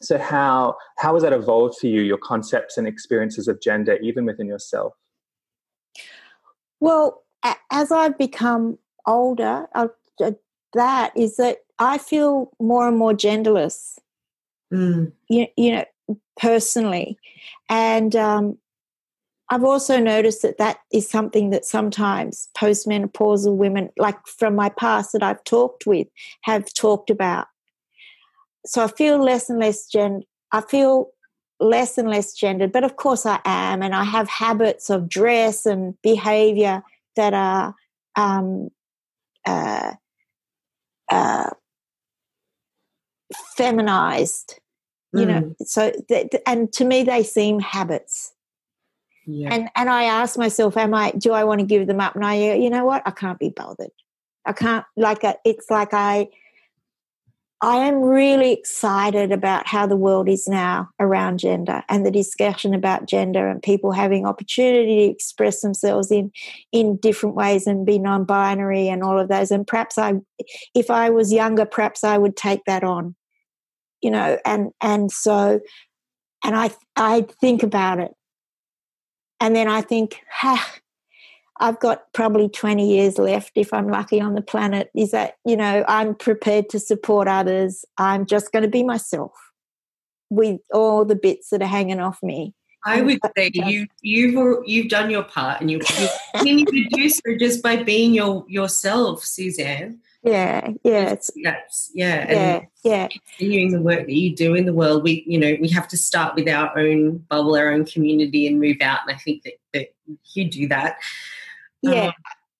so 0.00 0.18
how 0.18 0.76
how 0.98 1.14
has 1.14 1.22
that 1.22 1.32
evolved 1.32 1.78
for 1.78 1.86
you? 1.86 2.02
Your 2.02 2.18
concepts 2.18 2.76
and 2.76 2.86
experiences 2.86 3.48
of 3.48 3.60
gender, 3.60 3.96
even 4.02 4.24
within 4.24 4.46
yourself. 4.46 4.94
Well, 6.80 7.24
as 7.70 7.90
I've 7.90 8.16
become 8.18 8.78
older, 9.06 9.66
uh, 9.74 9.88
that 10.74 11.12
is 11.16 11.36
that 11.36 11.58
I 11.78 11.98
feel 11.98 12.50
more 12.60 12.86
and 12.86 12.96
more 12.96 13.12
genderless. 13.12 13.98
Mm. 14.72 15.12
You, 15.28 15.46
you 15.56 15.72
know, 15.72 15.84
personally. 16.36 17.18
And 17.68 18.14
um, 18.16 18.58
I've 19.50 19.64
also 19.64 19.98
noticed 19.98 20.42
that 20.42 20.58
that 20.58 20.78
is 20.92 21.08
something 21.08 21.50
that 21.50 21.64
sometimes 21.64 22.48
postmenopausal 22.56 23.56
women, 23.56 23.90
like 23.96 24.18
from 24.26 24.54
my 24.54 24.68
past 24.68 25.12
that 25.12 25.22
I've 25.22 25.42
talked 25.44 25.86
with, 25.86 26.08
have 26.42 26.72
talked 26.74 27.10
about. 27.10 27.46
So 28.66 28.84
I 28.84 28.88
feel 28.88 29.22
less 29.22 29.48
and 29.48 29.58
less 29.58 29.86
gen. 29.86 30.22
I 30.52 30.60
feel 30.60 31.10
less 31.60 31.98
and 31.98 32.08
less 32.08 32.34
gendered, 32.34 32.72
but 32.72 32.84
of 32.84 32.96
course 32.96 33.26
I 33.26 33.40
am, 33.44 33.82
and 33.82 33.94
I 33.94 34.04
have 34.04 34.28
habits 34.28 34.90
of 34.90 35.08
dress 35.08 35.66
and 35.66 35.94
behavior 36.02 36.82
that 37.16 37.34
are 37.34 37.74
um, 38.16 38.68
uh, 39.46 39.94
uh, 41.10 41.50
feminized 43.56 44.60
you 45.12 45.24
mm. 45.24 45.28
know 45.28 45.54
so 45.64 45.92
th- 46.08 46.30
and 46.46 46.72
to 46.72 46.84
me 46.84 47.02
they 47.02 47.22
seem 47.22 47.60
habits. 47.60 48.32
Yeah. 49.30 49.52
and 49.52 49.68
and 49.76 49.90
i 49.90 50.04
ask 50.04 50.38
myself 50.38 50.74
am 50.78 50.94
i 50.94 51.10
do 51.10 51.32
i 51.32 51.44
want 51.44 51.60
to 51.60 51.66
give 51.66 51.86
them 51.86 52.00
up? 52.00 52.14
And 52.14 52.24
i 52.24 52.54
you 52.54 52.70
know 52.70 52.84
what? 52.84 53.02
I 53.04 53.10
can't 53.10 53.38
be 53.38 53.50
bothered. 53.50 53.90
I 54.46 54.52
can't 54.52 54.86
like 54.96 55.22
a, 55.22 55.28
uh, 55.28 55.34
it's 55.44 55.70
like 55.70 55.92
i 55.92 56.28
i 57.60 57.76
am 57.76 58.00
really 58.00 58.52
excited 58.52 59.30
about 59.30 59.66
how 59.66 59.86
the 59.86 59.96
world 59.96 60.28
is 60.30 60.48
now 60.48 60.88
around 60.98 61.40
gender 61.40 61.82
and 61.90 62.06
the 62.06 62.10
discussion 62.10 62.72
about 62.72 63.06
gender 63.06 63.48
and 63.48 63.62
people 63.62 63.92
having 63.92 64.24
opportunity 64.24 65.06
to 65.06 65.12
express 65.12 65.60
themselves 65.60 66.10
in 66.10 66.32
in 66.72 66.96
different 66.96 67.34
ways 67.34 67.66
and 67.66 67.84
be 67.84 67.98
non-binary 67.98 68.88
and 68.88 69.02
all 69.02 69.18
of 69.18 69.28
those. 69.28 69.50
And 69.50 69.66
perhaps 69.66 69.98
i 69.98 70.14
if 70.74 70.90
i 70.90 71.10
was 71.10 71.32
younger 71.32 71.66
perhaps 71.66 72.02
i 72.02 72.16
would 72.16 72.36
take 72.36 72.64
that 72.64 72.82
on 72.82 73.14
you 74.02 74.10
know 74.10 74.38
and 74.44 74.70
and 74.80 75.10
so 75.10 75.60
and 76.44 76.56
i 76.56 76.70
i 76.96 77.26
think 77.40 77.62
about 77.62 78.00
it. 78.00 78.12
And 79.40 79.54
then 79.54 79.68
i 79.68 79.80
think 79.80 80.20
ha 80.30 80.74
i've 81.60 81.80
got 81.80 82.12
probably 82.12 82.48
20 82.48 82.88
years 82.88 83.18
left 83.18 83.52
if 83.56 83.72
i'm 83.72 83.88
lucky 83.88 84.20
on 84.20 84.34
the 84.34 84.42
planet. 84.42 84.90
Is 84.94 85.12
that 85.12 85.36
you 85.44 85.56
know 85.56 85.84
i'm 85.88 86.14
prepared 86.14 86.68
to 86.70 86.78
support 86.78 87.28
others. 87.28 87.84
I'm 87.98 88.26
just 88.26 88.52
going 88.52 88.64
to 88.64 88.70
be 88.70 88.82
myself 88.82 89.32
with 90.30 90.60
all 90.72 91.04
the 91.04 91.16
bits 91.16 91.50
that 91.50 91.62
are 91.62 91.66
hanging 91.66 92.00
off 92.00 92.22
me. 92.22 92.54
I 92.84 93.02
would 93.02 93.18
say 93.36 93.50
you 93.52 93.86
you've 94.02 94.62
you've 94.66 94.88
done 94.88 95.10
your 95.10 95.24
part, 95.24 95.60
and 95.60 95.70
you 95.70 95.78
you 95.98 96.08
continue 96.34 96.64
to 96.64 96.84
do 96.90 97.08
so 97.08 97.36
just 97.38 97.62
by 97.62 97.82
being 97.82 98.14
your 98.14 98.44
yourself, 98.48 99.24
Suzanne. 99.24 100.00
Yeah, 100.22 100.70
yeah, 100.82 101.10
it's, 101.10 101.30
yeah, 101.36 101.54
yeah, 101.94 102.60
yeah. 102.82 103.08
Continuing 103.36 103.72
the 103.72 103.80
work 103.80 104.06
that 104.06 104.12
you 104.12 104.34
do 104.34 104.54
in 104.54 104.66
the 104.66 104.72
world, 104.72 105.04
we 105.04 105.24
you 105.26 105.38
know 105.38 105.56
we 105.60 105.68
have 105.68 105.86
to 105.88 105.96
start 105.96 106.34
with 106.34 106.48
our 106.48 106.76
own 106.76 107.18
bubble, 107.28 107.54
our 107.56 107.70
own 107.70 107.84
community, 107.84 108.46
and 108.46 108.58
move 108.58 108.78
out. 108.80 109.00
And 109.06 109.14
I 109.14 109.18
think 109.18 109.44
that, 109.44 109.54
that 109.74 109.94
you 110.34 110.50
do 110.50 110.68
that. 110.68 110.96
Yeah, 111.82 112.06
um, 112.06 112.12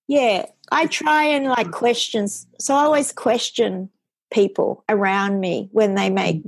yeah. 0.06 0.46
I 0.70 0.86
try 0.86 1.24
and 1.24 1.46
like 1.46 1.70
questions. 1.72 2.46
So 2.60 2.74
I 2.74 2.84
always 2.84 3.12
question 3.12 3.90
people 4.30 4.84
around 4.88 5.40
me 5.40 5.68
when 5.72 5.94
they 5.94 6.10
make 6.10 6.42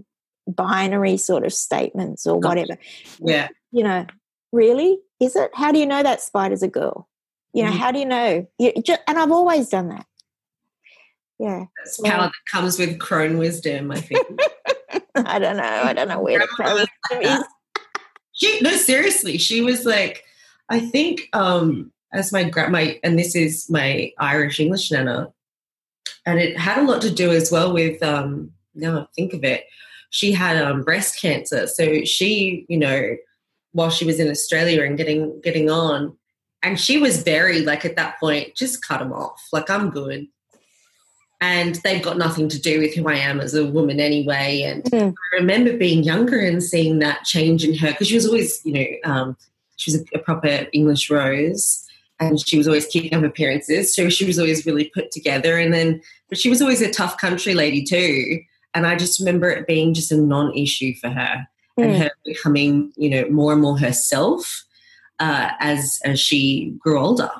binary 0.47 1.17
sort 1.17 1.45
of 1.45 1.53
statements 1.53 2.27
or 2.27 2.39
whatever. 2.39 2.77
Yeah. 3.21 3.49
You 3.73 3.85
know, 3.85 4.07
really? 4.53 4.99
Is 5.21 5.37
it? 5.37 5.51
How 5.55 5.73
do 5.73 5.79
you 5.79 5.87
know 5.87 6.03
that 6.03 6.21
spider's 6.21 6.63
a 6.63 6.69
girl? 6.69 7.09
You 7.53 7.65
know, 7.65 7.73
mm 7.73 7.79
how 7.79 7.91
do 7.91 7.99
you 7.99 8.07
know? 8.07 8.47
You 8.59 8.73
just, 8.83 9.01
and 9.09 9.19
I've 9.19 9.33
always 9.33 9.69
done 9.69 9.89
that. 9.89 10.07
Yeah. 11.41 11.65
That's 11.79 11.97
so, 11.97 12.05
power 12.05 12.23
that 12.23 12.33
comes 12.51 12.79
with 12.79 12.99
crone 12.99 13.39
wisdom, 13.39 13.91
I 13.91 14.01
think. 14.01 14.27
I 15.17 15.39
don't 15.39 15.57
know. 15.57 15.63
I 15.63 15.93
don't 15.93 16.09
know 16.09 16.21
where 16.21 16.39
the 16.39 16.47
crone 16.47 16.75
wisdom 16.75 17.39
is. 17.39 17.45
She, 18.33 18.61
no, 18.61 18.71
seriously. 18.73 19.39
She 19.39 19.61
was 19.61 19.85
like, 19.85 20.25
I 20.69 20.81
think 20.81 21.29
um 21.33 21.93
as 22.13 22.33
my 22.33 22.51
my 22.69 22.99
and 23.03 23.19
this 23.19 23.35
is 23.35 23.69
my 23.71 24.13
Irish 24.19 24.61
English 24.61 24.91
nana, 24.91 25.33
and 26.27 26.39
it 26.39 26.59
had 26.59 26.79
a 26.79 26.83
lot 26.83 27.03
to 27.03 27.11
do 27.11 27.31
as 27.31 27.51
well 27.51 27.73
with 27.73 28.03
um 28.03 28.53
now 28.75 29.01
I 29.01 29.07
think 29.17 29.33
of 29.33 29.43
it 29.45 29.65
she 30.11 30.33
had 30.33 30.61
um, 30.61 30.83
breast 30.83 31.21
cancer. 31.21 31.67
So 31.67 32.05
she, 32.05 32.67
you 32.69 32.77
know, 32.77 33.17
while 33.73 33.91
she 33.91 34.05
was 34.05 34.19
in 34.21 34.29
Australia 34.29 34.83
and 34.83 34.99
getting 34.99 35.41
getting 35.41 35.71
on, 35.71 36.17
and 36.63 36.79
she 36.79 36.99
was 36.99 37.23
very 37.23 37.63
like 37.63 37.85
at 37.85 37.97
that 37.97 38.19
point, 38.21 38.55
just 38.57 38.87
cut 38.87 38.99
them 38.99 39.13
off. 39.13 39.41
Like 39.53 39.71
I'm 39.71 39.91
good, 39.91 40.27
and 41.41 41.77
they've 41.77 42.03
got 42.03 42.19
nothing 42.19 42.49
to 42.49 42.61
do 42.61 42.81
with 42.81 42.95
who 42.95 43.09
I 43.09 43.15
am 43.15 43.41
as 43.41 43.55
a 43.55 43.67
woman 43.67 43.99
anyway. 43.99 44.63
And 44.63 44.85
mm. 44.85 45.15
I 45.33 45.37
remember 45.37 45.77
being 45.77 46.03
younger 46.03 46.39
and 46.39 46.63
seeing 46.63 46.99
that 46.99 47.25
change 47.25 47.65
in 47.65 47.75
her 47.79 47.89
because 47.89 48.09
she 48.09 48.15
was 48.15 48.27
always, 48.27 48.61
you 48.65 48.73
know, 48.73 49.11
um, 49.11 49.37
she 49.77 49.91
was 49.91 50.03
a, 50.03 50.19
a 50.19 50.21
proper 50.21 50.67
English 50.73 51.11
rose 51.11 51.87
and 52.19 52.39
she 52.47 52.59
was 52.59 52.69
always 52.69 52.87
keeping 52.87 53.15
up 53.15 53.25
appearances. 53.25 53.95
So 53.95 54.11
she 54.11 54.27
was 54.27 54.39
always 54.39 54.67
really 54.67 54.91
put 54.93 55.11
together. 55.11 55.57
And 55.57 55.73
then, 55.73 56.03
but 56.29 56.39
she 56.39 56.51
was 56.51 56.61
always 56.61 56.83
a 56.83 56.91
tough 56.91 57.17
country 57.17 57.55
lady 57.55 57.83
too. 57.83 58.41
And 58.75 58.87
I 58.87 58.97
just 58.97 59.19
remember 59.19 59.49
it 59.49 59.67
being 59.67 59.95
just 59.95 60.13
a 60.13 60.19
non 60.19 60.55
issue 60.55 60.93
for 61.01 61.09
her 61.09 61.49
mm. 61.79 61.85
and 61.85 61.97
hmm. 61.97 62.03
her 62.03 62.11
becoming, 62.27 62.93
you 62.97 63.09
know, 63.09 63.29
more 63.31 63.53
and 63.53 63.63
more 63.63 63.79
herself 63.79 64.65
uh, 65.19 65.53
as, 65.59 65.99
as 66.05 66.21
she 66.21 66.77
grew 66.81 67.01
older. 67.01 67.31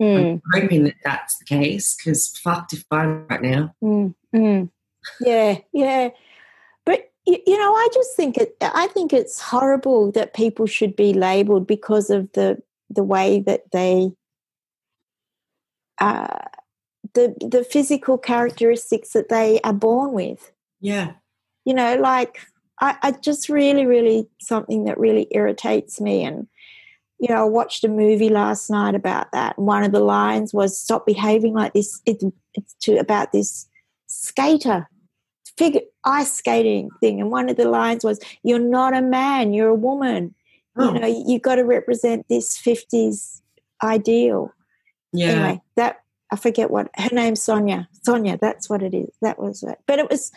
Mm. 0.00 0.40
I'm 0.54 0.62
hoping 0.62 0.84
that 0.84 0.96
that's 1.04 1.38
the 1.38 1.44
case 1.44 1.96
because 1.96 2.28
fucked 2.42 2.72
if 2.72 2.84
I'm 2.90 3.26
right 3.28 3.42
now. 3.42 3.74
Mm. 3.82 4.70
Yeah, 5.20 5.58
yeah. 5.72 6.08
But 6.86 7.10
you 7.26 7.58
know, 7.58 7.74
I 7.74 7.88
just 7.92 8.16
think 8.16 8.38
it. 8.38 8.56
I 8.60 8.86
think 8.88 9.12
it's 9.12 9.40
horrible 9.40 10.10
that 10.12 10.34
people 10.34 10.66
should 10.66 10.96
be 10.96 11.12
labelled 11.12 11.66
because 11.66 12.10
of 12.10 12.32
the 12.32 12.62
the 12.88 13.04
way 13.04 13.40
that 13.40 13.70
they 13.72 14.12
uh, 16.00 16.38
the 17.14 17.34
the 17.40 17.64
physical 17.64 18.18
characteristics 18.18 19.12
that 19.12 19.28
they 19.28 19.60
are 19.62 19.72
born 19.72 20.12
with. 20.12 20.52
Yeah. 20.80 21.12
You 21.64 21.74
know, 21.74 21.96
like 21.96 22.40
I, 22.80 22.96
I 23.02 23.10
just 23.12 23.48
really, 23.48 23.86
really 23.86 24.28
something 24.40 24.84
that 24.84 24.98
really 24.98 25.28
irritates 25.30 26.00
me. 26.00 26.24
And, 26.24 26.48
you 27.20 27.28
know, 27.28 27.42
I 27.42 27.44
watched 27.44 27.84
a 27.84 27.88
movie 27.88 28.30
last 28.30 28.70
night 28.70 28.94
about 28.94 29.30
that. 29.32 29.58
One 29.58 29.84
of 29.84 29.92
the 29.92 30.00
lines 30.00 30.54
was 30.54 30.78
stop 30.78 31.06
behaving 31.06 31.54
like 31.54 31.72
this. 31.72 32.00
It, 32.06 32.22
it's 32.54 32.74
to 32.82 32.96
about 32.96 33.32
this 33.32 33.68
skater 34.06 34.88
figure 35.58 35.82
ice 36.04 36.32
skating 36.32 36.88
thing. 37.00 37.20
And 37.20 37.30
one 37.30 37.48
of 37.50 37.56
the 37.56 37.68
lines 37.68 38.04
was, 38.04 38.18
You're 38.42 38.58
not 38.58 38.94
a 38.94 39.02
man, 39.02 39.52
you're 39.52 39.68
a 39.68 39.74
woman. 39.74 40.34
Oh. 40.76 40.94
You 40.94 41.00
know, 41.00 41.24
you've 41.26 41.42
got 41.42 41.56
to 41.56 41.64
represent 41.64 42.26
this 42.28 42.58
50s 42.58 43.42
ideal. 43.82 44.52
Yeah. 45.12 45.28
Anyway, 45.28 45.60
that 45.76 46.02
I 46.32 46.36
forget 46.36 46.70
what 46.70 46.88
her 46.94 47.10
name's 47.12 47.42
Sonia. 47.42 47.88
Sonia, 48.02 48.38
that's 48.40 48.70
what 48.70 48.82
it 48.82 48.94
is. 48.94 49.10
That 49.20 49.38
was 49.38 49.62
it. 49.62 49.78
But 49.86 49.98
it 49.98 50.08
was 50.08 50.32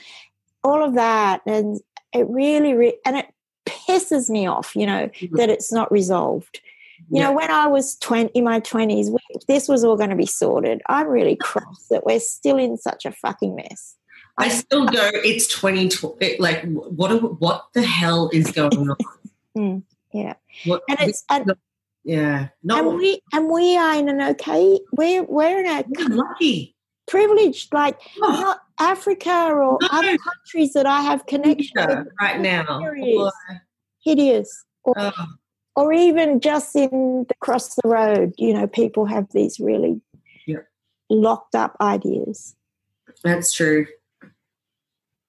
all 0.63 0.83
of 0.83 0.95
that 0.95 1.41
and 1.45 1.79
it 2.13 2.27
really 2.29 2.73
re- 2.73 2.99
and 3.05 3.17
it 3.17 3.27
pisses 3.65 4.29
me 4.29 4.45
off 4.47 4.75
you 4.75 4.85
know 4.85 5.09
mm-hmm. 5.09 5.35
that 5.35 5.49
it's 5.49 5.71
not 5.71 5.91
resolved 5.91 6.61
you 7.09 7.19
yeah. 7.19 7.23
know 7.23 7.33
when 7.33 7.51
i 7.51 7.67
was 7.67 7.95
20 7.97 8.31
in 8.33 8.43
my 8.43 8.59
20s 8.59 9.15
this 9.47 9.67
was 9.67 9.83
all 9.83 9.95
going 9.95 10.09
to 10.09 10.15
be 10.15 10.25
sorted 10.25 10.81
i'm 10.87 11.07
really 11.07 11.35
cross 11.41 11.87
that 11.89 12.05
we're 12.05 12.19
still 12.19 12.57
in 12.57 12.77
such 12.77 13.05
a 13.05 13.11
fucking 13.11 13.55
mess 13.55 13.95
i 14.37 14.49
still 14.49 14.85
go 14.85 15.09
it's 15.13 15.47
2020 15.47 16.37
like 16.39 16.63
what 16.65 17.39
what 17.39 17.65
the 17.73 17.83
hell 17.83 18.29
is 18.33 18.51
going 18.51 18.89
on 18.89 18.97
mm, 19.57 19.83
yeah 20.13 20.33
what, 20.65 20.81
and 20.89 20.99
it's 21.01 21.23
and, 21.29 21.53
yeah 22.03 22.49
no 22.63 22.89
and 22.89 22.97
we 22.97 23.21
and 23.31 23.49
we 23.49 23.77
are 23.77 23.95
in 23.95 24.09
an 24.09 24.21
okay 24.21 24.79
we're 24.91 25.23
we're 25.23 25.59
in 25.59 25.67
a 25.67 25.83
lucky 26.09 26.75
privileged 27.07 27.73
like 27.73 27.99
oh. 28.21 28.31
not 28.31 28.59
Africa 28.79 29.49
or 29.51 29.77
no. 29.81 29.87
other 29.91 30.17
countries 30.17 30.73
that 30.73 30.85
I 30.85 31.01
have 31.01 31.25
connection 31.25 31.73
with 31.75 32.07
right 32.19 32.39
now. 32.39 32.81
Hideous. 34.03 34.65
Or, 34.83 34.95
oh. 34.97 35.25
Or, 35.75 35.93
even 35.93 36.39
just 36.39 36.75
in 36.75 37.25
the, 37.27 37.35
across 37.35 37.75
the 37.75 37.87
road, 37.87 38.33
you 38.37 38.53
know, 38.53 38.67
people 38.67 39.05
have 39.05 39.27
these 39.33 39.59
really 39.59 40.01
yeah. 40.45 40.57
locked 41.09 41.55
up 41.55 41.75
ideas. 41.81 42.55
That's 43.23 43.53
true. 43.53 43.87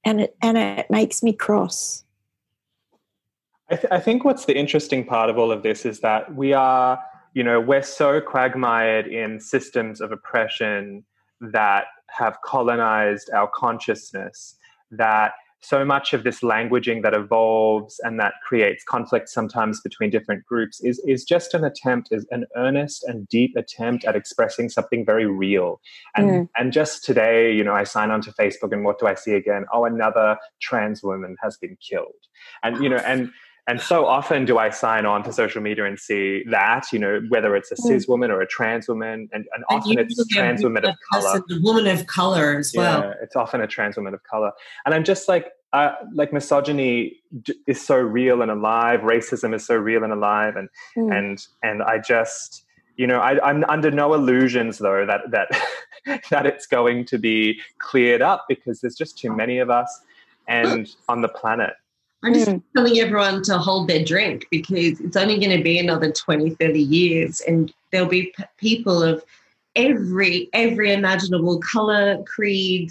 And 0.04 0.20
it 0.20 0.36
and 0.42 0.58
it 0.58 0.90
makes 0.90 1.22
me 1.22 1.32
cross. 1.32 2.04
I, 3.70 3.76
th- 3.76 3.90
I 3.90 4.00
think 4.00 4.24
what's 4.24 4.44
the 4.44 4.56
interesting 4.56 5.04
part 5.04 5.30
of 5.30 5.38
all 5.38 5.50
of 5.50 5.62
this 5.62 5.86
is 5.86 6.00
that 6.00 6.34
we 6.34 6.52
are, 6.52 7.02
you 7.32 7.42
know, 7.42 7.60
we're 7.60 7.82
so 7.82 8.20
quagmired 8.20 9.06
in 9.06 9.40
systems 9.40 10.02
of 10.02 10.12
oppression 10.12 11.04
that 11.40 11.86
have 12.08 12.38
colonized 12.44 13.30
our 13.30 13.48
consciousness 13.48 14.56
that 14.90 15.32
so 15.64 15.84
much 15.84 16.12
of 16.12 16.24
this 16.24 16.40
languaging 16.40 17.02
that 17.02 17.14
evolves 17.14 17.98
and 18.04 18.20
that 18.20 18.34
creates 18.46 18.84
conflict 18.84 19.28
sometimes 19.28 19.80
between 19.80 20.10
different 20.10 20.44
groups 20.44 20.80
is, 20.82 20.98
is 21.06 21.24
just 21.24 21.54
an 21.54 21.64
attempt, 21.64 22.08
is 22.10 22.26
an 22.30 22.44
earnest 22.56 23.02
and 23.04 23.26
deep 23.28 23.56
attempt 23.56 24.04
at 24.04 24.14
expressing 24.14 24.68
something 24.68 25.06
very 25.06 25.26
real. 25.26 25.80
And 26.14 26.30
mm. 26.30 26.48
and 26.56 26.72
just 26.72 27.04
today, 27.04 27.52
you 27.52 27.64
know, 27.64 27.72
I 27.72 27.84
sign 27.84 28.10
on 28.10 28.20
to 28.22 28.32
Facebook 28.32 28.72
and 28.72 28.84
what 28.84 28.98
do 28.98 29.06
I 29.06 29.14
see 29.14 29.32
again? 29.32 29.64
Oh, 29.72 29.84
another 29.84 30.36
trans 30.60 31.02
woman 31.02 31.36
has 31.42 31.56
been 31.56 31.76
killed. 31.80 32.12
And 32.62 32.82
you 32.82 32.90
know, 32.90 32.96
and 32.98 33.30
and 33.66 33.80
so 33.80 34.06
often 34.06 34.44
do 34.44 34.58
I 34.58 34.68
sign 34.68 35.06
on 35.06 35.22
to 35.22 35.32
social 35.32 35.62
media 35.62 35.86
and 35.86 35.98
see 35.98 36.44
that, 36.50 36.92
you 36.92 36.98
know, 36.98 37.22
whether 37.30 37.56
it's 37.56 37.72
a 37.72 37.76
mm. 37.76 37.86
cis 37.86 38.06
woman 38.06 38.30
or 38.30 38.42
a 38.42 38.46
trans 38.46 38.88
woman, 38.88 39.28
and, 39.32 39.46
and 39.54 39.64
often 39.70 39.98
it's 39.98 40.26
trans 40.28 40.62
women 40.62 40.84
of 40.84 40.94
color. 41.10 41.38
A 41.38 41.60
woman 41.60 41.86
of 41.86 42.06
color 42.06 42.58
as 42.58 42.74
well. 42.76 43.00
Yeah, 43.00 43.14
it's 43.22 43.36
often 43.36 43.62
a 43.62 43.66
trans 43.66 43.96
woman 43.96 44.12
of 44.12 44.22
color. 44.24 44.52
And 44.84 44.94
I'm 44.94 45.02
just 45.02 45.28
like, 45.28 45.52
uh, 45.72 45.94
like 46.12 46.32
misogyny 46.32 47.16
is 47.66 47.84
so 47.84 47.96
real 47.96 48.42
and 48.42 48.50
alive. 48.50 49.00
Racism 49.00 49.54
is 49.54 49.66
so 49.66 49.76
real 49.76 50.04
and 50.04 50.12
alive, 50.12 50.56
and 50.56 50.68
mm. 50.96 51.16
and 51.16 51.46
and 51.62 51.82
I 51.82 51.98
just, 51.98 52.64
you 52.96 53.06
know, 53.06 53.18
I, 53.18 53.42
I'm 53.48 53.64
under 53.64 53.90
no 53.90 54.12
illusions 54.12 54.78
though 54.78 55.06
that 55.06 55.22
that 55.30 55.48
that 56.30 56.44
it's 56.46 56.66
going 56.66 57.06
to 57.06 57.18
be 57.18 57.60
cleared 57.78 58.20
up 58.20 58.44
because 58.46 58.82
there's 58.82 58.94
just 58.94 59.18
too 59.18 59.34
many 59.34 59.58
of 59.58 59.70
us, 59.70 60.02
and 60.46 60.94
on 61.08 61.22
the 61.22 61.28
planet. 61.28 61.72
I'm 62.24 62.32
just 62.32 62.48
mm. 62.48 62.62
telling 62.74 62.98
everyone 63.00 63.42
to 63.44 63.58
hold 63.58 63.86
their 63.86 64.02
drink 64.02 64.46
because 64.50 64.98
it's 65.00 65.16
only 65.16 65.38
going 65.38 65.56
to 65.56 65.62
be 65.62 65.78
another 65.78 66.10
20, 66.10 66.50
30 66.50 66.80
years, 66.80 67.42
and 67.42 67.72
there'll 67.92 68.08
be 68.08 68.32
p- 68.36 68.44
people 68.56 69.02
of 69.02 69.22
every 69.76 70.48
every 70.54 70.92
imaginable 70.92 71.60
color, 71.60 72.22
creed, 72.22 72.90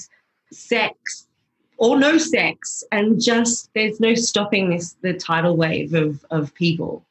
sex, 0.52 1.28
or 1.78 1.98
no 1.98 2.20
sex, 2.20 2.84
and 2.92 3.20
just 3.20 3.72
there's 3.74 4.00
no 4.00 4.14
stopping 4.14 4.70
this 4.70 4.96
the 5.02 5.14
tidal 5.14 5.58
wave 5.58 5.96
of 5.96 6.24
of 6.30 6.54
people. 6.54 7.04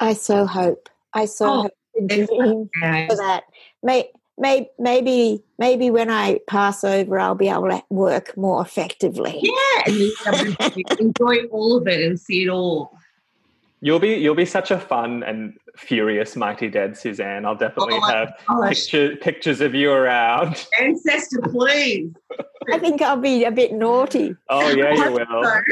I 0.00 0.14
so 0.14 0.46
hope. 0.46 0.88
I 1.14 1.26
so 1.26 1.46
oh, 1.46 1.62
hope 1.62 2.68
for 3.08 3.16
that. 3.16 3.44
May 3.84 4.10
maybe 4.38 4.68
maybe 4.78 5.42
maybe 5.58 5.90
when 5.90 6.10
I 6.10 6.40
pass 6.46 6.84
over, 6.84 7.18
I'll 7.18 7.34
be 7.34 7.48
able 7.48 7.68
to 7.68 7.82
work 7.90 8.36
more 8.36 8.62
effectively. 8.62 9.40
Yeah, 9.42 9.84
enjoy 10.98 11.44
all 11.50 11.76
of 11.76 11.86
it 11.86 12.04
and 12.04 12.18
see 12.18 12.44
it 12.44 12.48
all. 12.48 12.96
You'll 13.80 14.00
be 14.00 14.14
you'll 14.14 14.34
be 14.34 14.44
such 14.44 14.70
a 14.70 14.78
fun 14.78 15.22
and 15.22 15.58
furious 15.76 16.34
mighty 16.34 16.68
dead 16.68 16.96
Suzanne. 16.96 17.44
I'll 17.44 17.54
definitely 17.54 17.98
oh 18.02 18.10
have 18.10 18.32
picture, 18.68 19.16
pictures 19.16 19.60
of 19.60 19.74
you 19.74 19.92
around. 19.92 20.66
Ancestor, 20.80 21.40
please. 21.42 22.12
I 22.72 22.78
think 22.78 23.00
I'll 23.02 23.16
be 23.16 23.44
a 23.44 23.52
bit 23.52 23.72
naughty. 23.72 24.34
Oh 24.48 24.68
yeah, 24.70 24.94
you 24.94 25.12
will. 25.30 25.62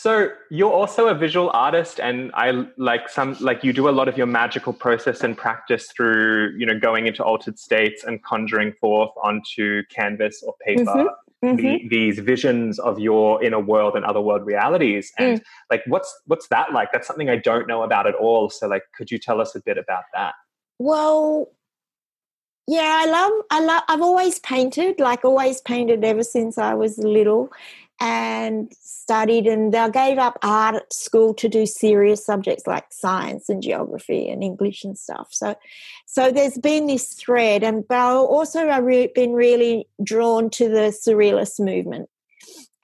So 0.00 0.30
you're 0.48 0.72
also 0.72 1.08
a 1.08 1.14
visual 1.14 1.50
artist, 1.52 1.98
and 1.98 2.30
I 2.34 2.52
like 2.76 3.08
some 3.08 3.36
like 3.40 3.64
you 3.64 3.72
do 3.72 3.88
a 3.88 3.90
lot 3.90 4.06
of 4.06 4.16
your 4.16 4.28
magical 4.28 4.72
process 4.72 5.24
and 5.24 5.36
practice 5.36 5.90
through 5.90 6.54
you 6.56 6.66
know 6.66 6.78
going 6.78 7.08
into 7.08 7.24
altered 7.24 7.58
states 7.58 8.04
and 8.04 8.22
conjuring 8.22 8.74
forth 8.74 9.10
onto 9.24 9.82
canvas 9.90 10.40
or 10.46 10.54
paper. 10.64 10.84
Mm-hmm. 10.84 11.46
Mm-hmm. 11.48 11.56
The, 11.56 11.88
these 11.88 12.20
visions 12.20 12.78
of 12.78 13.00
your 13.00 13.42
inner 13.42 13.58
world 13.58 13.96
and 13.96 14.04
other 14.04 14.20
world 14.20 14.46
realities 14.46 15.12
and 15.18 15.40
mm. 15.40 15.44
like 15.70 15.82
what's 15.86 16.12
what's 16.26 16.48
that 16.48 16.72
like 16.72 16.90
that's 16.92 17.06
something 17.06 17.30
i 17.30 17.36
don't 17.36 17.68
know 17.68 17.84
about 17.84 18.08
at 18.08 18.16
all 18.16 18.50
so 18.50 18.66
like 18.66 18.82
could 18.96 19.08
you 19.12 19.18
tell 19.18 19.40
us 19.40 19.54
a 19.54 19.60
bit 19.60 19.78
about 19.78 20.02
that 20.12 20.34
well 20.80 21.46
yeah 22.66 23.02
i 23.02 23.06
love 23.06 23.32
i 23.52 23.60
love 23.60 23.84
i've 23.86 24.02
always 24.02 24.40
painted 24.40 24.98
like 24.98 25.24
always 25.24 25.60
painted 25.60 26.04
ever 26.04 26.24
since 26.24 26.58
i 26.58 26.74
was 26.74 26.98
little 26.98 27.52
and 28.00 28.72
studied 28.80 29.46
and 29.46 29.74
I 29.74 29.88
gave 29.88 30.18
up 30.18 30.38
art 30.42 30.76
at 30.76 30.92
school 30.92 31.34
to 31.34 31.48
do 31.48 31.66
serious 31.66 32.24
subjects 32.24 32.66
like 32.66 32.84
science 32.90 33.48
and 33.48 33.62
geography 33.62 34.28
and 34.28 34.42
English 34.42 34.84
and 34.84 34.96
stuff. 34.96 35.28
So, 35.30 35.56
so 36.06 36.30
there's 36.30 36.58
been 36.58 36.86
this 36.86 37.14
thread, 37.14 37.64
and 37.64 37.86
but 37.88 37.96
also 37.98 38.68
I've 38.68 38.84
re- 38.84 39.12
been 39.14 39.32
really 39.32 39.88
drawn 40.02 40.50
to 40.50 40.68
the 40.68 40.96
surrealist 41.06 41.58
movement. 41.58 42.08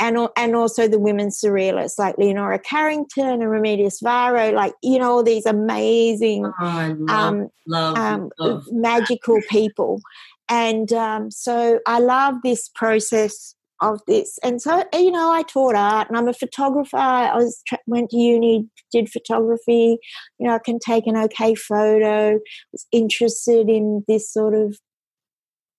And, 0.00 0.28
and 0.36 0.56
also 0.56 0.88
the 0.88 0.98
women 0.98 1.28
surrealists 1.28 2.00
like 2.00 2.18
Leonora 2.18 2.58
Carrington 2.58 3.26
and 3.26 3.42
Remedios 3.44 4.02
Varo, 4.02 4.50
like, 4.50 4.74
you 4.82 4.98
know, 4.98 5.12
all 5.12 5.22
these 5.22 5.46
amazing, 5.46 6.44
oh, 6.44 6.52
love, 6.60 7.08
um, 7.08 7.48
love, 7.68 7.96
um, 7.96 8.30
love. 8.40 8.64
magical 8.72 9.38
people. 9.48 10.00
And 10.48 10.92
um, 10.92 11.30
so 11.30 11.78
I 11.86 12.00
love 12.00 12.34
this 12.42 12.68
process 12.74 13.53
of 13.80 14.00
this. 14.06 14.38
And 14.42 14.60
so, 14.60 14.84
you 14.92 15.10
know, 15.10 15.32
I 15.32 15.42
taught 15.42 15.74
art 15.74 16.08
and 16.08 16.16
I'm 16.16 16.28
a 16.28 16.32
photographer. 16.32 16.96
I 16.96 17.34
was 17.34 17.62
went 17.86 18.10
to 18.10 18.16
uni, 18.16 18.68
did 18.92 19.08
photography. 19.08 19.98
You 20.38 20.48
know, 20.48 20.54
I 20.54 20.58
can 20.58 20.78
take 20.78 21.06
an 21.06 21.16
okay 21.16 21.54
photo. 21.54 22.38
Was 22.72 22.86
interested 22.92 23.68
in 23.68 24.04
this 24.06 24.32
sort 24.32 24.54
of 24.54 24.78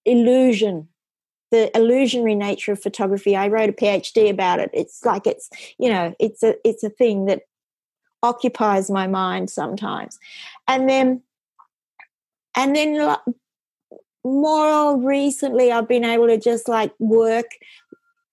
illusion, 0.06 0.90
the 1.52 1.76
illusionary 1.76 2.36
nature 2.36 2.74
of 2.74 2.82
photography. 2.82 3.36
I 3.36 3.48
wrote 3.48 3.70
a 3.70 3.74
PhD 3.74 4.30
about 4.30 4.60
it. 4.60 4.70
It's 4.74 5.04
like 5.06 5.26
it's, 5.26 5.50
you 5.80 5.90
know, 5.90 6.14
it's 6.20 6.44
a 6.44 6.56
it's 6.68 6.84
a 6.84 6.90
thing 6.90 7.26
that 7.26 7.44
occupies 8.22 8.90
my 8.90 9.08
mind 9.08 9.50
sometimes. 9.50 10.20
And 10.68 10.90
then 10.90 11.22
and 12.56 12.76
then 12.76 13.16
more 14.26 14.98
recently 14.98 15.72
i've 15.72 15.88
been 15.88 16.04
able 16.04 16.26
to 16.26 16.38
just 16.38 16.68
like 16.68 16.92
work 16.98 17.46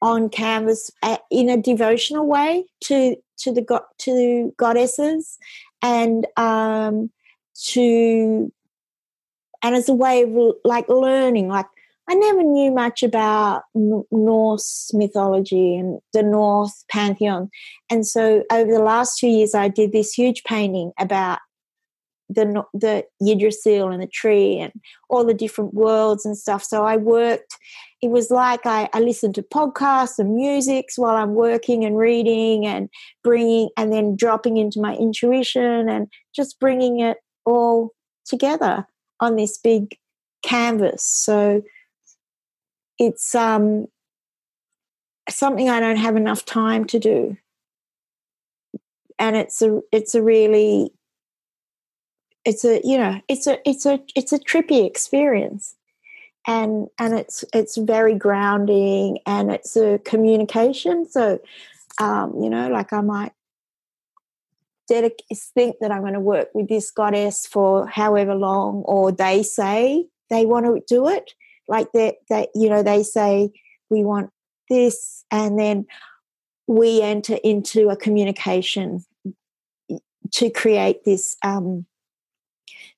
on 0.02 0.28
canvas 0.28 0.90
in 1.30 1.48
a 1.48 1.56
devotional 1.56 2.26
way 2.26 2.64
to 2.80 3.16
to 3.38 3.52
the 3.52 3.62
god 3.62 3.82
to 3.98 4.52
goddesses 4.58 5.38
and 5.80 6.26
um 6.36 7.08
to 7.54 8.52
and 9.62 9.76
as 9.76 9.88
a 9.88 9.94
way 9.94 10.22
of 10.22 10.54
like 10.64 10.88
learning 10.88 11.48
like 11.48 11.66
i 12.08 12.14
never 12.14 12.42
knew 12.42 12.72
much 12.72 13.04
about 13.04 13.62
norse 14.10 14.90
mythology 14.92 15.76
and 15.76 16.00
the 16.12 16.22
Norse 16.22 16.84
pantheon 16.90 17.48
and 17.88 18.04
so 18.04 18.42
over 18.50 18.70
the 18.70 18.82
last 18.82 19.18
two 19.18 19.28
years 19.28 19.54
i 19.54 19.68
did 19.68 19.92
this 19.92 20.12
huge 20.12 20.42
painting 20.42 20.92
about 20.98 21.38
the 22.28 22.64
the 22.74 23.04
Yggdrasil 23.20 23.90
and 23.90 24.02
the 24.02 24.06
tree 24.06 24.58
and 24.58 24.72
all 25.08 25.24
the 25.24 25.34
different 25.34 25.74
worlds 25.74 26.24
and 26.24 26.36
stuff. 26.36 26.64
So 26.64 26.84
I 26.84 26.96
worked. 26.96 27.56
It 28.02 28.10
was 28.10 28.32
like 28.32 28.66
I, 28.66 28.88
I 28.92 28.98
listened 28.98 29.36
to 29.36 29.42
podcasts 29.42 30.18
and 30.18 30.34
musics 30.34 30.98
while 30.98 31.16
I'm 31.16 31.34
working 31.34 31.84
and 31.84 31.96
reading 31.96 32.66
and 32.66 32.88
bringing 33.22 33.70
and 33.76 33.92
then 33.92 34.16
dropping 34.16 34.56
into 34.56 34.80
my 34.80 34.96
intuition 34.96 35.88
and 35.88 36.08
just 36.34 36.58
bringing 36.58 36.98
it 36.98 37.18
all 37.46 37.90
together 38.24 38.86
on 39.20 39.36
this 39.36 39.56
big 39.56 39.96
canvas. 40.42 41.04
So 41.04 41.62
it's 42.98 43.34
um 43.36 43.86
something 45.28 45.68
I 45.68 45.78
don't 45.78 45.96
have 45.96 46.16
enough 46.16 46.44
time 46.44 46.84
to 46.86 46.98
do. 46.98 47.36
And 49.18 49.36
it's 49.36 49.62
a 49.62 49.80
it's 49.92 50.16
a 50.16 50.22
really 50.22 50.92
it's 52.44 52.64
a 52.64 52.80
you 52.82 52.98
know 52.98 53.20
it's 53.28 53.46
a 53.46 53.58
it's 53.68 53.86
a 53.86 54.00
it's 54.16 54.32
a 54.32 54.40
trippy 54.40 54.84
experience 54.84 55.76
and 56.46 56.88
and 56.98 57.14
it's 57.14 57.44
it's 57.54 57.76
very 57.76 58.14
grounding 58.14 59.18
and 59.26 59.50
it's 59.50 59.76
a 59.76 59.98
communication. 60.04 61.06
So 61.08 61.40
um 62.00 62.42
you 62.42 62.48
know 62.48 62.68
like 62.68 62.90
i 62.94 63.02
might 63.02 63.32
dedic- 64.90 65.20
think 65.54 65.76
that 65.82 65.92
i'm 65.92 66.00
going 66.00 66.14
to 66.14 66.20
work 66.20 66.48
with 66.54 66.66
this 66.66 66.90
goddess 66.90 67.46
for 67.46 67.86
however 67.86 68.34
long 68.34 68.76
or 68.86 69.12
they 69.12 69.42
say 69.42 70.06
they 70.32 70.46
want 70.46 70.64
to 70.64 70.82
do 70.88 71.08
it. 71.08 71.34
Like 71.68 71.92
that 71.92 72.16
that 72.28 72.48
you 72.54 72.68
know 72.68 72.82
they 72.82 73.02
say 73.04 73.52
we 73.90 74.02
want 74.02 74.30
this 74.68 75.24
and 75.30 75.58
then 75.58 75.86
we 76.66 77.02
enter 77.02 77.36
into 77.44 77.90
a 77.90 77.96
communication 77.96 79.04
to 80.32 80.50
create 80.50 81.04
this 81.04 81.36
um 81.44 81.86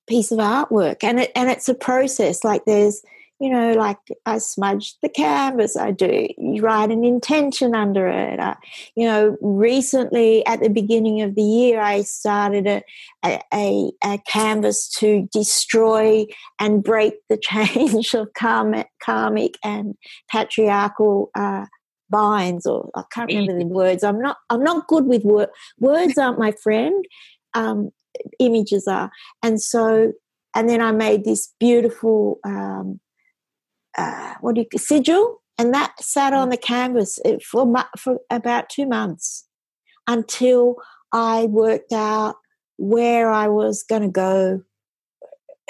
piece 0.07 0.31
of 0.31 0.39
artwork. 0.39 1.03
And 1.03 1.21
it 1.21 1.33
and 1.35 1.51
it's 1.51 1.69
a 1.69 1.75
process. 1.75 2.45
Like 2.45 2.65
there's 2.65 3.03
you 3.41 3.51
know 3.51 3.73
like 3.73 3.99
i 4.27 4.39
smudge 4.39 4.95
the 5.03 5.09
canvas 5.09 5.77
i 5.77 5.91
do 5.91 6.29
you 6.39 6.63
write 6.63 6.91
an 6.91 7.05
intention 7.05 7.75
under 7.75 8.07
it. 8.07 8.39
I, 8.39 8.57
you 8.95 9.07
know 9.07 9.37
recently 9.41 10.45
at 10.47 10.61
the 10.61 10.69
beginning 10.69 11.23
of 11.23 11.35
the 11.35 11.43
year 11.43 11.81
i 11.81 12.03
started 12.03 12.67
a, 12.67 12.83
a, 13.53 13.91
a 14.03 14.19
canvas 14.27 14.89
to 14.99 15.29
destroy 15.33 16.27
and 16.61 16.83
break 16.83 17.15
the 17.29 17.37
change 17.43 18.15
of 18.15 18.33
karmic, 18.35 18.89
karmic 19.03 19.59
and 19.65 19.95
patriarchal 20.31 21.31
uh, 21.35 21.67
binds 22.11 22.67
or 22.67 22.91
i 22.95 23.03
can't 23.13 23.31
remember 23.31 23.59
the 23.59 23.67
words. 23.67 24.05
I'm 24.05 24.21
not 24.21 24.37
i'm 24.51 24.63
not 24.63 24.87
good 24.87 25.07
with 25.07 25.25
word, 25.25 25.49
words 25.81 26.19
aren't 26.19 26.39
my 26.39 26.53
friend 26.53 27.05
um, 27.55 27.91
images 28.39 28.87
are. 28.87 29.11
And 29.43 29.61
so, 29.61 30.13
and 30.55 30.69
then 30.69 30.81
I 30.81 30.93
made 30.93 31.25
this 31.25 31.53
beautiful, 31.59 32.39
um, 32.45 33.01
uh, 33.97 34.35
what 34.41 34.55
do 34.55 34.65
you 34.71 34.79
sigil, 34.79 35.43
and 35.59 35.73
that 35.75 35.93
sat 36.03 36.33
on 36.33 36.49
the 36.49 36.57
canvas 36.57 37.19
for 37.43 37.73
for 37.99 38.19
about 38.31 38.69
two 38.69 38.87
months 38.87 39.47
until 40.07 40.77
I 41.13 41.45
worked 41.45 41.93
out 41.93 42.37
where 42.77 43.31
I 43.31 43.49
was 43.49 43.85
going 43.85 44.03
to 44.03 44.09
go, 44.09 44.63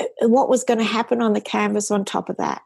uh, 0.01 0.29
what 0.29 0.49
was 0.49 0.65
going 0.65 0.79
to 0.79 0.85
happen 0.85 1.21
on 1.21 1.35
the 1.35 1.41
canvas 1.41 1.91
on 1.91 2.05
top 2.05 2.29
of 2.29 2.37
that. 2.39 2.63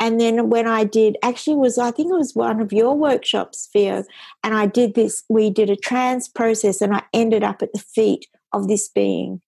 And 0.00 0.18
then 0.18 0.48
when 0.48 0.66
I 0.66 0.84
did, 0.84 1.18
actually 1.22 1.56
was 1.56 1.78
I 1.78 1.90
think 1.90 2.10
it 2.10 2.16
was 2.16 2.34
one 2.34 2.60
of 2.60 2.72
your 2.72 2.96
workshops, 2.96 3.68
Theo, 3.72 4.04
and 4.42 4.54
I 4.54 4.66
did 4.66 4.94
this. 4.94 5.22
We 5.28 5.50
did 5.50 5.70
a 5.70 5.76
trance 5.76 6.28
process, 6.28 6.80
and 6.80 6.94
I 6.94 7.02
ended 7.12 7.44
up 7.44 7.62
at 7.62 7.72
the 7.72 7.78
feet 7.78 8.26
of 8.52 8.66
this 8.66 8.88
being 8.88 9.42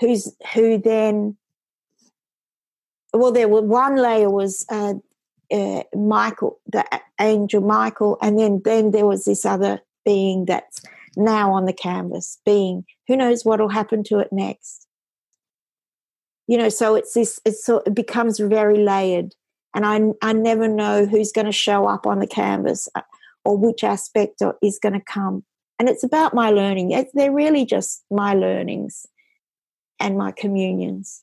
who's 0.00 0.34
who 0.54 0.78
then 0.78 1.36
well 3.16 3.32
there 3.32 3.48
were 3.48 3.62
one 3.62 3.96
layer 3.96 4.30
was 4.30 4.64
uh, 4.70 4.94
uh, 5.52 5.82
michael 5.94 6.58
the 6.66 6.84
angel 7.20 7.60
michael 7.60 8.18
and 8.20 8.38
then 8.38 8.60
then 8.64 8.90
there 8.90 9.06
was 9.06 9.24
this 9.24 9.44
other 9.44 9.80
being 10.04 10.44
that's 10.44 10.80
now 11.16 11.52
on 11.52 11.64
the 11.64 11.72
canvas 11.72 12.38
being 12.44 12.84
who 13.08 13.16
knows 13.16 13.44
what 13.44 13.60
will 13.60 13.68
happen 13.68 14.02
to 14.02 14.18
it 14.18 14.32
next 14.32 14.86
you 16.46 16.58
know 16.58 16.68
so 16.68 16.94
it's 16.94 17.14
this 17.14 17.40
it's 17.44 17.64
so 17.64 17.82
it 17.86 17.94
becomes 17.94 18.38
very 18.38 18.78
layered 18.78 19.34
and 19.74 19.86
i 19.86 20.00
i 20.22 20.32
never 20.32 20.68
know 20.68 21.06
who's 21.06 21.32
going 21.32 21.46
to 21.46 21.52
show 21.52 21.86
up 21.86 22.06
on 22.06 22.18
the 22.18 22.26
canvas 22.26 22.88
uh, 22.94 23.02
or 23.44 23.56
which 23.56 23.82
aspect 23.82 24.42
is 24.62 24.78
going 24.78 24.92
to 24.92 25.00
come 25.00 25.44
and 25.78 25.88
it's 25.88 26.04
about 26.04 26.34
my 26.34 26.50
learning. 26.50 26.92
It's, 26.92 27.12
they're 27.12 27.32
really 27.32 27.66
just 27.66 28.04
my 28.10 28.34
learnings 28.34 29.06
and 30.00 30.16
my 30.16 30.32
communions. 30.32 31.22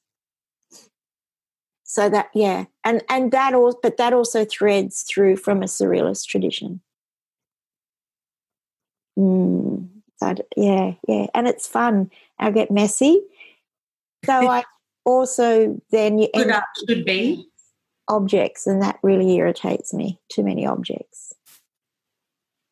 So 1.93 2.09
that 2.09 2.29
yeah, 2.33 2.65
and 2.83 3.03
and 3.07 3.31
that 3.33 3.53
all, 3.53 3.77
but 3.83 3.97
that 3.97 4.13
also 4.13 4.45
threads 4.45 5.03
through 5.03 5.35
from 5.35 5.61
a 5.61 5.67
surrealist 5.67 6.25
tradition. 6.25 6.81
Mm, 9.15 9.89
that 10.19 10.39
yeah, 10.57 10.93
yeah, 11.07 11.27
and 11.35 11.47
it's 11.47 11.67
fun. 11.67 12.09
I 12.39 12.49
get 12.49 12.71
messy, 12.71 13.21
so 14.25 14.33
I 14.49 14.63
also 15.05 15.79
then 15.91 16.17
you 16.17 16.29
end 16.33 16.49
up 16.49 16.63
should 16.89 17.05
be 17.05 17.47
objects, 18.07 18.65
and 18.65 18.81
that 18.81 18.97
really 19.03 19.35
irritates 19.35 19.93
me. 19.93 20.19
Too 20.29 20.41
many 20.41 20.65
objects 20.65 21.35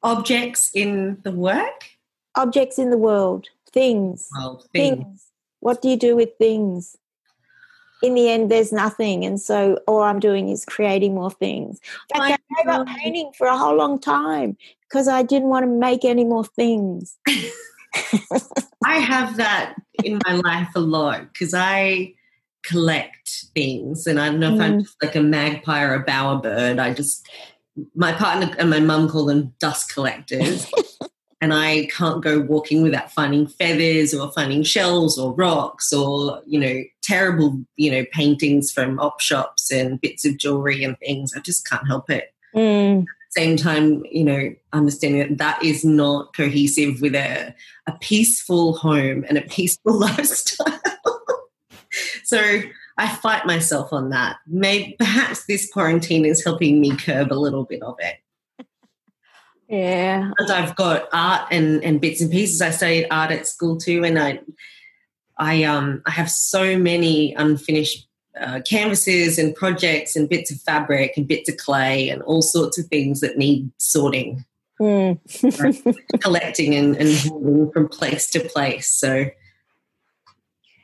objects 0.01 0.71
in 0.73 1.19
the 1.23 1.31
work? 1.31 1.85
Objects 2.33 2.79
in 2.79 2.89
the 2.89 2.97
world, 2.97 3.49
things. 3.71 4.29
Well, 4.35 4.65
things. 4.73 4.97
things. 4.97 5.25
What 5.59 5.83
do 5.83 5.89
you 5.89 5.97
do 5.97 6.15
with 6.15 6.29
things? 6.39 6.97
In 8.01 8.15
the 8.15 8.29
end, 8.29 8.49
there's 8.49 8.71
nothing, 8.71 9.25
and 9.25 9.39
so 9.39 9.79
all 9.87 10.01
I'm 10.01 10.19
doing 10.19 10.49
is 10.49 10.65
creating 10.65 11.13
more 11.13 11.31
things. 11.31 11.79
In 12.15 12.21
fact, 12.21 12.43
I, 12.57 12.63
gave 12.63 12.73
up 12.73 12.87
painting 12.87 13.31
for 13.37 13.47
a 13.47 13.57
whole 13.57 13.75
long 13.75 13.99
time 13.99 14.57
because 14.89 15.07
I 15.07 15.23
didn't 15.23 15.49
want 15.49 15.63
to 15.63 15.71
make 15.71 16.03
any 16.03 16.23
more 16.23 16.45
things. 16.45 17.17
I 18.85 18.99
have 18.99 19.37
that 19.37 19.75
in 19.93 20.19
my 20.25 20.33
life 20.33 20.69
a 20.75 20.79
lot 20.79 21.31
because 21.31 21.53
I 21.53 22.13
collect 22.63 23.45
things, 23.53 24.07
and 24.07 24.19
I 24.19 24.27
don't 24.27 24.39
know 24.39 24.55
if 24.55 24.61
I'm 24.61 24.73
Mm. 24.73 24.81
just 24.81 24.95
like 25.01 25.15
a 25.15 25.21
magpie 25.21 25.83
or 25.83 25.95
a 25.95 26.05
bowerbird. 26.05 26.79
I 26.79 26.93
just 26.93 27.27
my 27.95 28.11
partner 28.11 28.53
and 28.59 28.69
my 28.69 28.79
mum 28.79 29.09
call 29.09 29.25
them 29.25 29.53
dust 29.59 29.93
collectors. 29.93 30.65
And 31.41 31.53
I 31.55 31.87
can't 31.87 32.23
go 32.23 32.39
walking 32.39 32.83
without 32.83 33.11
finding 33.11 33.47
feathers 33.47 34.13
or 34.13 34.31
finding 34.31 34.61
shells 34.61 35.17
or 35.17 35.33
rocks 35.33 35.91
or, 35.91 36.39
you 36.45 36.59
know, 36.59 36.83
terrible, 37.01 37.59
you 37.77 37.89
know, 37.89 38.05
paintings 38.11 38.71
from 38.71 38.99
op 38.99 39.19
shops 39.19 39.71
and 39.71 39.99
bits 39.99 40.23
of 40.23 40.37
jewelry 40.37 40.83
and 40.83 40.95
things. 40.99 41.33
I 41.35 41.39
just 41.39 41.67
can't 41.67 41.87
help 41.87 42.11
it. 42.11 42.31
Mm, 42.55 43.05
Same 43.31 43.57
time, 43.57 44.03
you 44.11 44.23
know, 44.23 44.53
understanding 44.71 45.21
that 45.21 45.37
that 45.39 45.63
is 45.63 45.83
not 45.83 46.35
cohesive 46.35 47.01
with 47.01 47.15
a, 47.15 47.55
a 47.87 47.91
peaceful 48.01 48.73
home 48.73 49.25
and 49.27 49.37
a 49.37 49.41
peaceful 49.41 49.93
lifestyle. 49.99 50.79
so 52.23 52.61
I 52.97 53.07
fight 53.15 53.47
myself 53.47 53.91
on 53.91 54.09
that. 54.09 54.37
Maybe 54.45 54.95
perhaps 54.99 55.45
this 55.45 55.67
quarantine 55.71 56.25
is 56.25 56.43
helping 56.43 56.79
me 56.79 56.95
curb 56.95 57.31
a 57.31 57.35
little 57.35 57.63
bit 57.63 57.81
of 57.81 57.95
it. 57.99 58.17
Yeah. 59.71 60.31
And 60.37 60.51
I've 60.51 60.75
got 60.75 61.07
art 61.13 61.47
and, 61.51 61.83
and 61.83 62.01
bits 62.01 62.21
and 62.21 62.29
pieces. 62.29 62.61
I 62.61 62.71
studied 62.71 63.07
art 63.09 63.31
at 63.31 63.47
school 63.47 63.77
too, 63.77 64.03
and 64.03 64.19
I 64.19 64.41
I 65.37 65.63
um 65.63 66.03
I 66.05 66.11
have 66.11 66.29
so 66.29 66.77
many 66.77 67.33
unfinished 67.33 68.07
uh, 68.39 68.59
canvases 68.67 69.37
and 69.37 69.55
projects 69.55 70.15
and 70.15 70.29
bits 70.29 70.51
of 70.51 70.59
fabric 70.61 71.13
and 71.17 71.27
bits 71.27 71.49
of 71.49 71.57
clay 71.57 72.09
and 72.09 72.21
all 72.23 72.41
sorts 72.41 72.77
of 72.77 72.85
things 72.87 73.21
that 73.21 73.37
need 73.37 73.71
sorting, 73.77 74.45
Mm. 74.81 75.19
collecting 76.21 76.73
and, 76.73 76.95
and 76.95 77.71
from 77.71 77.87
place 77.87 78.29
to 78.31 78.39
place. 78.39 78.89
So 78.89 79.27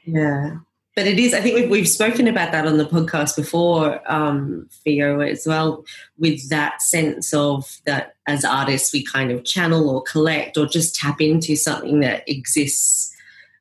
yeah. 0.05 0.57
But 0.97 1.05
it 1.05 1.19
is, 1.19 1.31
I 1.35 1.41
think 1.41 1.53
we've, 1.53 1.69
we've 1.69 1.87
spoken 1.87 2.27
about 2.27 2.51
that 2.53 2.65
on 2.65 2.79
the 2.79 2.85
podcast 2.85 3.35
before, 3.35 4.01
um, 4.11 4.67
Theo, 4.83 5.19
as 5.19 5.45
well, 5.45 5.85
with 6.17 6.49
that 6.49 6.81
sense 6.81 7.35
of 7.35 7.79
that 7.85 8.15
as 8.25 8.43
artists, 8.43 8.91
we 8.91 9.03
kind 9.05 9.31
of 9.31 9.43
channel 9.43 9.91
or 9.91 10.01
collect 10.01 10.57
or 10.57 10.65
just 10.65 10.95
tap 10.95 11.21
into 11.21 11.55
something 11.55 11.99
that 11.99 12.27
exists 12.27 13.15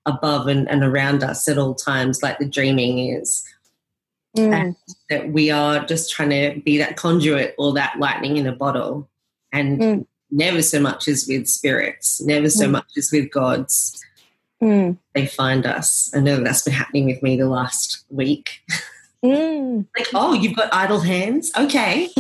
above 0.07 0.47
and, 0.47 0.67
and 0.71 0.83
around 0.83 1.23
us 1.23 1.47
at 1.47 1.59
all 1.59 1.75
times, 1.75 2.23
like 2.23 2.39
the 2.39 2.49
dreaming 2.49 3.11
is. 3.11 3.45
Mm. 4.35 4.75
That 5.11 5.31
we 5.31 5.51
are 5.51 5.85
just 5.85 6.11
trying 6.11 6.31
to 6.31 6.59
be 6.63 6.79
that 6.79 6.97
conduit 6.97 7.55
or 7.59 7.75
that 7.75 7.99
lightning 7.99 8.39
in 8.39 8.47
a 8.47 8.57
bottle. 8.57 9.11
And 9.53 9.79
Mm. 9.79 10.07
never 10.31 10.63
so 10.63 10.81
much 10.81 11.07
as 11.07 11.27
with 11.29 11.49
spirits, 11.49 12.19
never 12.23 12.49
so 12.49 12.65
Mm. 12.67 12.71
much 12.71 12.97
as 12.97 13.11
with 13.13 13.31
gods 13.31 14.03
Mm. 14.63 14.97
they 15.15 15.27
find 15.27 15.67
us. 15.67 16.11
I 16.15 16.21
know 16.21 16.43
that's 16.43 16.63
been 16.63 16.73
happening 16.73 17.05
with 17.07 17.23
me 17.23 17.37
the 17.37 17.49
last 17.49 18.05
week. 18.11 18.63
Mm. 19.25 19.87
Like, 19.97 20.09
oh, 20.15 20.33
you've 20.35 20.57
got 20.57 20.73
idle 20.73 21.01
hands? 21.01 21.51
Okay. 21.57 22.09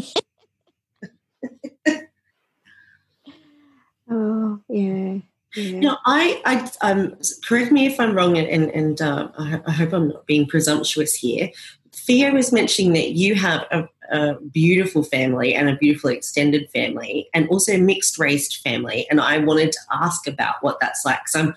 Oh, 4.08 4.60
yeah. 4.68 5.18
yeah. 5.56 5.80
No, 5.80 5.96
I, 6.06 6.40
I, 6.44 6.70
um, 6.88 7.16
correct 7.44 7.72
me 7.72 7.86
if 7.86 7.98
I'm 7.98 8.14
wrong, 8.14 8.38
and 8.38 8.46
and, 8.46 8.70
and 8.70 9.02
uh, 9.02 9.28
I, 9.36 9.44
ho- 9.50 9.62
I 9.66 9.72
hope 9.72 9.92
I'm 9.92 10.08
not 10.08 10.26
being 10.26 10.46
presumptuous 10.46 11.14
here. 11.14 11.50
Theo 11.92 12.32
was 12.32 12.52
mentioning 12.52 12.92
that 12.92 13.12
you 13.12 13.34
have 13.34 13.64
a, 13.72 13.88
a 14.12 14.40
beautiful 14.40 15.02
family 15.02 15.54
and 15.54 15.68
a 15.68 15.76
beautiful 15.76 16.10
extended 16.10 16.70
family, 16.70 17.28
and 17.34 17.48
also 17.48 17.76
mixed 17.78 18.18
raced 18.18 18.58
family. 18.62 19.06
And 19.10 19.20
I 19.20 19.38
wanted 19.38 19.72
to 19.72 19.78
ask 19.92 20.26
about 20.28 20.56
what 20.60 20.78
that's 20.80 21.04
like 21.04 21.18
because 21.24 21.34
I'm, 21.34 21.54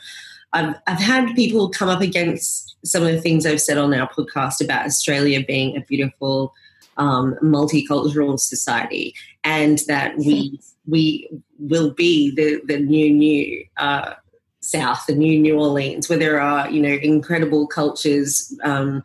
I've, 0.53 0.75
I've 0.87 0.99
had 0.99 1.35
people 1.35 1.69
come 1.69 1.89
up 1.89 2.01
against 2.01 2.75
some 2.83 3.03
of 3.03 3.11
the 3.11 3.21
things 3.21 3.45
I've 3.45 3.61
said 3.61 3.77
on 3.77 3.93
our 3.93 4.09
podcast 4.09 4.63
about 4.63 4.85
Australia 4.85 5.43
being 5.45 5.77
a 5.77 5.81
beautiful 5.81 6.53
um, 6.97 7.35
multicultural 7.41 8.39
society, 8.39 9.13
and 9.43 9.79
that 9.87 10.17
we 10.17 10.59
we 10.87 11.29
will 11.57 11.91
be 11.91 12.31
the 12.31 12.61
the 12.65 12.79
new 12.79 13.13
new 13.13 13.65
uh, 13.77 14.13
South, 14.61 15.05
the 15.07 15.15
new 15.15 15.39
New 15.39 15.57
Orleans, 15.59 16.09
where 16.09 16.19
there 16.19 16.39
are 16.39 16.69
you 16.69 16.81
know 16.81 16.97
incredible 17.01 17.67
cultures 17.67 18.57
um, 18.63 19.03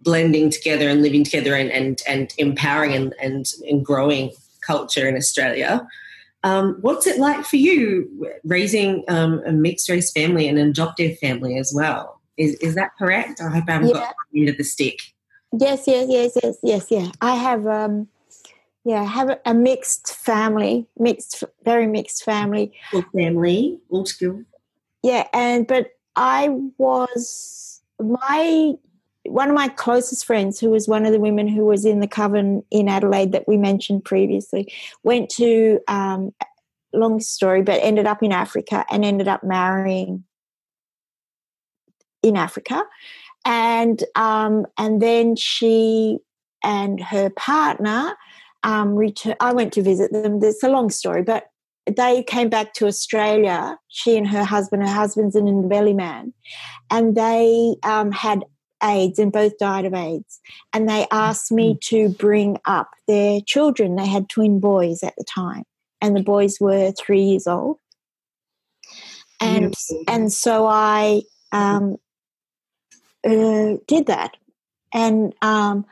blending 0.00 0.50
together 0.50 0.88
and 0.88 1.02
living 1.02 1.24
together 1.24 1.54
and 1.54 1.70
and, 1.70 2.02
and 2.06 2.34
empowering 2.38 2.94
and, 2.94 3.14
and 3.20 3.46
and 3.68 3.84
growing 3.84 4.32
culture 4.60 5.08
in 5.08 5.16
Australia. 5.16 5.86
Um, 6.42 6.78
what's 6.80 7.06
it 7.06 7.18
like 7.18 7.44
for 7.44 7.56
you 7.56 8.08
raising 8.44 9.04
um, 9.08 9.42
a 9.44 9.52
mixed 9.52 9.88
race 9.88 10.10
family 10.10 10.48
and 10.48 10.58
an 10.58 10.68
adoptive 10.68 11.18
family 11.18 11.58
as 11.58 11.72
well? 11.74 12.20
Is, 12.36 12.54
is 12.56 12.74
that 12.76 12.92
correct? 12.98 13.40
I 13.40 13.50
hope 13.50 13.64
I 13.68 13.72
haven't 13.72 13.88
Yeah. 13.88 13.94
got 13.94 14.14
the 14.32 14.40
end 14.40 14.48
of 14.48 14.56
the 14.56 14.64
stick. 14.64 15.00
Yes, 15.58 15.84
yes, 15.86 16.06
yes, 16.08 16.38
yes, 16.42 16.56
yes, 16.62 16.86
yeah. 16.90 17.10
I 17.20 17.34
have, 17.34 17.66
um, 17.66 18.08
yeah, 18.84 19.02
I 19.02 19.04
have 19.04 19.38
a, 19.44 19.52
mixed 19.52 20.14
family, 20.14 20.86
mixed, 20.98 21.44
very 21.64 21.86
mixed 21.86 22.24
family. 22.24 22.72
Full 22.90 23.04
family, 23.14 23.78
all 23.90 24.06
school. 24.06 24.42
Yeah, 25.02 25.26
and 25.34 25.66
but 25.66 25.88
I 26.16 26.48
was 26.78 27.82
my 27.98 28.74
one 29.30 29.48
of 29.48 29.54
my 29.54 29.68
closest 29.68 30.26
friends, 30.26 30.58
who 30.58 30.70
was 30.70 30.88
one 30.88 31.06
of 31.06 31.12
the 31.12 31.20
women 31.20 31.46
who 31.46 31.64
was 31.64 31.84
in 31.84 32.00
the 32.00 32.08
coven 32.08 32.64
in 32.70 32.88
Adelaide 32.88 33.32
that 33.32 33.46
we 33.46 33.56
mentioned 33.56 34.04
previously, 34.04 34.72
went 35.04 35.30
to 35.30 35.78
um, 35.86 36.34
long 36.92 37.20
story, 37.20 37.62
but 37.62 37.80
ended 37.82 38.06
up 38.06 38.22
in 38.22 38.32
Africa 38.32 38.84
and 38.90 39.04
ended 39.04 39.28
up 39.28 39.44
marrying 39.44 40.24
in 42.22 42.36
Africa, 42.36 42.84
and 43.44 44.02
um, 44.16 44.66
and 44.76 45.00
then 45.00 45.36
she 45.36 46.18
and 46.62 47.00
her 47.00 47.30
partner 47.30 48.14
um. 48.64 48.98
I 49.38 49.52
went 49.52 49.72
to 49.74 49.82
visit 49.82 50.12
them. 50.12 50.40
It's 50.42 50.62
a 50.62 50.68
long 50.68 50.90
story, 50.90 51.22
but 51.22 51.50
they 51.86 52.24
came 52.24 52.48
back 52.48 52.74
to 52.74 52.86
Australia. 52.86 53.78
She 53.88 54.16
and 54.16 54.28
her 54.28 54.44
husband. 54.44 54.82
Her 54.82 54.94
husband's 54.94 55.36
an 55.36 55.46
Ndebele 55.46 55.94
man, 55.94 56.34
and 56.90 57.16
they 57.16 57.76
um, 57.84 58.10
had 58.10 58.44
AIDS 58.82 59.18
and 59.18 59.32
both 59.32 59.58
died 59.58 59.84
of 59.84 59.94
AIDS. 59.94 60.40
And 60.72 60.88
they 60.88 61.06
asked 61.10 61.52
me 61.52 61.78
to 61.84 62.08
bring 62.10 62.58
up 62.66 62.90
their 63.06 63.40
children. 63.40 63.96
They 63.96 64.06
had 64.06 64.28
twin 64.28 64.60
boys 64.60 65.02
at 65.02 65.14
the 65.16 65.24
time, 65.24 65.64
and 66.00 66.16
the 66.16 66.22
boys 66.22 66.58
were 66.60 66.92
three 66.92 67.22
years 67.22 67.46
old. 67.46 67.78
And 69.40 69.74
and 70.06 70.32
so 70.32 70.66
I 70.66 71.22
um, 71.52 71.96
uh, 73.24 73.76
did 73.86 74.06
that, 74.06 74.36
and 74.92 75.34
um, 75.40 75.86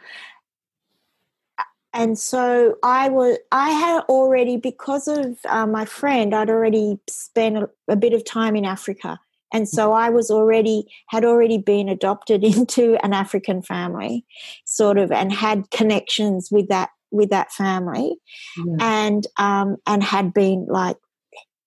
and 1.94 2.18
so 2.18 2.76
I 2.82 3.08
was 3.08 3.38
I 3.50 3.70
had 3.70 4.02
already 4.08 4.56
because 4.56 5.08
of 5.08 5.38
uh, 5.48 5.66
my 5.66 5.84
friend 5.84 6.34
I'd 6.34 6.50
already 6.50 6.98
spent 7.08 7.56
a, 7.56 7.70
a 7.88 7.96
bit 7.96 8.12
of 8.12 8.24
time 8.24 8.54
in 8.54 8.64
Africa, 8.64 9.18
and 9.52 9.64
mm-hmm. 9.64 9.76
so 9.76 9.92
I 9.92 10.10
was 10.10 10.30
already 10.30 10.84
had 11.08 11.24
already 11.24 11.58
been 11.58 11.88
adopted 11.88 12.44
into 12.56 12.96
an 13.04 13.12
African 13.12 13.62
family, 13.62 14.24
sort 14.64 14.98
of, 14.98 15.12
and 15.12 15.32
had 15.32 15.70
connections 15.70 16.48
with 16.50 16.68
that 16.68 16.90
with 17.10 17.30
that 17.30 17.52
family, 17.52 18.16
Yeah. 18.56 18.76
and 18.80 19.26
um, 19.38 19.76
and 19.86 20.02
had 20.02 20.32
been 20.32 20.66
like 20.68 20.96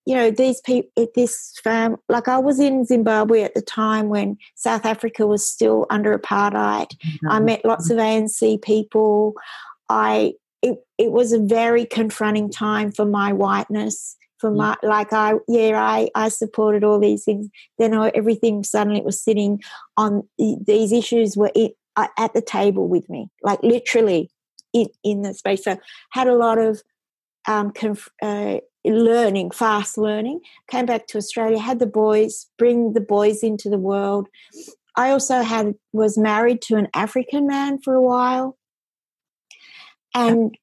you 0.04 0.14
know 0.14 0.30
these 0.30 0.60
people 0.60 0.90
eh, 0.96 1.06
this 1.14 1.54
fam 1.62 1.96
like 2.08 2.26
i 2.26 2.36
was 2.36 2.58
in 2.58 2.84
zimbabwe 2.84 3.42
at 3.42 3.54
the 3.54 3.62
time 3.62 4.08
when 4.08 4.36
south 4.56 4.84
africa 4.84 5.26
was 5.28 5.48
still 5.48 5.86
under 5.90 6.18
apartheid. 6.18 6.88
I 7.28 7.36
mm-hmm. 7.36 7.44
met 7.44 7.64
lots 7.64 7.88
of 7.88 7.98
anc 7.98 8.62
people. 8.62 9.34
I 9.88 10.32
it, 10.62 10.78
it 10.98 11.12
was 11.12 11.32
a 11.32 11.38
very 11.38 11.84
confronting 11.84 12.50
time 12.50 12.92
for 12.92 13.04
my 13.04 13.32
whiteness 13.32 14.16
for 14.42 14.50
my 14.50 14.76
like 14.82 15.12
i 15.12 15.34
yeah 15.46 15.80
i 15.80 16.08
i 16.14 16.28
supported 16.28 16.82
all 16.82 16.98
these 16.98 17.24
things 17.24 17.48
then 17.78 17.94
I, 17.94 18.08
everything 18.08 18.64
suddenly 18.64 19.00
was 19.00 19.22
sitting 19.22 19.62
on 19.96 20.28
these 20.36 20.92
issues 20.92 21.36
were 21.36 21.52
it, 21.54 21.76
uh, 21.96 22.08
at 22.18 22.34
the 22.34 22.42
table 22.42 22.88
with 22.88 23.08
me 23.08 23.28
like 23.42 23.62
literally 23.62 24.30
in 24.72 24.88
in 25.04 25.22
the 25.22 25.32
space 25.32 25.62
so 25.62 25.78
had 26.10 26.26
a 26.26 26.34
lot 26.34 26.58
of 26.58 26.82
um, 27.48 27.72
conf- 27.72 28.08
uh, 28.22 28.58
learning, 28.84 29.50
fast 29.50 29.98
learning. 29.98 30.40
Came 30.68 30.86
back 30.86 31.06
to 31.08 31.18
Australia, 31.18 31.58
had 31.58 31.78
the 31.78 31.86
boys, 31.86 32.46
bring 32.58 32.92
the 32.92 33.00
boys 33.00 33.42
into 33.42 33.68
the 33.68 33.78
world. 33.78 34.28
I 34.96 35.10
also 35.10 35.42
had 35.42 35.74
was 35.92 36.18
married 36.18 36.62
to 36.62 36.76
an 36.76 36.88
African 36.94 37.46
man 37.46 37.80
for 37.80 37.94
a 37.94 38.02
while, 38.02 38.58
and 40.14 40.56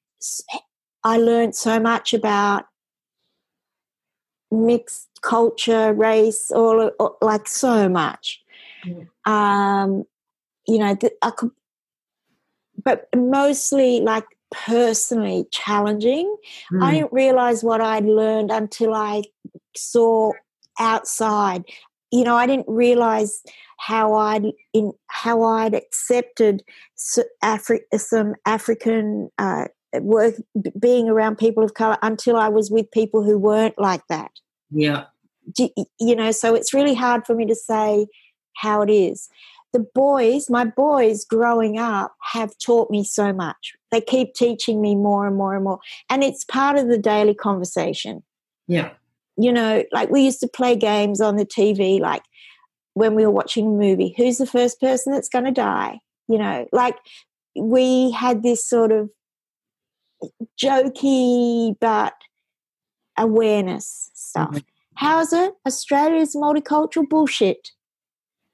I 1.02 1.18
learned 1.18 1.54
so 1.54 1.80
much 1.80 2.14
about 2.14 2.64
mixed 4.50 5.08
culture, 5.22 5.92
race, 5.92 6.50
all, 6.50 6.88
all 6.98 7.16
like 7.20 7.46
so 7.46 7.88
much. 7.88 8.42
Um, 9.24 10.04
you 10.66 10.78
know, 10.78 10.94
th- 10.94 11.12
I 11.22 11.30
could, 11.30 11.50
but 12.82 13.08
mostly 13.14 14.00
like 14.00 14.24
personally 14.50 15.46
challenging. 15.50 16.34
Mm. 16.72 16.82
I 16.82 16.92
didn't 16.94 17.12
realize 17.12 17.62
what 17.62 17.80
I'd 17.80 18.04
learned 18.04 18.50
until 18.50 18.94
I 18.94 19.22
saw 19.76 20.32
outside. 20.78 21.64
You 22.10 22.24
know, 22.24 22.36
I 22.36 22.46
didn't 22.46 22.68
realize 22.68 23.42
how 23.78 24.14
I'd 24.14 24.46
in 24.72 24.92
how 25.06 25.42
I'd 25.42 25.74
accepted 25.74 26.62
Afri- 27.42 27.84
some 27.96 28.34
African 28.46 29.30
uh, 29.38 29.66
work 29.94 30.34
b- 30.60 30.70
being 30.78 31.08
around 31.08 31.36
people 31.38 31.64
of 31.64 31.74
color 31.74 31.96
until 32.02 32.36
I 32.36 32.48
was 32.48 32.70
with 32.70 32.90
people 32.90 33.22
who 33.22 33.38
weren't 33.38 33.78
like 33.78 34.06
that. 34.08 34.30
Yeah. 34.70 35.04
Do- 35.52 35.70
You 35.98 36.14
know, 36.16 36.30
so 36.30 36.54
it's 36.54 36.72
really 36.74 36.94
hard 36.94 37.26
for 37.26 37.34
me 37.34 37.46
to 37.46 37.54
say 37.54 38.06
how 38.56 38.82
it 38.82 38.90
is. 38.90 39.28
The 39.72 39.86
boys, 39.94 40.50
my 40.50 40.64
boys 40.64 41.24
growing 41.24 41.78
up, 41.78 42.14
have 42.32 42.52
taught 42.58 42.90
me 42.90 43.04
so 43.04 43.32
much. 43.32 43.72
They 43.92 44.00
keep 44.00 44.34
teaching 44.34 44.80
me 44.80 44.94
more 44.96 45.26
and 45.26 45.36
more 45.36 45.54
and 45.54 45.64
more. 45.64 45.78
And 46.08 46.22
it's 46.24 46.44
part 46.44 46.76
of 46.76 46.88
the 46.88 46.98
daily 46.98 47.34
conversation 47.34 48.22
Yeah. 48.66 48.90
you 49.36 49.52
know, 49.52 49.84
like 49.92 50.10
we 50.10 50.22
used 50.22 50.40
to 50.40 50.48
play 50.48 50.74
games 50.76 51.20
on 51.20 51.36
the 51.36 51.46
TV, 51.46 52.00
like 52.00 52.22
when 52.94 53.14
we 53.14 53.24
were 53.24 53.30
watching 53.30 53.66
a 53.66 53.70
movie, 53.70 54.12
who's 54.16 54.38
the 54.38 54.46
first 54.46 54.80
person 54.80 55.12
that's 55.12 55.28
going 55.28 55.44
to 55.46 55.52
die? 55.52 56.00
You 56.28 56.38
know, 56.38 56.66
like 56.72 56.96
we 57.56 58.10
had 58.10 58.42
this 58.42 58.68
sort 58.68 58.90
of 58.92 59.08
jokey 60.60 61.76
but 61.80 62.14
awareness 63.16 64.10
stuff. 64.14 64.50
Mhm. 64.50 64.64
How's 64.94 65.32
it? 65.32 65.54
Australia's 65.66 66.34
multicultural 66.34 67.08
bullshit. 67.08 67.70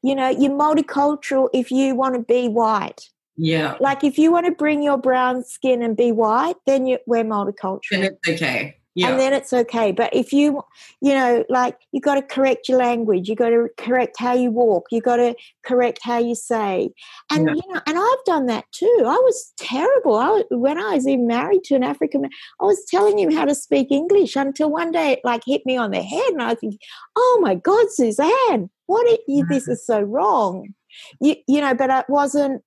You 0.03 0.15
know, 0.15 0.29
you're 0.29 0.53
multicultural 0.53 1.49
if 1.53 1.71
you 1.71 1.95
want 1.95 2.15
to 2.15 2.23
be 2.23 2.49
white. 2.49 3.09
Yeah. 3.37 3.77
Like 3.81 4.05
if 4.05 4.19
you 4.19 4.33
want 4.33 4.47
to 4.47 4.53
bring 4.53 4.83
your 4.83 4.97
brown 4.97 5.45
skin 5.45 5.83
and 5.83 5.97
be 5.97 6.13
white, 6.13 6.57
then 6.67 6.87
you, 6.87 6.99
we're 7.07 7.25
multicultural 7.25 7.81
Then 7.91 8.03
it's 8.05 8.29
okay. 8.29 8.77
Yeah. 8.97 9.11
and 9.11 9.21
then 9.21 9.35
it's 9.35 9.53
okay. 9.53 9.93
But 9.93 10.15
if 10.15 10.33
you, 10.33 10.63
you 11.03 11.13
know, 11.13 11.45
like 11.51 11.77
you 11.93 12.01
got 12.01 12.15
to 12.15 12.23
correct 12.23 12.67
your 12.67 12.79
language, 12.79 13.29
you 13.29 13.37
got 13.37 13.51
to 13.51 13.69
correct 13.77 14.17
how 14.19 14.33
you 14.33 14.51
walk, 14.51 14.87
you 14.91 15.03
got 15.03 15.17
to 15.17 15.35
correct 15.67 15.99
how 16.03 16.17
you 16.17 16.35
say, 16.35 16.89
and 17.31 17.47
Yeah. 17.47 17.55
you 17.55 17.75
know, 17.75 17.81
and 17.87 17.99
I've 17.99 18.25
done 18.25 18.47
that 18.47 18.65
too. 18.73 19.03
I 19.07 19.21
was 19.23 19.53
terrible. 19.59 20.17
I 20.17 20.45
when 20.51 20.79
I 20.79 20.95
was 20.95 21.07
even 21.07 21.27
married 21.27 21.65
to 21.65 21.75
an 21.75 21.85
African 21.85 22.23
man, 22.23 22.31
I 22.59 22.65
was 22.65 22.83
telling 22.91 23.19
him 23.19 23.31
how 23.31 23.45
to 23.45 23.55
speak 23.55 23.89
English 23.91 24.35
until 24.35 24.71
one 24.71 24.93
day 24.93 25.13
it 25.13 25.21
like 25.25 25.43
hit 25.45 25.67
me 25.67 25.77
on 25.77 25.91
the 25.91 26.03
head, 26.03 26.29
and 26.31 26.41
I 26.43 26.55
think 26.55 26.81
oh 27.17 27.39
my 27.43 27.55
God, 27.55 27.91
Suzanne, 27.91 28.71
what? 28.87 29.07
It, 29.09 29.21
you, 29.29 29.45
mm-hmm. 29.45 29.53
this 29.53 29.69
is 29.69 29.85
so 29.85 30.01
wrong. 30.01 30.73
You, 31.21 31.37
you 31.47 31.61
know, 31.61 31.75
but 31.75 31.91
it 31.91 32.07
wasn't. 32.09 32.63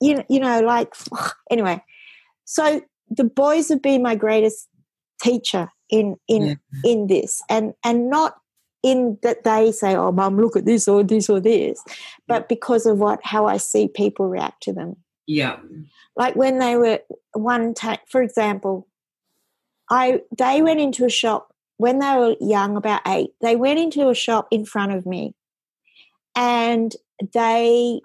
You, 0.00 0.24
you 0.28 0.40
know, 0.40 0.62
like 0.62 0.92
anyway. 1.50 1.80
So 2.44 2.82
the 3.16 3.24
boys 3.24 3.68
have 3.68 3.82
been 3.82 4.02
my 4.02 4.14
greatest 4.14 4.68
teacher 5.22 5.70
in 5.90 6.16
in 6.28 6.42
Yeah. 6.42 6.54
in 6.84 7.06
this 7.06 7.42
and 7.48 7.74
and 7.84 8.10
not 8.10 8.36
in 8.82 9.18
that 9.22 9.44
they 9.44 9.70
say 9.70 9.94
oh 9.94 10.10
mum 10.10 10.38
look 10.40 10.56
at 10.56 10.64
this 10.64 10.88
or 10.88 11.04
this 11.04 11.30
or 11.30 11.38
this 11.40 11.82
but 12.26 12.48
because 12.48 12.86
of 12.86 12.98
what 12.98 13.20
how 13.22 13.46
i 13.46 13.56
see 13.56 13.86
people 13.86 14.28
react 14.28 14.62
to 14.62 14.72
them 14.72 14.96
yeah. 15.26 15.58
like 16.16 16.34
when 16.34 16.58
they 16.58 16.76
were 16.76 16.98
one 17.34 17.74
time 17.74 17.98
for 18.08 18.22
example 18.22 18.88
i 19.90 20.20
they 20.36 20.62
went 20.62 20.80
into 20.80 21.04
a 21.04 21.10
shop 21.10 21.54
when 21.76 22.00
they 22.00 22.16
were 22.16 22.34
young 22.40 22.76
about 22.76 23.02
eight 23.06 23.30
they 23.40 23.54
went 23.54 23.78
into 23.78 24.08
a 24.08 24.14
shop 24.14 24.48
in 24.50 24.64
front 24.64 24.92
of 24.92 25.06
me 25.06 25.34
and 26.34 26.96
they 27.32 28.00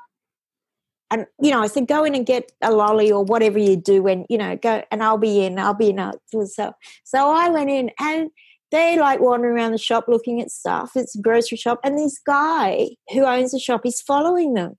and 1.11 1.25
you 1.41 1.51
know 1.51 1.61
i 1.61 1.67
said 1.67 1.87
go 1.87 2.03
in 2.03 2.15
and 2.15 2.25
get 2.25 2.51
a 2.61 2.71
lolly 2.71 3.11
or 3.11 3.23
whatever 3.23 3.59
you 3.59 3.75
do 3.75 4.01
when 4.03 4.25
you 4.29 4.37
know 4.37 4.55
go 4.57 4.83
and 4.91 5.03
i'll 5.03 5.17
be 5.17 5.43
in 5.43 5.57
i'll 5.59 5.73
be 5.73 5.89
in 5.89 5.99
a, 5.99 6.13
so 6.45 6.73
so 7.03 7.29
i 7.29 7.49
went 7.49 7.69
in 7.69 7.91
and 7.99 8.29
they 8.71 8.99
like 8.99 9.19
wandering 9.19 9.55
around 9.55 9.71
the 9.71 9.77
shop 9.77 10.05
looking 10.07 10.41
at 10.41 10.51
stuff 10.51 10.91
it's 10.95 11.15
a 11.15 11.21
grocery 11.21 11.57
shop 11.57 11.79
and 11.83 11.97
this 11.97 12.19
guy 12.25 12.89
who 13.13 13.23
owns 13.23 13.51
the 13.51 13.59
shop 13.59 13.85
is 13.85 14.01
following 14.01 14.53
them 14.53 14.75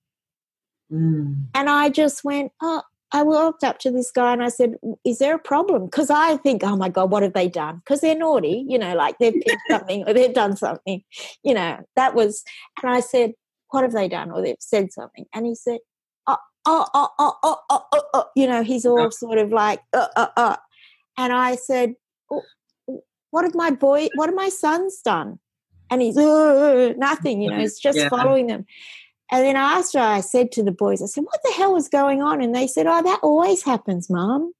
Mm. 0.92 1.48
and 1.54 1.68
I 1.68 1.90
just 1.90 2.24
went, 2.24 2.52
oh, 2.62 2.82
I 3.12 3.22
walked 3.22 3.64
up 3.64 3.78
to 3.80 3.90
this 3.90 4.10
guy 4.10 4.32
and 4.32 4.42
I 4.42 4.48
said, 4.48 4.74
is 5.04 5.18
there 5.18 5.34
a 5.34 5.38
problem? 5.38 5.86
Because 5.86 6.10
I 6.10 6.36
think, 6.38 6.62
oh 6.62 6.76
my 6.76 6.88
God, 6.88 7.10
what 7.10 7.22
have 7.22 7.32
they 7.32 7.48
done? 7.48 7.76
Because 7.76 8.00
they're 8.00 8.16
naughty, 8.16 8.64
you 8.68 8.78
know, 8.78 8.94
like 8.94 9.18
they've 9.18 9.32
picked 9.34 9.62
something 9.70 10.04
or 10.06 10.12
they've 10.12 10.34
done 10.34 10.56
something, 10.56 11.02
you 11.42 11.54
know, 11.54 11.78
that 11.96 12.14
was, 12.14 12.42
and 12.82 12.92
I 12.92 13.00
said, 13.00 13.32
what 13.70 13.82
have 13.82 13.92
they 13.92 14.08
done? 14.08 14.30
Or 14.30 14.42
they've 14.42 14.56
said 14.60 14.92
something. 14.92 15.26
And 15.34 15.46
he 15.46 15.54
said, 15.54 15.78
oh, 16.66 16.86
oh, 16.94 17.08
oh, 17.18 17.36
oh, 17.42 17.58
oh, 17.70 17.84
oh, 17.92 18.02
oh, 18.14 18.24
you 18.36 18.46
know, 18.46 18.62
he's 18.62 18.86
all 18.86 19.10
sort 19.10 19.38
of 19.38 19.50
like, 19.50 19.80
uh, 19.92 20.08
uh, 20.16 20.28
uh. 20.36 20.56
And 21.16 21.32
I 21.32 21.56
said, 21.56 21.94
oh, 22.30 22.42
what 23.30 23.44
have 23.44 23.54
my 23.54 23.70
boy, 23.70 24.08
what 24.14 24.28
have 24.28 24.36
my 24.36 24.48
sons 24.48 25.00
done? 25.02 25.38
And 25.90 26.02
he's, 26.02 26.16
uh, 26.16 26.92
nothing, 26.96 27.42
you 27.42 27.50
know, 27.50 27.58
he's 27.60 27.78
just 27.78 27.98
Yeah. 27.98 28.08
following 28.08 28.46
them. 28.46 28.66
And 29.30 29.44
then 29.44 29.56
after 29.56 29.98
I 29.98 30.20
said 30.20 30.52
to 30.52 30.62
the 30.62 30.72
boys, 30.72 31.02
I 31.02 31.06
said, 31.06 31.24
What 31.24 31.40
the 31.44 31.52
hell 31.52 31.74
was 31.74 31.88
going 31.88 32.22
on? 32.22 32.40
And 32.40 32.54
they 32.54 32.66
said, 32.66 32.86
Oh, 32.86 33.02
that 33.02 33.20
always 33.22 33.62
happens, 33.62 34.08
Mom. 34.08 34.52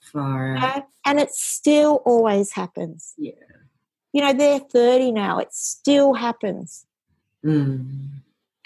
Far 0.00 0.56
out. 0.56 0.76
Uh, 0.76 0.80
and 1.06 1.18
it 1.18 1.30
still 1.30 2.02
always 2.04 2.52
happens. 2.52 3.14
Yeah. 3.16 3.32
You 4.12 4.20
know, 4.22 4.32
they're 4.34 4.60
30 4.60 5.12
now. 5.12 5.38
It 5.38 5.52
still 5.52 6.12
happens. 6.12 6.84
Mm. 7.44 8.08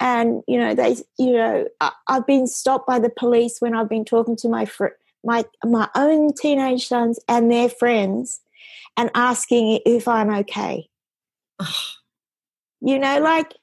And, 0.01 0.43
you 0.47 0.59
know, 0.59 0.75
they, 0.75 0.97
you 1.19 1.33
know, 1.33 1.67
I, 1.81 1.91
I've 2.07 2.27
been 2.27 2.47
stopped 2.47 2.87
by 2.87 2.99
the 2.99 3.11
police 3.11 3.57
when 3.61 3.75
I've 3.75 3.89
been 3.89 4.05
talking 4.05 4.37
to 4.37 4.49
my 4.49 4.65
fr- 4.65 4.97
my 5.25 5.45
my 5.65 5.89
own 5.97 6.33
teenage 6.33 6.87
sons 6.87 7.19
and 7.29 7.51
their 7.51 7.69
friends 7.69 8.41
and 8.97 9.11
asking 9.15 9.81
if 9.85 10.09
I'm 10.09 10.31
okay. 10.31 10.89
You 12.81 12.97
know, 12.97 13.19
like 13.19 13.55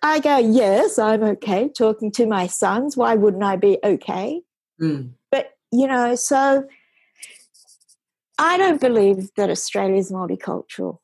I 0.00 0.20
go, 0.20 0.38
yes, 0.38 1.00
I'm 1.00 1.24
okay. 1.24 1.68
Talking 1.68 2.12
to 2.12 2.26
my 2.26 2.46
sons, 2.46 2.96
why 2.96 3.16
wouldn't 3.16 3.42
I 3.42 3.56
be 3.56 3.78
okay? 3.82 4.42
Mm. 4.80 5.14
But 5.32 5.50
you 5.72 5.88
know, 5.88 6.14
so 6.14 6.64
I 8.38 8.56
don't 8.56 8.80
believe 8.80 9.30
that 9.36 9.50
Australia 9.50 9.96
is 9.96 10.12
multicultural. 10.12 10.98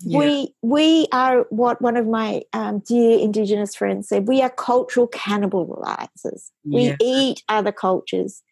Yeah. 0.00 0.18
We 0.18 0.54
we 0.62 1.06
are 1.12 1.46
what 1.50 1.82
one 1.82 1.96
of 1.96 2.06
my 2.06 2.42
um, 2.52 2.80
dear 2.86 3.18
Indigenous 3.18 3.74
friends 3.74 4.08
said. 4.08 4.28
We 4.28 4.42
are 4.42 4.50
cultural 4.50 5.08
cannibalizers. 5.08 6.50
We 6.64 6.88
Yeah. 6.88 6.96
eat 7.00 7.42
other 7.48 7.72
cultures. 7.72 8.42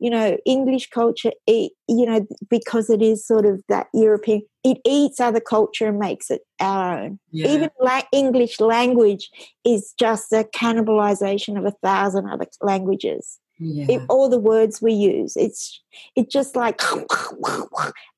You 0.00 0.10
know, 0.10 0.36
English 0.44 0.90
culture. 0.90 1.32
Eat, 1.46 1.72
you 1.88 2.06
know, 2.06 2.26
because 2.48 2.90
it 2.90 3.02
is 3.02 3.26
sort 3.26 3.46
of 3.46 3.62
that 3.68 3.88
European. 3.92 4.42
It 4.64 4.78
eats 4.84 5.20
other 5.20 5.40
culture 5.40 5.88
and 5.88 5.98
makes 5.98 6.30
it 6.30 6.40
our 6.58 6.98
own. 6.98 7.18
yeah. 7.30 7.48
Even 7.48 7.70
la- 7.80 8.02
English 8.10 8.58
language 8.60 9.30
is 9.64 9.92
just 9.98 10.32
a 10.32 10.44
cannibalization 10.56 11.58
of 11.58 11.66
a 11.66 11.74
thousand 11.82 12.28
other 12.30 12.46
languages 12.62 13.38
yeah. 13.58 13.86
it, 13.88 14.02
all 14.08 14.28
the 14.28 14.38
words 14.38 14.82
we 14.82 14.92
use 14.92 15.36
it's 15.36 15.80
it's 16.16 16.32
just 16.32 16.56
like 16.56 16.80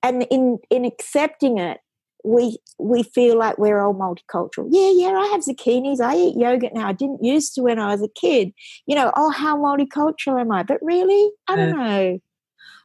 and 0.03 0.23
in 0.31 0.59
in 0.71 0.85
accepting 0.85 1.59
it 1.59 1.79
we 2.27 2.59
we 2.79 3.03
feel 3.03 3.39
like 3.39 3.57
we're 3.57 3.81
all 3.81 3.95
multicultural 3.95 4.67
yeah 4.71 4.91
yeah 4.93 5.17
i 5.17 5.27
have 5.27 5.43
zucchinis 5.43 6.01
i 6.01 6.17
eat 6.17 6.37
yogurt 6.37 6.75
now 6.75 6.89
i 6.89 6.93
didn't 6.93 7.23
used 7.23 7.55
to 7.55 7.63
when 7.63 7.79
i 7.79 7.93
was 7.93 8.03
a 8.03 8.09
kid 8.09 8.53
you 8.87 8.95
know 8.95 9.13
oh 9.17 9.31
how 9.31 9.57
multicultural 9.57 10.41
am 10.41 10.51
i 10.51 10.63
but 10.63 10.79
really 10.83 11.31
i 11.49 11.57
don't 11.57 11.79
know 11.79 12.19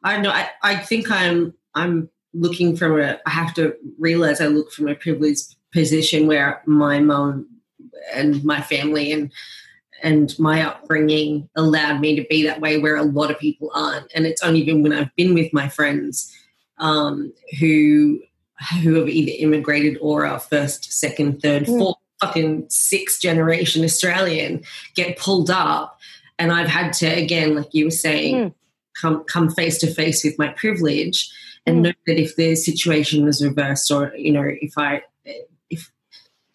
I 0.04 0.14
don't 0.14 0.24
know. 0.24 0.32
I, 0.32 0.50
I 0.64 0.78
think 0.78 1.12
I'm 1.12 1.54
I'm 1.76 2.10
looking 2.34 2.76
from 2.76 3.00
a. 3.00 3.20
I 3.26 3.30
have 3.30 3.54
to 3.56 3.76
realize 4.00 4.42
I 4.42 4.48
look 4.48 4.72
from 4.72 4.88
a 4.88 4.96
privileged 4.96 5.56
position 5.72 6.28
where 6.28 6.62
my 6.66 7.00
mom 7.00 7.48
and 8.14 8.44
my 8.44 8.62
family 8.62 9.12
and 9.12 9.32
and 10.04 10.38
my 10.40 10.64
upbringing 10.66 11.48
allowed 11.56 12.00
me 12.00 12.16
to 12.16 12.26
be 12.30 12.44
that 12.44 12.62
way, 12.62 12.80
where 12.80 12.96
a 12.96 13.04
lot 13.04 13.30
of 13.30 13.38
people 13.38 13.72
aren't. 13.76 14.12
And 14.16 14.26
it's 14.26 14.42
only 14.42 14.64
been 14.64 14.82
when 14.82 14.94
I've 14.94 15.16
been 15.16 15.36
with 15.36 15.54
my 15.54 15.70
friends 15.70 16.36
um, 16.80 17.32
who 17.60 18.20
who 18.84 18.96
have 18.96 19.10
either 19.10 19.32
immigrated 19.40 19.98
or 20.02 20.26
are 20.26 20.40
first, 20.40 20.92
second, 20.92 21.42
third, 21.42 21.64
Mm. 21.66 21.78
fourth, 21.80 21.98
fucking 22.20 22.66
sixth 22.70 23.22
generation 23.22 23.84
Australian 23.84 24.64
get 24.96 25.18
pulled 25.18 25.50
up, 25.50 26.00
and 26.38 26.52
I've 26.52 26.68
had 26.68 26.94
to 26.94 27.08
again, 27.08 27.56
like 27.56 27.74
you 27.74 27.86
were 27.86 27.92
saying 27.92 28.36
Mm. 28.36 28.54
come 29.00 29.24
come 29.24 29.50
face 29.50 29.78
to 29.80 29.88
face 29.88 30.24
with 30.24 30.38
my 30.38 30.50
privilege 30.50 31.30
and 31.66 31.78
Mm. 31.78 31.82
know 31.84 31.94
that 32.08 32.20
if 32.20 32.36
the 32.36 32.56
situation 32.56 33.26
was 33.26 33.44
reversed 33.44 33.90
or 33.92 34.14
you 34.18 34.32
know 34.32 34.44
if 34.62 34.74
i 34.78 35.02
if 35.70 35.90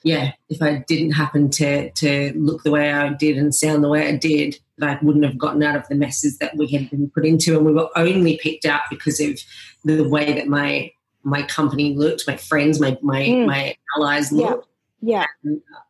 yeah 0.05 0.33
if 0.49 0.61
i 0.61 0.85
didn't 0.87 1.13
happen 1.13 1.49
to 1.51 1.91
to 1.93 2.33
look 2.37 2.63
the 2.65 2.71
way 2.71 2.93
i 2.93 3.09
did 3.15 3.39
and 3.39 3.55
sound 3.55 3.83
the 3.83 3.89
way 3.89 4.07
i 4.09 4.17
did 4.17 4.59
that 4.79 4.99
i 5.01 5.05
wouldn't 5.05 5.25
have 5.25 5.39
gotten 5.39 5.63
out 5.63 5.77
of 5.77 5.87
the 5.89 5.95
messes 5.95 6.39
that 6.39 6.57
we 6.57 6.67
had 6.67 6.91
been 6.91 7.09
put 7.11 7.25
into 7.25 7.57
and 7.57 7.65
we 7.65 7.73
were 7.73 7.89
only 7.97 8.37
picked 8.43 8.65
out 8.67 8.83
because 8.91 9.19
of 9.21 9.39
the 9.85 10.07
way 10.09 10.33
that 10.35 10.49
my 10.49 10.91
my 11.27 11.43
company 11.43 11.95
looked 11.95 12.27
my 12.27 12.37
friends 12.37 12.81
my 12.81 12.97
my 13.03 13.23
Mm. 13.23 13.47
my 13.47 13.77
allies 13.97 14.33
Yeah. 14.33 14.39
looked 14.51 14.69
yeah 15.03 15.27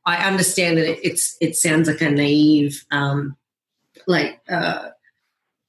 I 0.07 0.17
understand 0.29 0.79
that 0.79 0.89
it, 0.89 1.01
it's 1.03 1.37
it 1.41 1.57
sounds 1.57 1.89
like 1.89 2.01
a 2.01 2.11
naive, 2.11 2.85
um, 2.93 3.37
like 4.07 4.41
uh, 4.49 4.91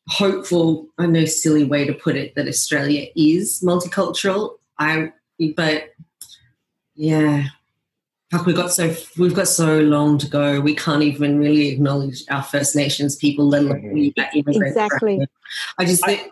hopeful. 0.08 0.88
I 1.00 1.08
know 1.08 1.26
silly 1.26 1.64
way 1.64 1.86
to 1.86 1.94
put 1.94 2.16
it 2.16 2.36
that 2.36 2.48
Australia 2.48 3.08
is 3.16 3.62
multicultural. 3.66 4.58
I 4.78 5.12
but 5.56 5.90
yeah, 6.94 7.46
fuck, 8.30 8.46
we've 8.46 8.56
got 8.56 8.72
so 8.72 8.96
we've 9.18 9.34
got 9.34 9.48
so 9.48 9.80
long 9.80 10.20
to 10.20 10.30
go. 10.30 10.62
We 10.62 10.76
can't 10.76 11.02
even 11.02 11.40
really 11.40 11.70
acknowledge 11.70 12.24
our 12.30 12.44
First 12.44 12.76
Nations 12.76 13.16
people, 13.16 13.48
let 13.48 13.64
alone 13.64 13.82
mm-hmm. 13.82 14.50
exactly. 14.62 15.28
I 15.80 15.86
just 15.86 16.04
I, 16.06 16.30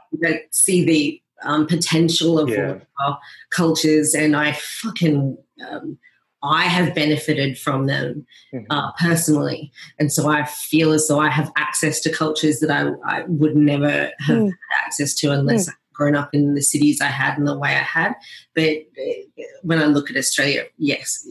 see 0.52 0.86
the 0.86 1.22
um, 1.46 1.68
potential 1.68 2.40
of 2.40 2.50
yeah. 2.50 2.80
our 3.00 3.20
cultures, 3.50 4.14
and 4.14 4.36
I 4.36 4.54
fucking 4.54 5.38
um, 5.70 5.98
I 6.44 6.64
have 6.64 6.94
benefited 6.94 7.58
from 7.58 7.88
them 7.88 8.26
mm-hmm. 8.54 8.66
uh, 8.70 8.92
personally, 9.00 9.72
and 10.00 10.12
so 10.12 10.30
I 10.30 10.46
feel 10.46 10.92
as 10.92 11.08
though 11.08 11.20
I 11.20 11.30
have 11.30 11.52
access 11.56 12.02
to 12.02 12.12
cultures 12.12 12.60
that 12.60 12.72
I, 12.72 12.92
I 13.06 13.24
would 13.28 13.56
never 13.56 14.12
have 14.20 14.38
mm. 14.38 14.52
access 14.86 15.14
to 15.16 15.32
unless. 15.32 15.70
Mm. 15.70 15.74
Grown 15.94 16.14
up 16.14 16.32
in 16.34 16.56
the 16.56 16.62
cities 16.62 17.00
I 17.00 17.06
had 17.06 17.38
and 17.38 17.48
the 17.48 17.58
way 17.58 17.70
I 17.70 17.76
had, 17.76 18.16
but 18.54 18.70
uh, 18.70 19.44
when 19.62 19.82
I 19.82 19.86
look 19.86 20.10
at 20.12 20.18
Australia, 20.18 20.66
yes, 20.78 21.26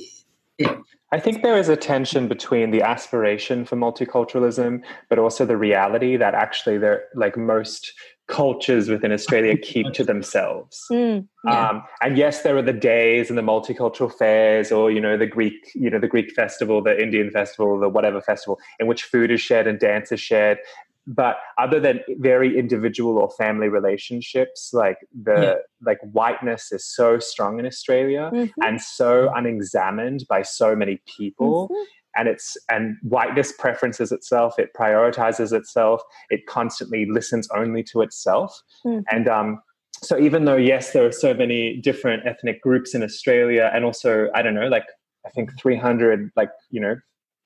yeah. 0.56 0.76
I 1.14 1.20
think 1.20 1.42
there 1.42 1.56
is 1.56 1.68
a 1.68 1.76
tension 1.76 2.26
between 2.26 2.72
the 2.72 2.82
aspiration 2.82 3.64
for 3.64 3.76
multiculturalism, 3.76 4.82
but 5.08 5.16
also 5.16 5.46
the 5.46 5.56
reality 5.56 6.16
that 6.16 6.34
actually 6.34 6.76
they're 6.76 7.04
like 7.14 7.36
most 7.36 7.92
cultures 8.26 8.88
within 8.88 9.12
Australia 9.12 9.56
keep 9.62 9.92
to 9.92 10.04
themselves. 10.04 10.84
Mm, 10.90 11.26
yeah. 11.44 11.70
um, 11.70 11.82
and 12.02 12.16
yes, 12.16 12.42
there 12.42 12.56
are 12.56 12.62
the 12.62 12.72
days 12.72 13.28
and 13.28 13.38
the 13.38 13.42
multicultural 13.42 14.12
fairs, 14.12 14.72
or 14.72 14.90
you 14.90 15.00
know 15.00 15.16
the 15.16 15.26
Greek, 15.26 15.70
you 15.74 15.90
know 15.90 15.98
the 15.98 16.08
Greek 16.08 16.32
festival, 16.32 16.82
the 16.82 17.00
Indian 17.00 17.30
festival, 17.30 17.78
the 17.78 17.88
whatever 17.88 18.20
festival, 18.20 18.58
in 18.78 18.86
which 18.86 19.02
food 19.02 19.30
is 19.30 19.40
shared 19.40 19.66
and 19.66 19.78
dance 19.78 20.12
is 20.12 20.20
shared 20.20 20.58
but 21.06 21.36
other 21.58 21.80
than 21.80 22.00
very 22.18 22.58
individual 22.58 23.18
or 23.18 23.30
family 23.32 23.68
relationships 23.68 24.70
like 24.72 24.98
the 25.22 25.34
yeah. 25.34 25.54
like 25.82 25.98
whiteness 26.12 26.72
is 26.72 26.84
so 26.84 27.18
strong 27.18 27.58
in 27.58 27.66
australia 27.66 28.30
mm-hmm. 28.32 28.62
and 28.62 28.80
so 28.80 29.30
unexamined 29.34 30.24
by 30.28 30.42
so 30.42 30.74
many 30.74 31.00
people 31.06 31.68
mm-hmm. 31.68 31.82
And 32.16 32.28
it's 32.28 32.56
and 32.70 32.96
whiteness 33.02 33.52
preferences 33.52 34.12
itself 34.12 34.58
it 34.58 34.70
prioritizes 34.74 35.52
itself 35.52 36.02
it 36.30 36.46
constantly 36.46 37.06
listens 37.06 37.48
only 37.54 37.82
to 37.82 38.00
itself 38.00 38.62
mm-hmm. 38.84 39.00
and 39.10 39.28
um 39.28 39.60
so 39.94 40.18
even 40.18 40.44
though 40.44 40.56
yes 40.56 40.92
there 40.92 41.04
are 41.06 41.12
so 41.12 41.34
many 41.34 41.76
different 41.80 42.26
ethnic 42.26 42.60
groups 42.62 42.94
in 42.94 43.02
australia 43.02 43.70
and 43.74 43.84
also 43.84 44.28
i 44.34 44.42
don't 44.42 44.54
know 44.54 44.68
like 44.68 44.86
i 45.26 45.30
think 45.30 45.50
300 45.58 46.30
like 46.36 46.50
you 46.70 46.80
know 46.80 46.96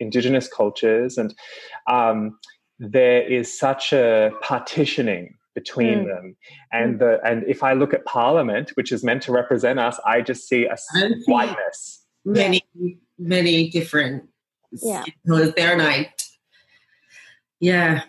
indigenous 0.00 0.48
cultures 0.48 1.18
and 1.18 1.34
um 1.90 2.38
there 2.78 3.22
is 3.22 3.58
such 3.58 3.92
a 3.92 4.30
partitioning 4.42 5.34
between 5.54 6.04
mm. 6.04 6.06
them 6.06 6.36
and 6.72 6.96
mm. 6.96 6.98
the 7.00 7.20
and 7.28 7.42
if 7.48 7.62
i 7.62 7.72
look 7.72 7.92
at 7.92 8.04
parliament 8.04 8.70
which 8.74 8.92
is 8.92 9.02
meant 9.02 9.22
to 9.22 9.32
represent 9.32 9.78
us 9.78 9.98
i 10.06 10.20
just 10.20 10.48
see 10.48 10.66
a 10.66 10.76
whiteness 11.26 12.04
many 12.24 12.62
many 13.18 13.68
different 13.70 14.27
yeah 14.72 15.04
there 15.56 15.72
and 15.72 15.82
i 15.82 16.12
yeah 17.60 18.02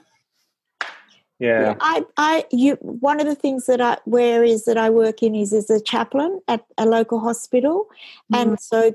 yeah. 1.42 1.76
I, 1.80 2.04
I, 2.18 2.46
you, 2.52 2.76
one 2.82 3.22
of 3.22 3.26
the 3.26 3.34
things 3.34 3.66
that 3.68 3.80
I, 3.80 3.98
where 4.04 4.44
is 4.44 4.66
that 4.66 4.78
I 4.78 4.90
work 4.90 5.24
in 5.24 5.36
is 5.36 5.54
as 5.54 5.70
a 5.70 5.82
chaplain 5.82 6.42
at 6.50 6.66
a 6.78 6.86
local 6.86 7.22
hospital. 7.22 7.88
Mm. 8.34 8.42
And 8.42 8.60
so 8.60 8.92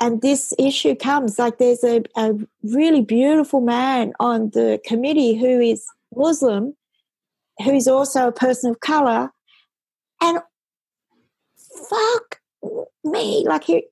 and 0.00 0.20
this 0.20 0.52
issue 0.58 0.94
comes 0.94 1.38
like 1.38 1.58
there's 1.58 1.82
a, 1.82 2.02
a 2.16 2.34
really 2.62 3.00
beautiful 3.00 3.60
man 3.60 4.12
on 4.20 4.50
the 4.50 4.80
committee 4.84 5.34
who 5.36 5.60
is 5.60 5.86
Muslim, 6.14 6.76
who's 7.64 7.88
also 7.88 8.28
a 8.28 8.32
person 8.32 8.70
of 8.70 8.80
color, 8.80 9.30
and 10.20 10.40
fuck 11.88 12.40
me, 13.04 13.44
like 13.46 13.64
he 13.64 13.86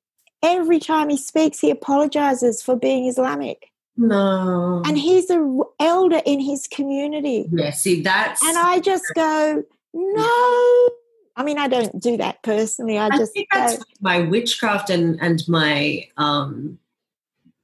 every 0.44 0.78
time 0.78 1.08
he 1.08 1.16
speaks, 1.16 1.58
he 1.58 1.70
apologizes 1.70 2.62
for 2.62 2.76
being 2.76 3.06
Islamic. 3.06 3.70
No, 3.96 4.82
and 4.84 4.98
he's 4.98 5.30
an 5.30 5.62
elder 5.80 6.20
in 6.26 6.40
his 6.40 6.66
community. 6.66 7.48
Yeah, 7.50 7.70
see 7.70 8.02
that's 8.02 8.44
and 8.44 8.58
I 8.58 8.80
just 8.80 9.04
go 9.14 9.62
no 9.92 10.88
I 11.36 11.42
mean, 11.42 11.58
I 11.58 11.68
don't 11.68 12.00
do 12.00 12.16
that 12.18 12.42
personally. 12.42 12.96
I, 12.96 13.06
I 13.06 13.18
just 13.18 13.32
think 13.32 13.48
that's 13.52 13.84
my 14.00 14.20
witchcraft 14.20 14.90
and 14.90 15.20
and 15.20 15.42
my 15.48 16.08
um, 16.16 16.78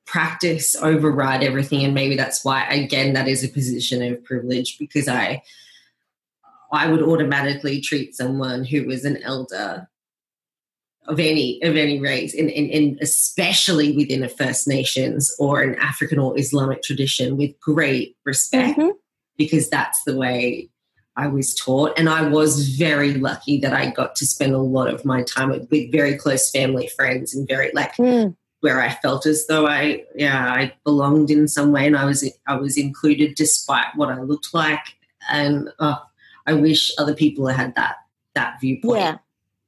practice 0.06 0.74
override 0.74 1.44
everything, 1.44 1.84
and 1.84 1.94
maybe 1.94 2.16
that's 2.16 2.44
why 2.44 2.64
again 2.64 3.12
that 3.12 3.28
is 3.28 3.44
a 3.44 3.48
position 3.48 4.02
of 4.02 4.24
privilege 4.24 4.78
because 4.78 5.06
I 5.06 5.42
I 6.72 6.88
would 6.88 7.02
automatically 7.02 7.80
treat 7.80 8.16
someone 8.16 8.64
who 8.64 8.84
was 8.86 9.04
an 9.04 9.22
elder 9.22 9.88
of 11.08 11.18
any 11.18 11.60
of 11.62 11.76
any 11.76 11.98
race, 11.98 12.34
and, 12.34 12.50
and, 12.50 12.70
and 12.70 12.98
especially 13.00 13.96
within 13.96 14.22
a 14.22 14.28
First 14.28 14.68
Nations 14.68 15.34
or 15.38 15.60
an 15.62 15.74
African 15.76 16.18
or 16.18 16.38
Islamic 16.38 16.82
tradition, 16.82 17.36
with 17.36 17.58
great 17.60 18.16
respect, 18.24 18.78
mm-hmm. 18.78 18.90
because 19.36 19.68
that's 19.68 20.02
the 20.04 20.16
way 20.16 20.68
I 21.16 21.26
was 21.26 21.54
taught. 21.54 21.98
And 21.98 22.08
I 22.08 22.26
was 22.28 22.76
very 22.76 23.14
lucky 23.14 23.58
that 23.60 23.74
I 23.74 23.90
got 23.90 24.14
to 24.16 24.26
spend 24.26 24.54
a 24.54 24.58
lot 24.58 24.88
of 24.88 25.04
my 25.04 25.22
time 25.22 25.50
with, 25.50 25.68
with 25.70 25.92
very 25.92 26.16
close 26.16 26.50
family 26.50 26.86
friends 26.88 27.34
and 27.34 27.48
very 27.48 27.70
like 27.74 27.96
mm. 27.96 28.34
where 28.60 28.80
I 28.80 28.90
felt 28.90 29.26
as 29.26 29.46
though 29.46 29.66
I 29.66 30.04
yeah, 30.14 30.52
I 30.52 30.72
belonged 30.84 31.30
in 31.30 31.48
some 31.48 31.72
way 31.72 31.86
and 31.86 31.96
I 31.96 32.04
was 32.04 32.30
I 32.46 32.56
was 32.56 32.78
included 32.78 33.34
despite 33.34 33.96
what 33.96 34.10
I 34.10 34.20
looked 34.20 34.54
like. 34.54 34.96
And 35.28 35.70
oh, 35.78 36.02
I 36.46 36.54
wish 36.54 36.92
other 36.98 37.14
people 37.14 37.46
had 37.48 37.74
that 37.74 37.96
that 38.34 38.60
viewpoint. 38.60 39.00
Yeah. 39.00 39.18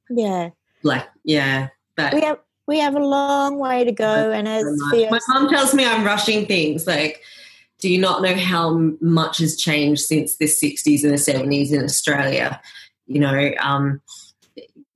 Yeah. 0.09 0.49
Like, 0.83 1.07
yeah. 1.23 1.69
But 1.95 2.13
we 2.13 2.21
have 2.21 2.39
we 2.67 2.79
have 2.79 2.95
a 2.95 2.99
long 2.99 3.59
way 3.59 3.83
to 3.83 3.91
go 3.91 4.31
and 4.31 4.47
as 4.47 4.63
my 4.91 5.19
mom 5.27 5.49
tells 5.49 5.73
me 5.73 5.85
I'm 5.85 6.05
rushing 6.05 6.45
things 6.45 6.87
like 6.87 7.21
do 7.83 7.89
you 7.89 7.99
not 7.99 8.21
know 8.21 8.35
how 8.35 8.93
much 9.01 9.39
has 9.39 9.57
changed 9.57 10.03
since 10.03 10.37
the 10.37 10.45
60s 10.45 11.03
and 11.03 11.11
the 11.11 11.17
70s 11.17 11.73
in 11.73 11.83
Australia? 11.83 12.61
You 13.07 13.19
know, 13.19 13.51
um, 13.59 14.01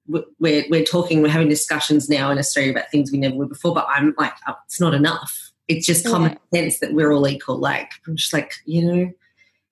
we're, 0.08 0.64
we're 0.70 0.86
talking, 0.86 1.22
we're 1.22 1.28
having 1.28 1.50
discussions 1.50 2.08
now 2.10 2.32
in 2.32 2.38
Australia 2.38 2.72
about 2.72 2.90
things 2.90 3.12
we 3.12 3.18
never 3.18 3.36
were 3.36 3.46
before, 3.46 3.74
but 3.74 3.88
I'm 3.90 4.16
like, 4.18 4.32
oh, 4.48 4.56
it's 4.66 4.80
not 4.80 4.94
enough. 4.94 5.52
It's 5.68 5.86
just 5.86 6.06
common 6.06 6.38
yeah. 6.54 6.62
sense 6.62 6.80
that 6.80 6.94
we're 6.94 7.12
all 7.12 7.28
equal. 7.28 7.58
Like, 7.58 7.92
I'm 8.08 8.16
just 8.16 8.32
like, 8.32 8.54
you 8.64 8.90
know, 8.90 9.12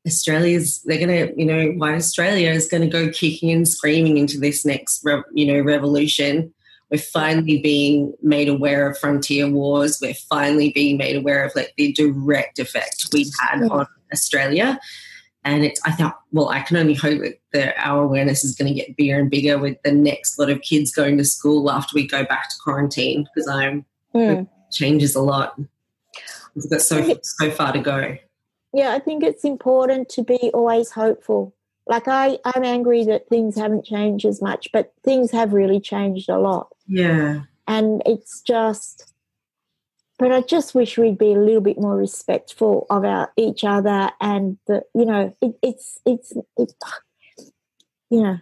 Australia's, 0.05 0.81
they're 0.83 1.03
going 1.03 1.27
to, 1.27 1.39
you 1.39 1.45
know, 1.45 1.71
white 1.71 1.95
Australia 1.95 2.51
is 2.51 2.67
going 2.67 2.81
to 2.81 2.87
go 2.87 3.11
kicking 3.11 3.51
and 3.51 3.67
screaming 3.67 4.17
into 4.17 4.39
this 4.39 4.65
next, 4.65 5.05
you 5.33 5.45
know, 5.45 5.59
revolution. 5.59 6.53
We're 6.91 6.99
finally 6.99 7.59
being 7.59 8.13
made 8.21 8.47
aware 8.47 8.89
of 8.89 8.97
frontier 8.97 9.49
wars. 9.49 9.99
We're 10.01 10.13
finally 10.13 10.71
being 10.71 10.97
made 10.97 11.15
aware 11.15 11.43
of 11.43 11.55
like 11.55 11.73
the 11.77 11.91
direct 11.93 12.59
effect 12.59 13.07
we 13.11 13.31
had 13.41 13.61
yeah. 13.61 13.67
on 13.67 13.87
Australia. 14.13 14.79
And 15.43 15.63
it's, 15.63 15.81
I 15.85 15.91
thought, 15.91 16.19
well, 16.31 16.49
I 16.49 16.61
can 16.61 16.77
only 16.77 16.95
hope 16.95 17.21
that 17.53 17.75
our 17.77 18.03
awareness 18.03 18.43
is 18.43 18.55
going 18.55 18.73
to 18.73 18.79
get 18.79 18.95
bigger 18.97 19.19
and 19.19 19.29
bigger 19.29 19.57
with 19.57 19.77
the 19.83 19.91
next 19.91 20.37
lot 20.39 20.49
of 20.49 20.61
kids 20.61 20.91
going 20.91 21.17
to 21.17 21.25
school 21.25 21.71
after 21.71 21.91
we 21.95 22.07
go 22.07 22.23
back 22.25 22.49
to 22.49 22.55
quarantine 22.63 23.27
because 23.33 23.47
I'm 23.47 23.85
mm. 24.13 24.41
it 24.41 24.47
changes 24.71 25.15
a 25.15 25.21
lot. 25.21 25.59
We've 26.55 26.69
got 26.69 26.81
so 26.81 27.19
so 27.21 27.51
far 27.51 27.73
to 27.73 27.79
go. 27.79 28.17
Yeah, 28.75 28.93
I 28.93 28.99
think 28.99 29.23
it's 29.23 29.43
important 29.43 30.09
to 30.09 30.23
be 30.23 30.51
always 30.53 30.91
hopeful 30.91 31.55
like 31.87 32.07
I, 32.07 32.39
I'm 32.45 32.63
angry 32.63 33.03
that 33.05 33.29
things 33.29 33.55
haven't 33.55 33.85
changed 33.85 34.25
as 34.25 34.41
much, 34.41 34.71
but 34.71 34.93
things 35.03 35.31
have 35.31 35.53
really 35.53 35.79
changed 35.79 36.29
a 36.29 36.39
lot. 36.39 36.69
Yeah. 36.87 37.41
And 37.67 38.01
it's 38.05 38.41
just 38.41 39.11
but 40.17 40.31
I 40.31 40.41
just 40.41 40.73
wish 40.73 40.97
we'd 40.97 41.17
be 41.17 41.33
a 41.33 41.39
little 41.39 41.61
bit 41.61 41.77
more 41.77 41.97
respectful 41.97 42.87
of 42.89 43.03
our 43.03 43.33
each 43.35 43.65
other 43.65 44.11
and 44.21 44.57
the 44.65 44.83
you 44.93 45.05
know, 45.05 45.35
it, 45.41 45.57
it's 45.61 45.99
it's 46.05 46.33
it's 46.57 46.73
you 48.09 48.21
know 48.21 48.37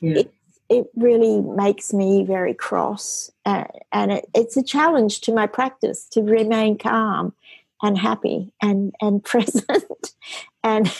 yeah. 0.00 0.18
it 0.18 0.34
it 0.68 0.86
really 0.96 1.40
makes 1.40 1.92
me 1.92 2.24
very 2.24 2.54
cross 2.54 3.30
and, 3.44 3.68
and 3.92 4.12
it, 4.12 4.28
it's 4.34 4.56
a 4.56 4.62
challenge 4.62 5.20
to 5.20 5.32
my 5.32 5.46
practice 5.46 6.06
to 6.10 6.22
remain 6.22 6.76
calm 6.78 7.32
and 7.82 7.98
happy 7.98 8.52
and 8.62 8.94
and 9.00 9.22
present 9.24 10.14
and 10.62 10.90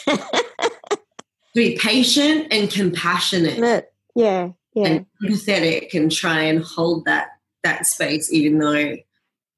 be 1.54 1.76
patient 1.76 2.48
and 2.50 2.70
compassionate. 2.70 3.92
Yeah, 4.14 4.50
yeah. 4.74 4.86
And 4.86 5.06
empathetic 5.24 5.94
and 5.94 6.10
try 6.10 6.42
and 6.42 6.62
hold 6.62 7.04
that 7.06 7.28
that 7.62 7.86
space, 7.86 8.32
even 8.32 8.58
though 8.58 8.96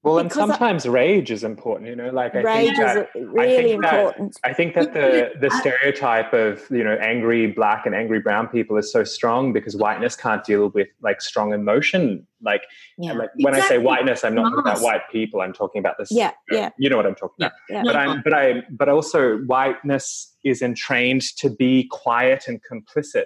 well, 0.05 0.19
and 0.19 0.31
sometimes 0.31 0.85
I, 0.85 0.91
rage 0.91 1.31
is 1.31 1.45
important, 1.45 1.89
you 1.89 1.97
know. 1.97 2.11
Like 2.11 2.35
I 2.35 2.41
rage 2.41 2.67
think 2.67 2.77
that, 2.77 3.09
is 3.15 3.27
really 3.27 3.73
I 3.73 3.75
important. 3.75 4.35
That, 4.35 4.51
I 4.51 4.53
think 4.53 4.75
that 4.75 4.93
the 4.93 5.33
the 5.41 5.51
stereotype 5.59 6.35
of 6.35 6.63
you 6.71 6.85
know 6.85 6.99
angry 7.01 7.47
black 7.47 7.87
and 7.87 7.95
angry 7.95 8.21
brown 8.21 8.49
people 8.49 8.77
is 8.77 8.93
so 8.93 9.03
strong 9.03 9.55
because 9.55 9.77
whiteness 9.77 10.15
can't 10.15 10.45
deal 10.45 10.69
with 10.69 10.89
like 11.03 11.23
strong 11.23 11.55
emotion. 11.55 12.27
Like, 12.43 12.65
yeah. 12.99 13.15
like 13.15 13.31
when 13.37 13.55
exactly. 13.55 13.77
I 13.77 13.79
say 13.79 13.83
whiteness, 13.83 14.25
I'm 14.25 14.35
not 14.35 14.51
talking 14.51 14.59
about 14.59 14.83
white 14.83 15.01
people. 15.11 15.41
I'm 15.41 15.55
talking 15.55 15.81
about 15.81 15.97
this. 15.99 16.11
Yeah, 16.11 16.33
you 16.51 16.57
know, 16.57 16.63
yeah. 16.63 16.71
You 16.77 16.91
know 16.91 16.97
what 16.99 17.07
I'm 17.07 17.15
talking 17.15 17.37
about. 17.39 17.53
Yeah, 17.71 17.83
But 17.83 17.97
I'm, 17.97 18.21
but 18.23 18.35
I, 18.35 18.63
but 18.71 18.91
also 18.91 19.39
whiteness 19.39 20.37
is 20.45 20.61
entrained 20.61 21.23
to 21.39 21.49
be 21.49 21.89
quiet 21.91 22.45
and 22.47 22.61
complicit, 22.71 23.25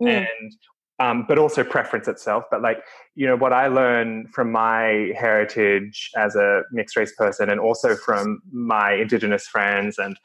mm. 0.00 0.08
and 0.08 0.52
um, 0.98 1.24
but 1.26 1.38
also 1.38 1.64
preference 1.64 2.08
itself. 2.08 2.44
But 2.50 2.62
like, 2.62 2.78
you 3.14 3.26
know, 3.26 3.36
what 3.36 3.52
I 3.52 3.66
learn 3.66 4.28
from 4.32 4.52
my 4.52 5.12
heritage 5.18 6.10
as 6.16 6.36
a 6.36 6.62
mixed 6.72 6.96
race 6.96 7.14
person, 7.16 7.50
and 7.50 7.60
also 7.60 7.96
from 7.96 8.40
my 8.52 8.92
Indigenous 8.92 9.46
friends 9.46 9.98
and 9.98 10.16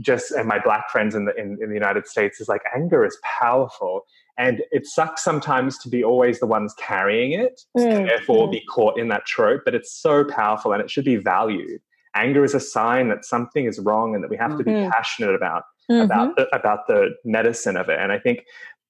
just 0.00 0.32
and 0.32 0.48
my 0.48 0.58
Black 0.58 0.90
friends 0.90 1.14
in 1.14 1.26
the 1.26 1.34
in, 1.36 1.58
in 1.62 1.68
the 1.68 1.74
United 1.74 2.06
States 2.06 2.40
is 2.40 2.48
like 2.48 2.62
anger 2.74 3.04
is 3.04 3.16
powerful, 3.40 4.02
and 4.36 4.62
it 4.72 4.86
sucks 4.86 5.22
sometimes 5.22 5.78
to 5.78 5.88
be 5.88 6.02
always 6.02 6.40
the 6.40 6.46
ones 6.46 6.74
carrying 6.78 7.32
it, 7.32 7.60
mm. 7.76 7.84
and 7.84 8.08
therefore 8.08 8.48
mm. 8.48 8.52
be 8.52 8.62
caught 8.62 8.98
in 8.98 9.08
that 9.08 9.26
trope. 9.26 9.62
But 9.64 9.74
it's 9.74 9.92
so 9.92 10.24
powerful, 10.24 10.72
and 10.72 10.82
it 10.82 10.90
should 10.90 11.04
be 11.04 11.16
valued. 11.16 11.80
Anger 12.14 12.44
is 12.44 12.54
a 12.54 12.60
sign 12.60 13.08
that 13.10 13.24
something 13.24 13.66
is 13.66 13.78
wrong, 13.78 14.14
and 14.14 14.24
that 14.24 14.30
we 14.30 14.36
have 14.36 14.50
mm-hmm. 14.50 14.58
to 14.58 14.64
be 14.64 14.70
mm-hmm. 14.72 14.90
passionate 14.90 15.34
about. 15.34 15.64
Mm-hmm. 15.88 16.02
about 16.02 16.34
the, 16.34 16.48
about 16.52 16.88
the 16.88 17.10
medicine 17.24 17.76
of 17.76 17.88
it. 17.88 18.00
And 18.00 18.10
I 18.10 18.18
think 18.18 18.40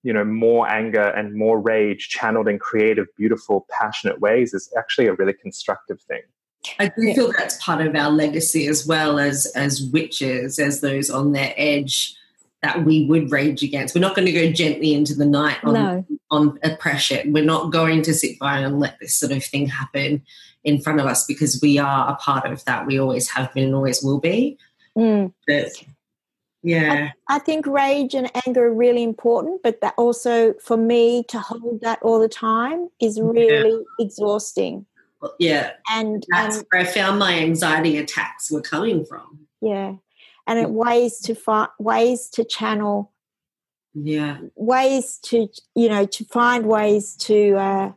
you 0.02 0.12
know 0.12 0.24
more 0.24 0.68
anger 0.70 1.08
and 1.08 1.34
more 1.34 1.60
rage 1.60 2.08
channeled 2.08 2.48
in 2.48 2.58
creative 2.58 3.06
beautiful 3.16 3.66
passionate 3.70 4.20
ways 4.20 4.54
is 4.54 4.72
actually 4.76 5.06
a 5.06 5.14
really 5.14 5.32
constructive 5.32 6.00
thing. 6.02 6.22
I 6.78 6.88
do 6.88 7.14
feel 7.14 7.32
that's 7.36 7.62
part 7.64 7.80
of 7.80 7.94
our 7.94 8.10
legacy 8.10 8.66
as 8.66 8.86
well 8.86 9.18
as 9.18 9.46
as 9.54 9.82
witches 9.82 10.58
as 10.58 10.80
those 10.80 11.10
on 11.10 11.32
their 11.32 11.54
edge 11.56 12.14
that 12.62 12.84
we 12.84 13.06
would 13.06 13.30
rage 13.30 13.62
against. 13.62 13.94
We're 13.94 14.00
not 14.00 14.16
going 14.16 14.26
to 14.26 14.32
go 14.32 14.50
gently 14.50 14.94
into 14.94 15.14
the 15.14 15.26
night 15.26 15.58
on, 15.62 15.74
no. 15.74 16.06
on 16.30 16.58
oppression. 16.62 17.32
We're 17.32 17.44
not 17.44 17.70
going 17.70 18.02
to 18.02 18.14
sit 18.14 18.38
by 18.38 18.58
and 18.58 18.80
let 18.80 18.98
this 18.98 19.14
sort 19.14 19.32
of 19.32 19.44
thing 19.44 19.66
happen 19.66 20.22
in 20.64 20.80
front 20.80 20.98
of 20.98 21.06
us 21.06 21.24
because 21.26 21.60
we 21.62 21.78
are 21.78 22.10
a 22.10 22.16
part 22.16 22.50
of 22.50 22.64
that. 22.64 22.86
We 22.86 22.98
always 22.98 23.28
have 23.30 23.52
been 23.54 23.64
and 23.64 23.74
always 23.74 24.02
will 24.02 24.20
be. 24.20 24.58
Mm. 24.96 25.34
but 25.46 25.66
yeah. 26.66 27.10
I, 27.28 27.36
I, 27.36 27.38
think 27.38 27.66
rage 27.66 28.14
and 28.14 28.30
anger 28.46 28.66
are 28.66 28.74
really 28.74 29.02
important, 29.02 29.62
but 29.62 29.80
that 29.80 29.94
also 29.96 30.54
for 30.54 30.76
me 30.76 31.24
to 31.28 31.38
hold 31.38 31.80
that 31.82 32.00
all 32.02 32.18
the 32.18 32.28
time 32.28 32.88
is 33.00 33.20
really 33.20 33.70
yeah. 33.70 34.04
exhausting. 34.04 34.86
Yeah. 35.38 35.72
And 35.90 36.24
that's 36.30 36.58
and, 36.58 36.66
where 36.70 36.82
I 36.82 36.84
found 36.84 37.18
my 37.18 37.38
anxiety 37.38 37.98
attacks 37.98 38.50
were 38.50 38.60
coming 38.60 39.04
from. 39.04 39.46
Yeah. 39.60 39.94
And 40.46 40.58
it 40.58 40.70
ways 40.70 41.18
to 41.20 41.34
find 41.34 41.70
ways 41.78 42.28
to 42.30 42.44
channel 42.44 43.12
yeah 44.02 44.38
ways 44.56 45.18
to 45.22 45.48
you 45.74 45.88
know 45.88 46.04
to 46.04 46.24
find 46.26 46.66
ways 46.66 47.16
to 47.16 47.54
uh 47.56 47.92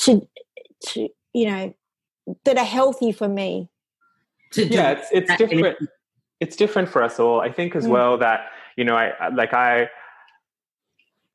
to 0.00 0.26
to 0.84 1.08
you 1.32 1.46
know 1.46 1.74
that 2.44 2.58
are 2.58 2.64
healthy 2.64 3.12
for 3.12 3.28
me 3.28 3.68
yeah 4.56 4.92
it's 4.92 5.08
it's 5.12 5.36
different 5.36 5.76
it's 6.44 6.56
different 6.56 6.88
for 6.88 7.02
us 7.02 7.18
all. 7.18 7.40
I 7.40 7.50
think 7.50 7.74
as 7.74 7.86
mm. 7.86 7.90
well 7.96 8.18
that 8.18 8.38
you 8.76 8.84
know, 8.84 8.96
I 8.96 9.28
like 9.28 9.52
I 9.54 9.88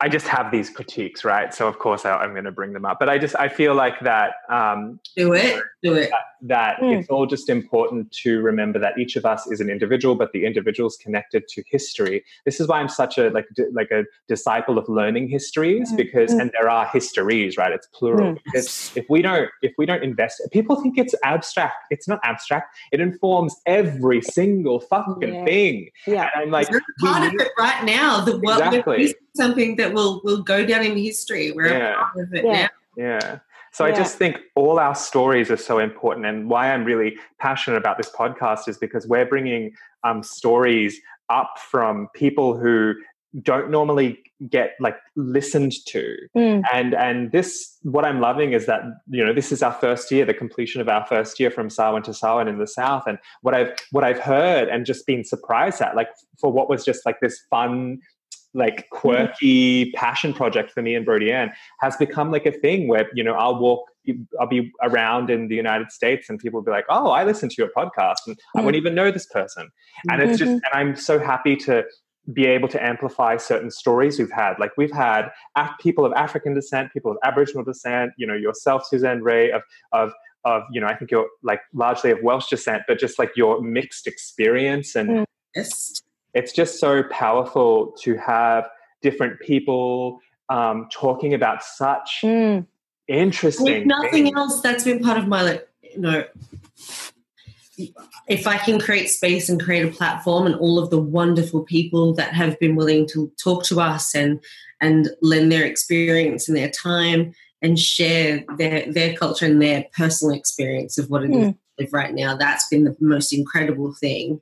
I 0.00 0.08
just 0.08 0.26
have 0.28 0.50
these 0.50 0.70
critiques, 0.70 1.24
right? 1.24 1.52
So 1.52 1.68
of 1.68 1.78
course 1.78 2.04
I, 2.04 2.24
am 2.24 2.32
going 2.32 2.44
to 2.44 2.52
bring 2.52 2.72
them 2.72 2.84
up, 2.84 2.98
but 2.98 3.08
I 3.08 3.18
just 3.18 3.36
I 3.36 3.48
feel 3.48 3.74
like 3.74 4.00
that. 4.00 4.32
Um, 4.48 4.98
do 5.16 5.34
it, 5.34 5.62
do 5.82 5.94
it. 5.94 6.10
That, 6.10 6.24
that 6.42 6.80
mm. 6.80 6.98
it's 6.98 7.08
all 7.08 7.26
just 7.26 7.48
important 7.48 8.10
to 8.12 8.40
remember 8.40 8.78
that 8.78 8.98
each 8.98 9.16
of 9.16 9.26
us 9.26 9.46
is 9.48 9.60
an 9.60 9.68
individual, 9.68 10.14
but 10.14 10.32
the 10.32 10.46
individual 10.46 10.88
is 10.88 10.96
connected 10.96 11.46
to 11.48 11.62
history. 11.66 12.24
This 12.44 12.60
is 12.60 12.68
why 12.68 12.80
I'm 12.80 12.88
such 12.88 13.18
a 13.18 13.28
like 13.30 13.46
like 13.72 13.90
a 13.90 14.04
disciple 14.26 14.78
of 14.78 14.88
learning 14.88 15.28
histories 15.28 15.92
mm. 15.92 15.96
because 15.96 16.32
mm. 16.32 16.40
and 16.40 16.52
there 16.58 16.70
are 16.70 16.86
histories, 16.86 17.56
right? 17.56 17.72
It's 17.72 17.86
plural. 17.88 18.34
Mm. 18.34 18.38
Because 18.44 18.92
if 18.96 19.06
we 19.10 19.20
don't 19.20 19.50
if 19.62 19.74
we 19.76 19.84
don't 19.84 20.02
invest, 20.02 20.40
people 20.50 20.80
think 20.80 20.96
it's 20.96 21.14
abstract. 21.24 21.74
It's 21.90 22.08
not 22.08 22.20
abstract. 22.24 22.74
It 22.92 23.00
informs 23.00 23.54
every 23.66 24.22
single 24.22 24.80
fucking 24.80 25.34
yeah. 25.34 25.44
thing. 25.44 25.90
Yeah, 26.06 26.30
and 26.34 26.44
I'm 26.44 26.50
like 26.50 26.68
part 27.00 27.26
of 27.26 27.34
it 27.38 27.52
right 27.58 27.84
now. 27.84 28.24
The 28.24 28.36
exactly 28.36 29.14
something 29.36 29.76
that 29.76 29.92
will 29.92 30.20
will 30.24 30.42
go 30.42 30.64
down 30.64 30.84
in 30.84 30.96
history. 30.96 31.52
We're 31.52 31.68
yeah. 31.68 31.94
part 31.94 32.18
of 32.18 32.34
it 32.34 32.44
yeah. 32.44 32.52
now. 32.52 32.68
Yeah. 32.96 33.38
So 33.72 33.86
yeah. 33.86 33.92
I 33.92 33.96
just 33.96 34.16
think 34.16 34.38
all 34.56 34.78
our 34.78 34.94
stories 34.94 35.50
are 35.50 35.56
so 35.56 35.78
important, 35.78 36.26
and 36.26 36.48
why 36.48 36.72
I'm 36.72 36.84
really 36.84 37.16
passionate 37.38 37.76
about 37.76 37.96
this 37.96 38.10
podcast 38.10 38.68
is 38.68 38.78
because 38.78 39.06
we're 39.06 39.26
bringing 39.26 39.72
um, 40.04 40.22
stories 40.22 41.00
up 41.28 41.54
from 41.58 42.08
people 42.14 42.56
who 42.58 42.94
don't 43.42 43.70
normally 43.70 44.18
get 44.48 44.74
like 44.80 44.96
listened 45.14 45.72
to 45.86 46.16
mm. 46.36 46.62
and 46.72 46.94
and 46.94 47.30
this 47.30 47.76
what 47.82 48.04
i'm 48.04 48.20
loving 48.20 48.52
is 48.52 48.66
that 48.66 48.82
you 49.08 49.24
know 49.24 49.32
this 49.32 49.52
is 49.52 49.62
our 49.62 49.72
first 49.74 50.10
year 50.10 50.24
the 50.24 50.34
completion 50.34 50.80
of 50.80 50.88
our 50.88 51.06
first 51.06 51.38
year 51.38 51.50
from 51.50 51.70
Samhain 51.70 52.02
to 52.02 52.14
Samhain 52.14 52.48
in 52.48 52.58
the 52.58 52.66
south 52.66 53.04
and 53.06 53.18
what 53.42 53.54
i've 53.54 53.70
what 53.92 54.02
i've 54.02 54.18
heard 54.18 54.68
and 54.68 54.84
just 54.84 55.06
been 55.06 55.22
surprised 55.22 55.80
at 55.80 55.94
like 55.94 56.08
for 56.40 56.50
what 56.50 56.68
was 56.68 56.84
just 56.84 57.06
like 57.06 57.20
this 57.20 57.40
fun 57.50 57.98
like 58.54 58.78
mm-hmm. 58.78 58.96
quirky 58.96 59.92
passion 59.92 60.32
project 60.32 60.70
for 60.72 60.82
me 60.82 60.94
and 60.94 61.04
Brody 61.04 61.32
Ann 61.32 61.52
has 61.80 61.96
become 61.96 62.30
like 62.30 62.46
a 62.46 62.52
thing 62.52 62.88
where 62.88 63.08
you 63.14 63.22
know 63.22 63.34
I'll 63.34 63.58
walk 63.58 63.84
I'll 64.40 64.48
be 64.48 64.72
around 64.82 65.30
in 65.30 65.48
the 65.48 65.54
United 65.54 65.92
States 65.92 66.28
and 66.28 66.38
people 66.38 66.60
will 66.60 66.64
be 66.64 66.70
like 66.70 66.86
oh 66.88 67.10
I 67.10 67.24
listen 67.24 67.48
to 67.48 67.54
your 67.58 67.70
podcast 67.76 68.16
and 68.26 68.36
I 68.56 68.60
wouldn't 68.60 68.80
mm-hmm. 68.80 68.86
even 68.86 68.94
know 68.94 69.10
this 69.10 69.26
person. 69.26 69.70
And 70.10 70.22
it's 70.22 70.38
just 70.38 70.50
mm-hmm. 70.50 70.64
and 70.72 70.74
I'm 70.74 70.96
so 70.96 71.18
happy 71.18 71.56
to 71.56 71.84
be 72.32 72.46
able 72.46 72.68
to 72.68 72.82
amplify 72.82 73.36
certain 73.36 73.70
stories 73.70 74.18
we've 74.18 74.30
had. 74.30 74.54
Like 74.58 74.72
we've 74.76 74.92
had 74.92 75.30
people 75.80 76.04
of 76.04 76.12
African 76.12 76.54
descent 76.54 76.92
people 76.92 77.10
of 77.12 77.18
Aboriginal 77.24 77.64
descent 77.64 78.12
you 78.16 78.26
know 78.26 78.34
yourself 78.34 78.84
Suzanne 78.86 79.22
Ray 79.22 79.52
of 79.52 79.62
of 79.92 80.12
of 80.44 80.62
you 80.72 80.80
know 80.80 80.88
I 80.88 80.96
think 80.96 81.10
you're 81.10 81.28
like 81.42 81.60
largely 81.72 82.10
of 82.10 82.18
Welsh 82.22 82.48
descent 82.48 82.82
but 82.88 82.98
just 82.98 83.18
like 83.18 83.36
your 83.36 83.62
mixed 83.62 84.06
experience 84.06 84.96
and 84.96 85.10
mm-hmm. 85.10 85.24
yes 85.54 86.00
it's 86.34 86.52
just 86.52 86.78
so 86.78 87.02
powerful 87.04 87.94
to 88.02 88.16
have 88.16 88.64
different 89.02 89.40
people 89.40 90.20
um, 90.48 90.88
talking 90.92 91.34
about 91.34 91.62
such 91.62 92.20
mm. 92.22 92.66
interesting. 93.08 93.66
If 93.66 93.86
nothing 93.86 94.24
things. 94.24 94.36
else, 94.36 94.60
that's 94.60 94.84
been 94.84 95.00
part 95.00 95.18
of 95.18 95.26
my 95.26 95.42
like, 95.42 95.68
you 95.82 96.00
know. 96.00 96.24
If 98.28 98.46
I 98.46 98.58
can 98.58 98.78
create 98.78 99.08
space 99.08 99.48
and 99.48 99.62
create 99.62 99.86
a 99.86 99.90
platform, 99.90 100.46
and 100.46 100.54
all 100.56 100.78
of 100.78 100.90
the 100.90 101.00
wonderful 101.00 101.62
people 101.62 102.12
that 102.14 102.34
have 102.34 102.58
been 102.58 102.76
willing 102.76 103.08
to 103.08 103.32
talk 103.42 103.64
to 103.64 103.80
us 103.80 104.14
and 104.14 104.38
and 104.82 105.08
lend 105.22 105.50
their 105.50 105.64
experience 105.64 106.46
and 106.46 106.56
their 106.56 106.70
time 106.70 107.32
and 107.62 107.78
share 107.78 108.44
their 108.58 108.90
their 108.92 109.14
culture 109.14 109.46
and 109.46 109.62
their 109.62 109.86
personal 109.96 110.34
experience 110.34 110.98
of 110.98 111.08
what 111.08 111.24
it 111.24 111.30
mm. 111.30 111.56
is 111.78 111.92
right 111.92 112.14
now, 112.14 112.36
that's 112.36 112.68
been 112.68 112.84
the 112.84 112.96
most 113.00 113.32
incredible 113.32 113.94
thing. 113.94 114.40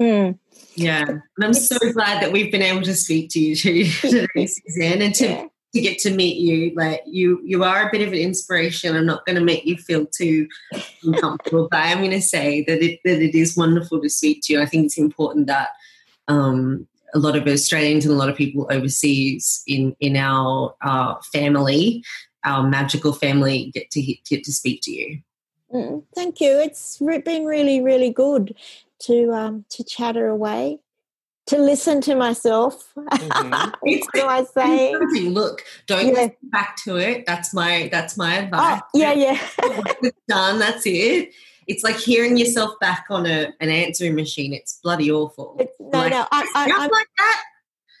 Mm. 0.00 0.38
Yeah, 0.76 1.04
and 1.08 1.22
I'm 1.40 1.54
so 1.54 1.78
glad 1.92 2.22
that 2.22 2.32
we've 2.32 2.50
been 2.50 2.62
able 2.62 2.82
to 2.82 2.94
speak 2.94 3.30
to 3.30 3.40
you 3.40 3.56
today, 4.00 4.46
Suzanne, 4.46 5.02
and 5.02 5.14
to 5.16 5.26
yeah. 5.26 5.46
to 5.74 5.80
get 5.80 5.98
to 6.00 6.10
meet 6.10 6.38
you. 6.38 6.74
Like 6.74 7.02
you, 7.06 7.40
you 7.44 7.64
are 7.64 7.88
a 7.88 7.92
bit 7.92 8.02
of 8.02 8.08
an 8.08 8.18
inspiration. 8.18 8.96
I'm 8.96 9.06
not 9.06 9.24
going 9.26 9.36
to 9.36 9.44
make 9.44 9.64
you 9.64 9.76
feel 9.76 10.06
too 10.06 10.48
uncomfortable, 11.02 11.68
but 11.70 11.80
I'm 11.80 11.98
going 11.98 12.10
to 12.10 12.22
say 12.22 12.64
that 12.64 12.82
it 12.82 13.00
that 13.04 13.22
it 13.22 13.34
is 13.34 13.56
wonderful 13.56 14.00
to 14.00 14.08
speak 14.08 14.42
to 14.44 14.52
you. 14.52 14.60
I 14.60 14.66
think 14.66 14.86
it's 14.86 14.98
important 14.98 15.46
that 15.46 15.68
um, 16.28 16.86
a 17.14 17.18
lot 17.18 17.36
of 17.36 17.46
Australians 17.46 18.04
and 18.04 18.14
a 18.14 18.18
lot 18.18 18.28
of 18.28 18.36
people 18.36 18.66
overseas 18.70 19.62
in 19.66 19.94
in 20.00 20.16
our 20.16 20.74
uh, 20.82 21.14
family, 21.32 22.04
our 22.44 22.68
magical 22.68 23.12
family, 23.12 23.70
get 23.72 23.90
to 23.92 24.02
get 24.02 24.44
to 24.44 24.52
speak 24.52 24.80
to 24.82 24.92
you. 24.92 25.20
Mm, 25.72 26.04
thank 26.14 26.40
you. 26.40 26.60
It's 26.60 26.98
been 26.98 27.44
really, 27.44 27.80
really 27.80 28.10
good 28.10 28.54
to 29.06 29.32
um, 29.32 29.64
to 29.70 29.84
chatter 29.84 30.28
away, 30.28 30.80
to 31.46 31.58
listen 31.58 32.00
to 32.02 32.14
myself. 32.14 32.92
Mm-hmm. 32.96 33.70
what 33.80 34.02
do 34.14 34.26
I 34.26 34.44
say? 34.44 34.94
Look, 34.94 35.64
don't 35.86 36.08
yeah. 36.08 36.12
listen 36.12 36.36
back 36.44 36.76
to 36.84 36.96
it. 36.96 37.26
That's 37.26 37.52
my 37.52 37.88
that's 37.92 38.16
my 38.16 38.36
advice. 38.36 38.80
Oh, 38.82 38.98
yeah, 38.98 39.12
yeah. 39.12 39.38
it's 40.02 40.18
done. 40.28 40.58
That's 40.58 40.86
it. 40.86 41.32
It's 41.66 41.82
like 41.82 41.96
hearing 41.96 42.36
yourself 42.36 42.78
back 42.80 43.06
on 43.08 43.24
a, 43.24 43.52
an 43.60 43.70
answering 43.70 44.14
machine. 44.14 44.52
It's 44.52 44.80
bloody 44.82 45.10
awful. 45.10 45.56
It's, 45.58 45.72
no, 45.80 45.98
like, 45.98 46.12
no, 46.12 46.26
I, 46.30 46.46
I, 46.54 46.70
I'm 46.70 46.90
like 46.90 47.08
that. 47.18 47.42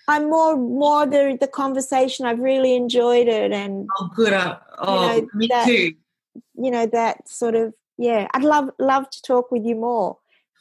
I'm 0.06 0.28
more 0.28 0.56
more 0.56 1.06
the 1.06 1.38
the 1.40 1.48
conversation. 1.48 2.26
I've 2.26 2.40
really 2.40 2.74
enjoyed 2.74 3.28
it, 3.28 3.52
and 3.52 3.88
oh, 3.98 4.10
good. 4.14 4.32
Uh, 4.32 4.58
oh, 4.78 5.14
you 5.14 5.22
know, 5.22 5.28
me 5.34 5.46
that, 5.50 5.66
too. 5.66 5.94
You 6.56 6.70
know 6.70 6.86
that 6.86 7.26
sort 7.28 7.54
of 7.54 7.72
yeah. 7.96 8.28
I'd 8.34 8.44
love 8.44 8.70
love 8.78 9.08
to 9.08 9.22
talk 9.22 9.50
with 9.50 9.64
you 9.64 9.76
more 9.76 10.18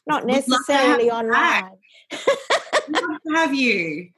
not 0.07 0.25
necessarily 0.25 1.09
online. 1.09 1.71
love 2.11 3.21
to 3.27 3.34
have 3.34 3.53
you. 3.53 4.09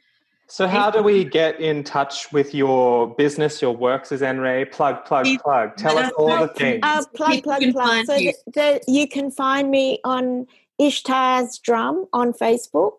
So, 0.47 0.67
how 0.67 0.91
do 0.91 1.01
we 1.01 1.23
get 1.23 1.59
in 1.59 1.83
touch 1.83 2.31
with 2.31 2.53
your 2.53 3.07
business, 3.15 3.61
your 3.61 3.75
work, 3.75 4.05
Suzanne 4.05 4.39
Rae? 4.39 4.65
Plug, 4.65 5.03
plug, 5.03 5.25
plug. 5.43 5.75
Tell 5.75 5.97
us 5.97 6.11
all 6.17 6.39
the 6.39 6.47
things. 6.49 6.81
Uh, 6.83 7.03
plug, 7.15 7.43
plug, 7.43 7.63
plug. 7.71 8.05
So, 8.05 8.15
you. 8.15 8.33
The, 8.45 8.81
the, 8.85 8.91
you 8.91 9.07
can 9.07 9.31
find 9.31 9.71
me 9.71 9.99
on 10.03 10.45
Ishtar's 10.79 11.57
Drum 11.57 12.05
on 12.13 12.31
Facebook. 12.31 12.97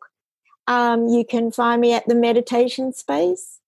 Um, 0.66 1.06
you 1.06 1.24
can 1.24 1.52
find 1.52 1.80
me 1.80 1.92
at 1.92 2.06
the 2.08 2.16
Meditation 2.16 2.92
Space, 2.92 3.60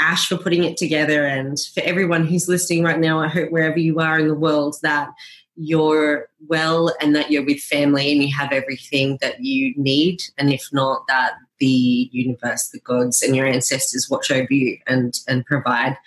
Ash 0.00 0.26
for 0.26 0.38
putting 0.38 0.64
it 0.64 0.78
together, 0.78 1.26
and 1.26 1.58
for 1.74 1.82
everyone 1.82 2.26
who's 2.26 2.48
listening 2.48 2.84
right 2.84 2.98
now. 2.98 3.20
I 3.20 3.28
hope 3.28 3.50
wherever 3.50 3.78
you 3.78 4.00
are 4.00 4.18
in 4.18 4.28
the 4.28 4.34
world 4.34 4.76
that 4.82 5.10
you're 5.54 6.28
well 6.48 6.92
and 7.00 7.14
that 7.14 7.30
you're 7.30 7.44
with 7.44 7.60
family 7.60 8.10
and 8.10 8.22
you 8.22 8.34
have 8.34 8.50
everything 8.50 9.18
that 9.20 9.44
you 9.44 9.74
need, 9.76 10.22
and 10.38 10.50
if 10.50 10.66
not, 10.72 11.06
that 11.08 11.34
the 11.58 12.08
universe, 12.12 12.68
the 12.68 12.80
gods, 12.80 13.22
and 13.22 13.36
your 13.36 13.46
ancestors 13.46 14.08
watch 14.08 14.30
over 14.30 14.52
you 14.54 14.78
and 14.86 15.20
and 15.28 15.44
provide 15.44 15.98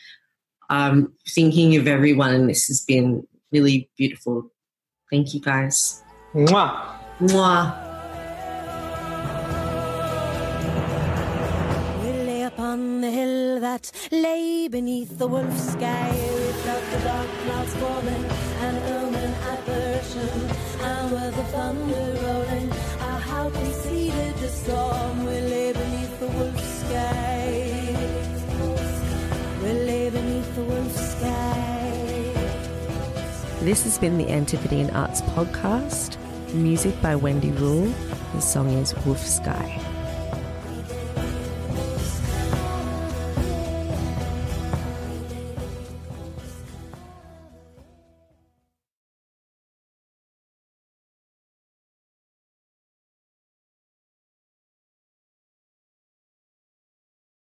um, 0.70 1.14
thinking 1.28 1.76
of 1.76 1.88
everyone, 1.88 2.34
and 2.34 2.50
this 2.50 2.68
has 2.68 2.82
been 2.82 3.28
really 3.52 3.90
beautiful. 3.98 4.52
Thank 5.12 5.34
you, 5.34 5.40
guys. 5.40 6.04
Mwah. 6.34 6.98
Mwah. 7.20 7.84
We 12.04 12.12
lay 12.26 12.44
upon 12.44 13.02
the 13.02 13.12
hill 13.12 13.60
that 13.62 13.92
lay 14.12 14.68
beneath 14.68 15.18
the 15.18 15.28
wolf 15.28 15.58
sky. 15.58 16.12
We 16.12 16.52
felt 16.64 16.84
the 16.92 17.00
dark 17.00 17.30
clouds 17.44 17.74
falling 17.76 18.26
and 18.66 18.78
ermine 18.96 19.36
apparition, 19.52 20.50
and 20.82 21.12
with 21.12 21.36
the 21.36 21.44
thunder 21.46 22.08
rolling, 22.24 22.72
our 23.02 23.20
house 23.20 23.54
preceded 23.54 24.36
the 24.36 24.50
storm. 24.50 25.26
We 25.26 25.40
lay 25.54 25.72
beneath 25.74 25.97
This 33.62 33.84
has 33.84 34.00
been 34.00 34.18
the 34.18 34.28
Antipodean 34.30 34.90
Arts 34.90 35.22
Podcast. 35.22 36.18
Music 36.52 37.00
by 37.00 37.16
Wendy 37.16 37.52
Rule. 37.52 37.94
The 38.34 38.42
song 38.42 38.70
is 38.70 38.96
Wolf 39.06 39.20
Sky. 39.20 39.97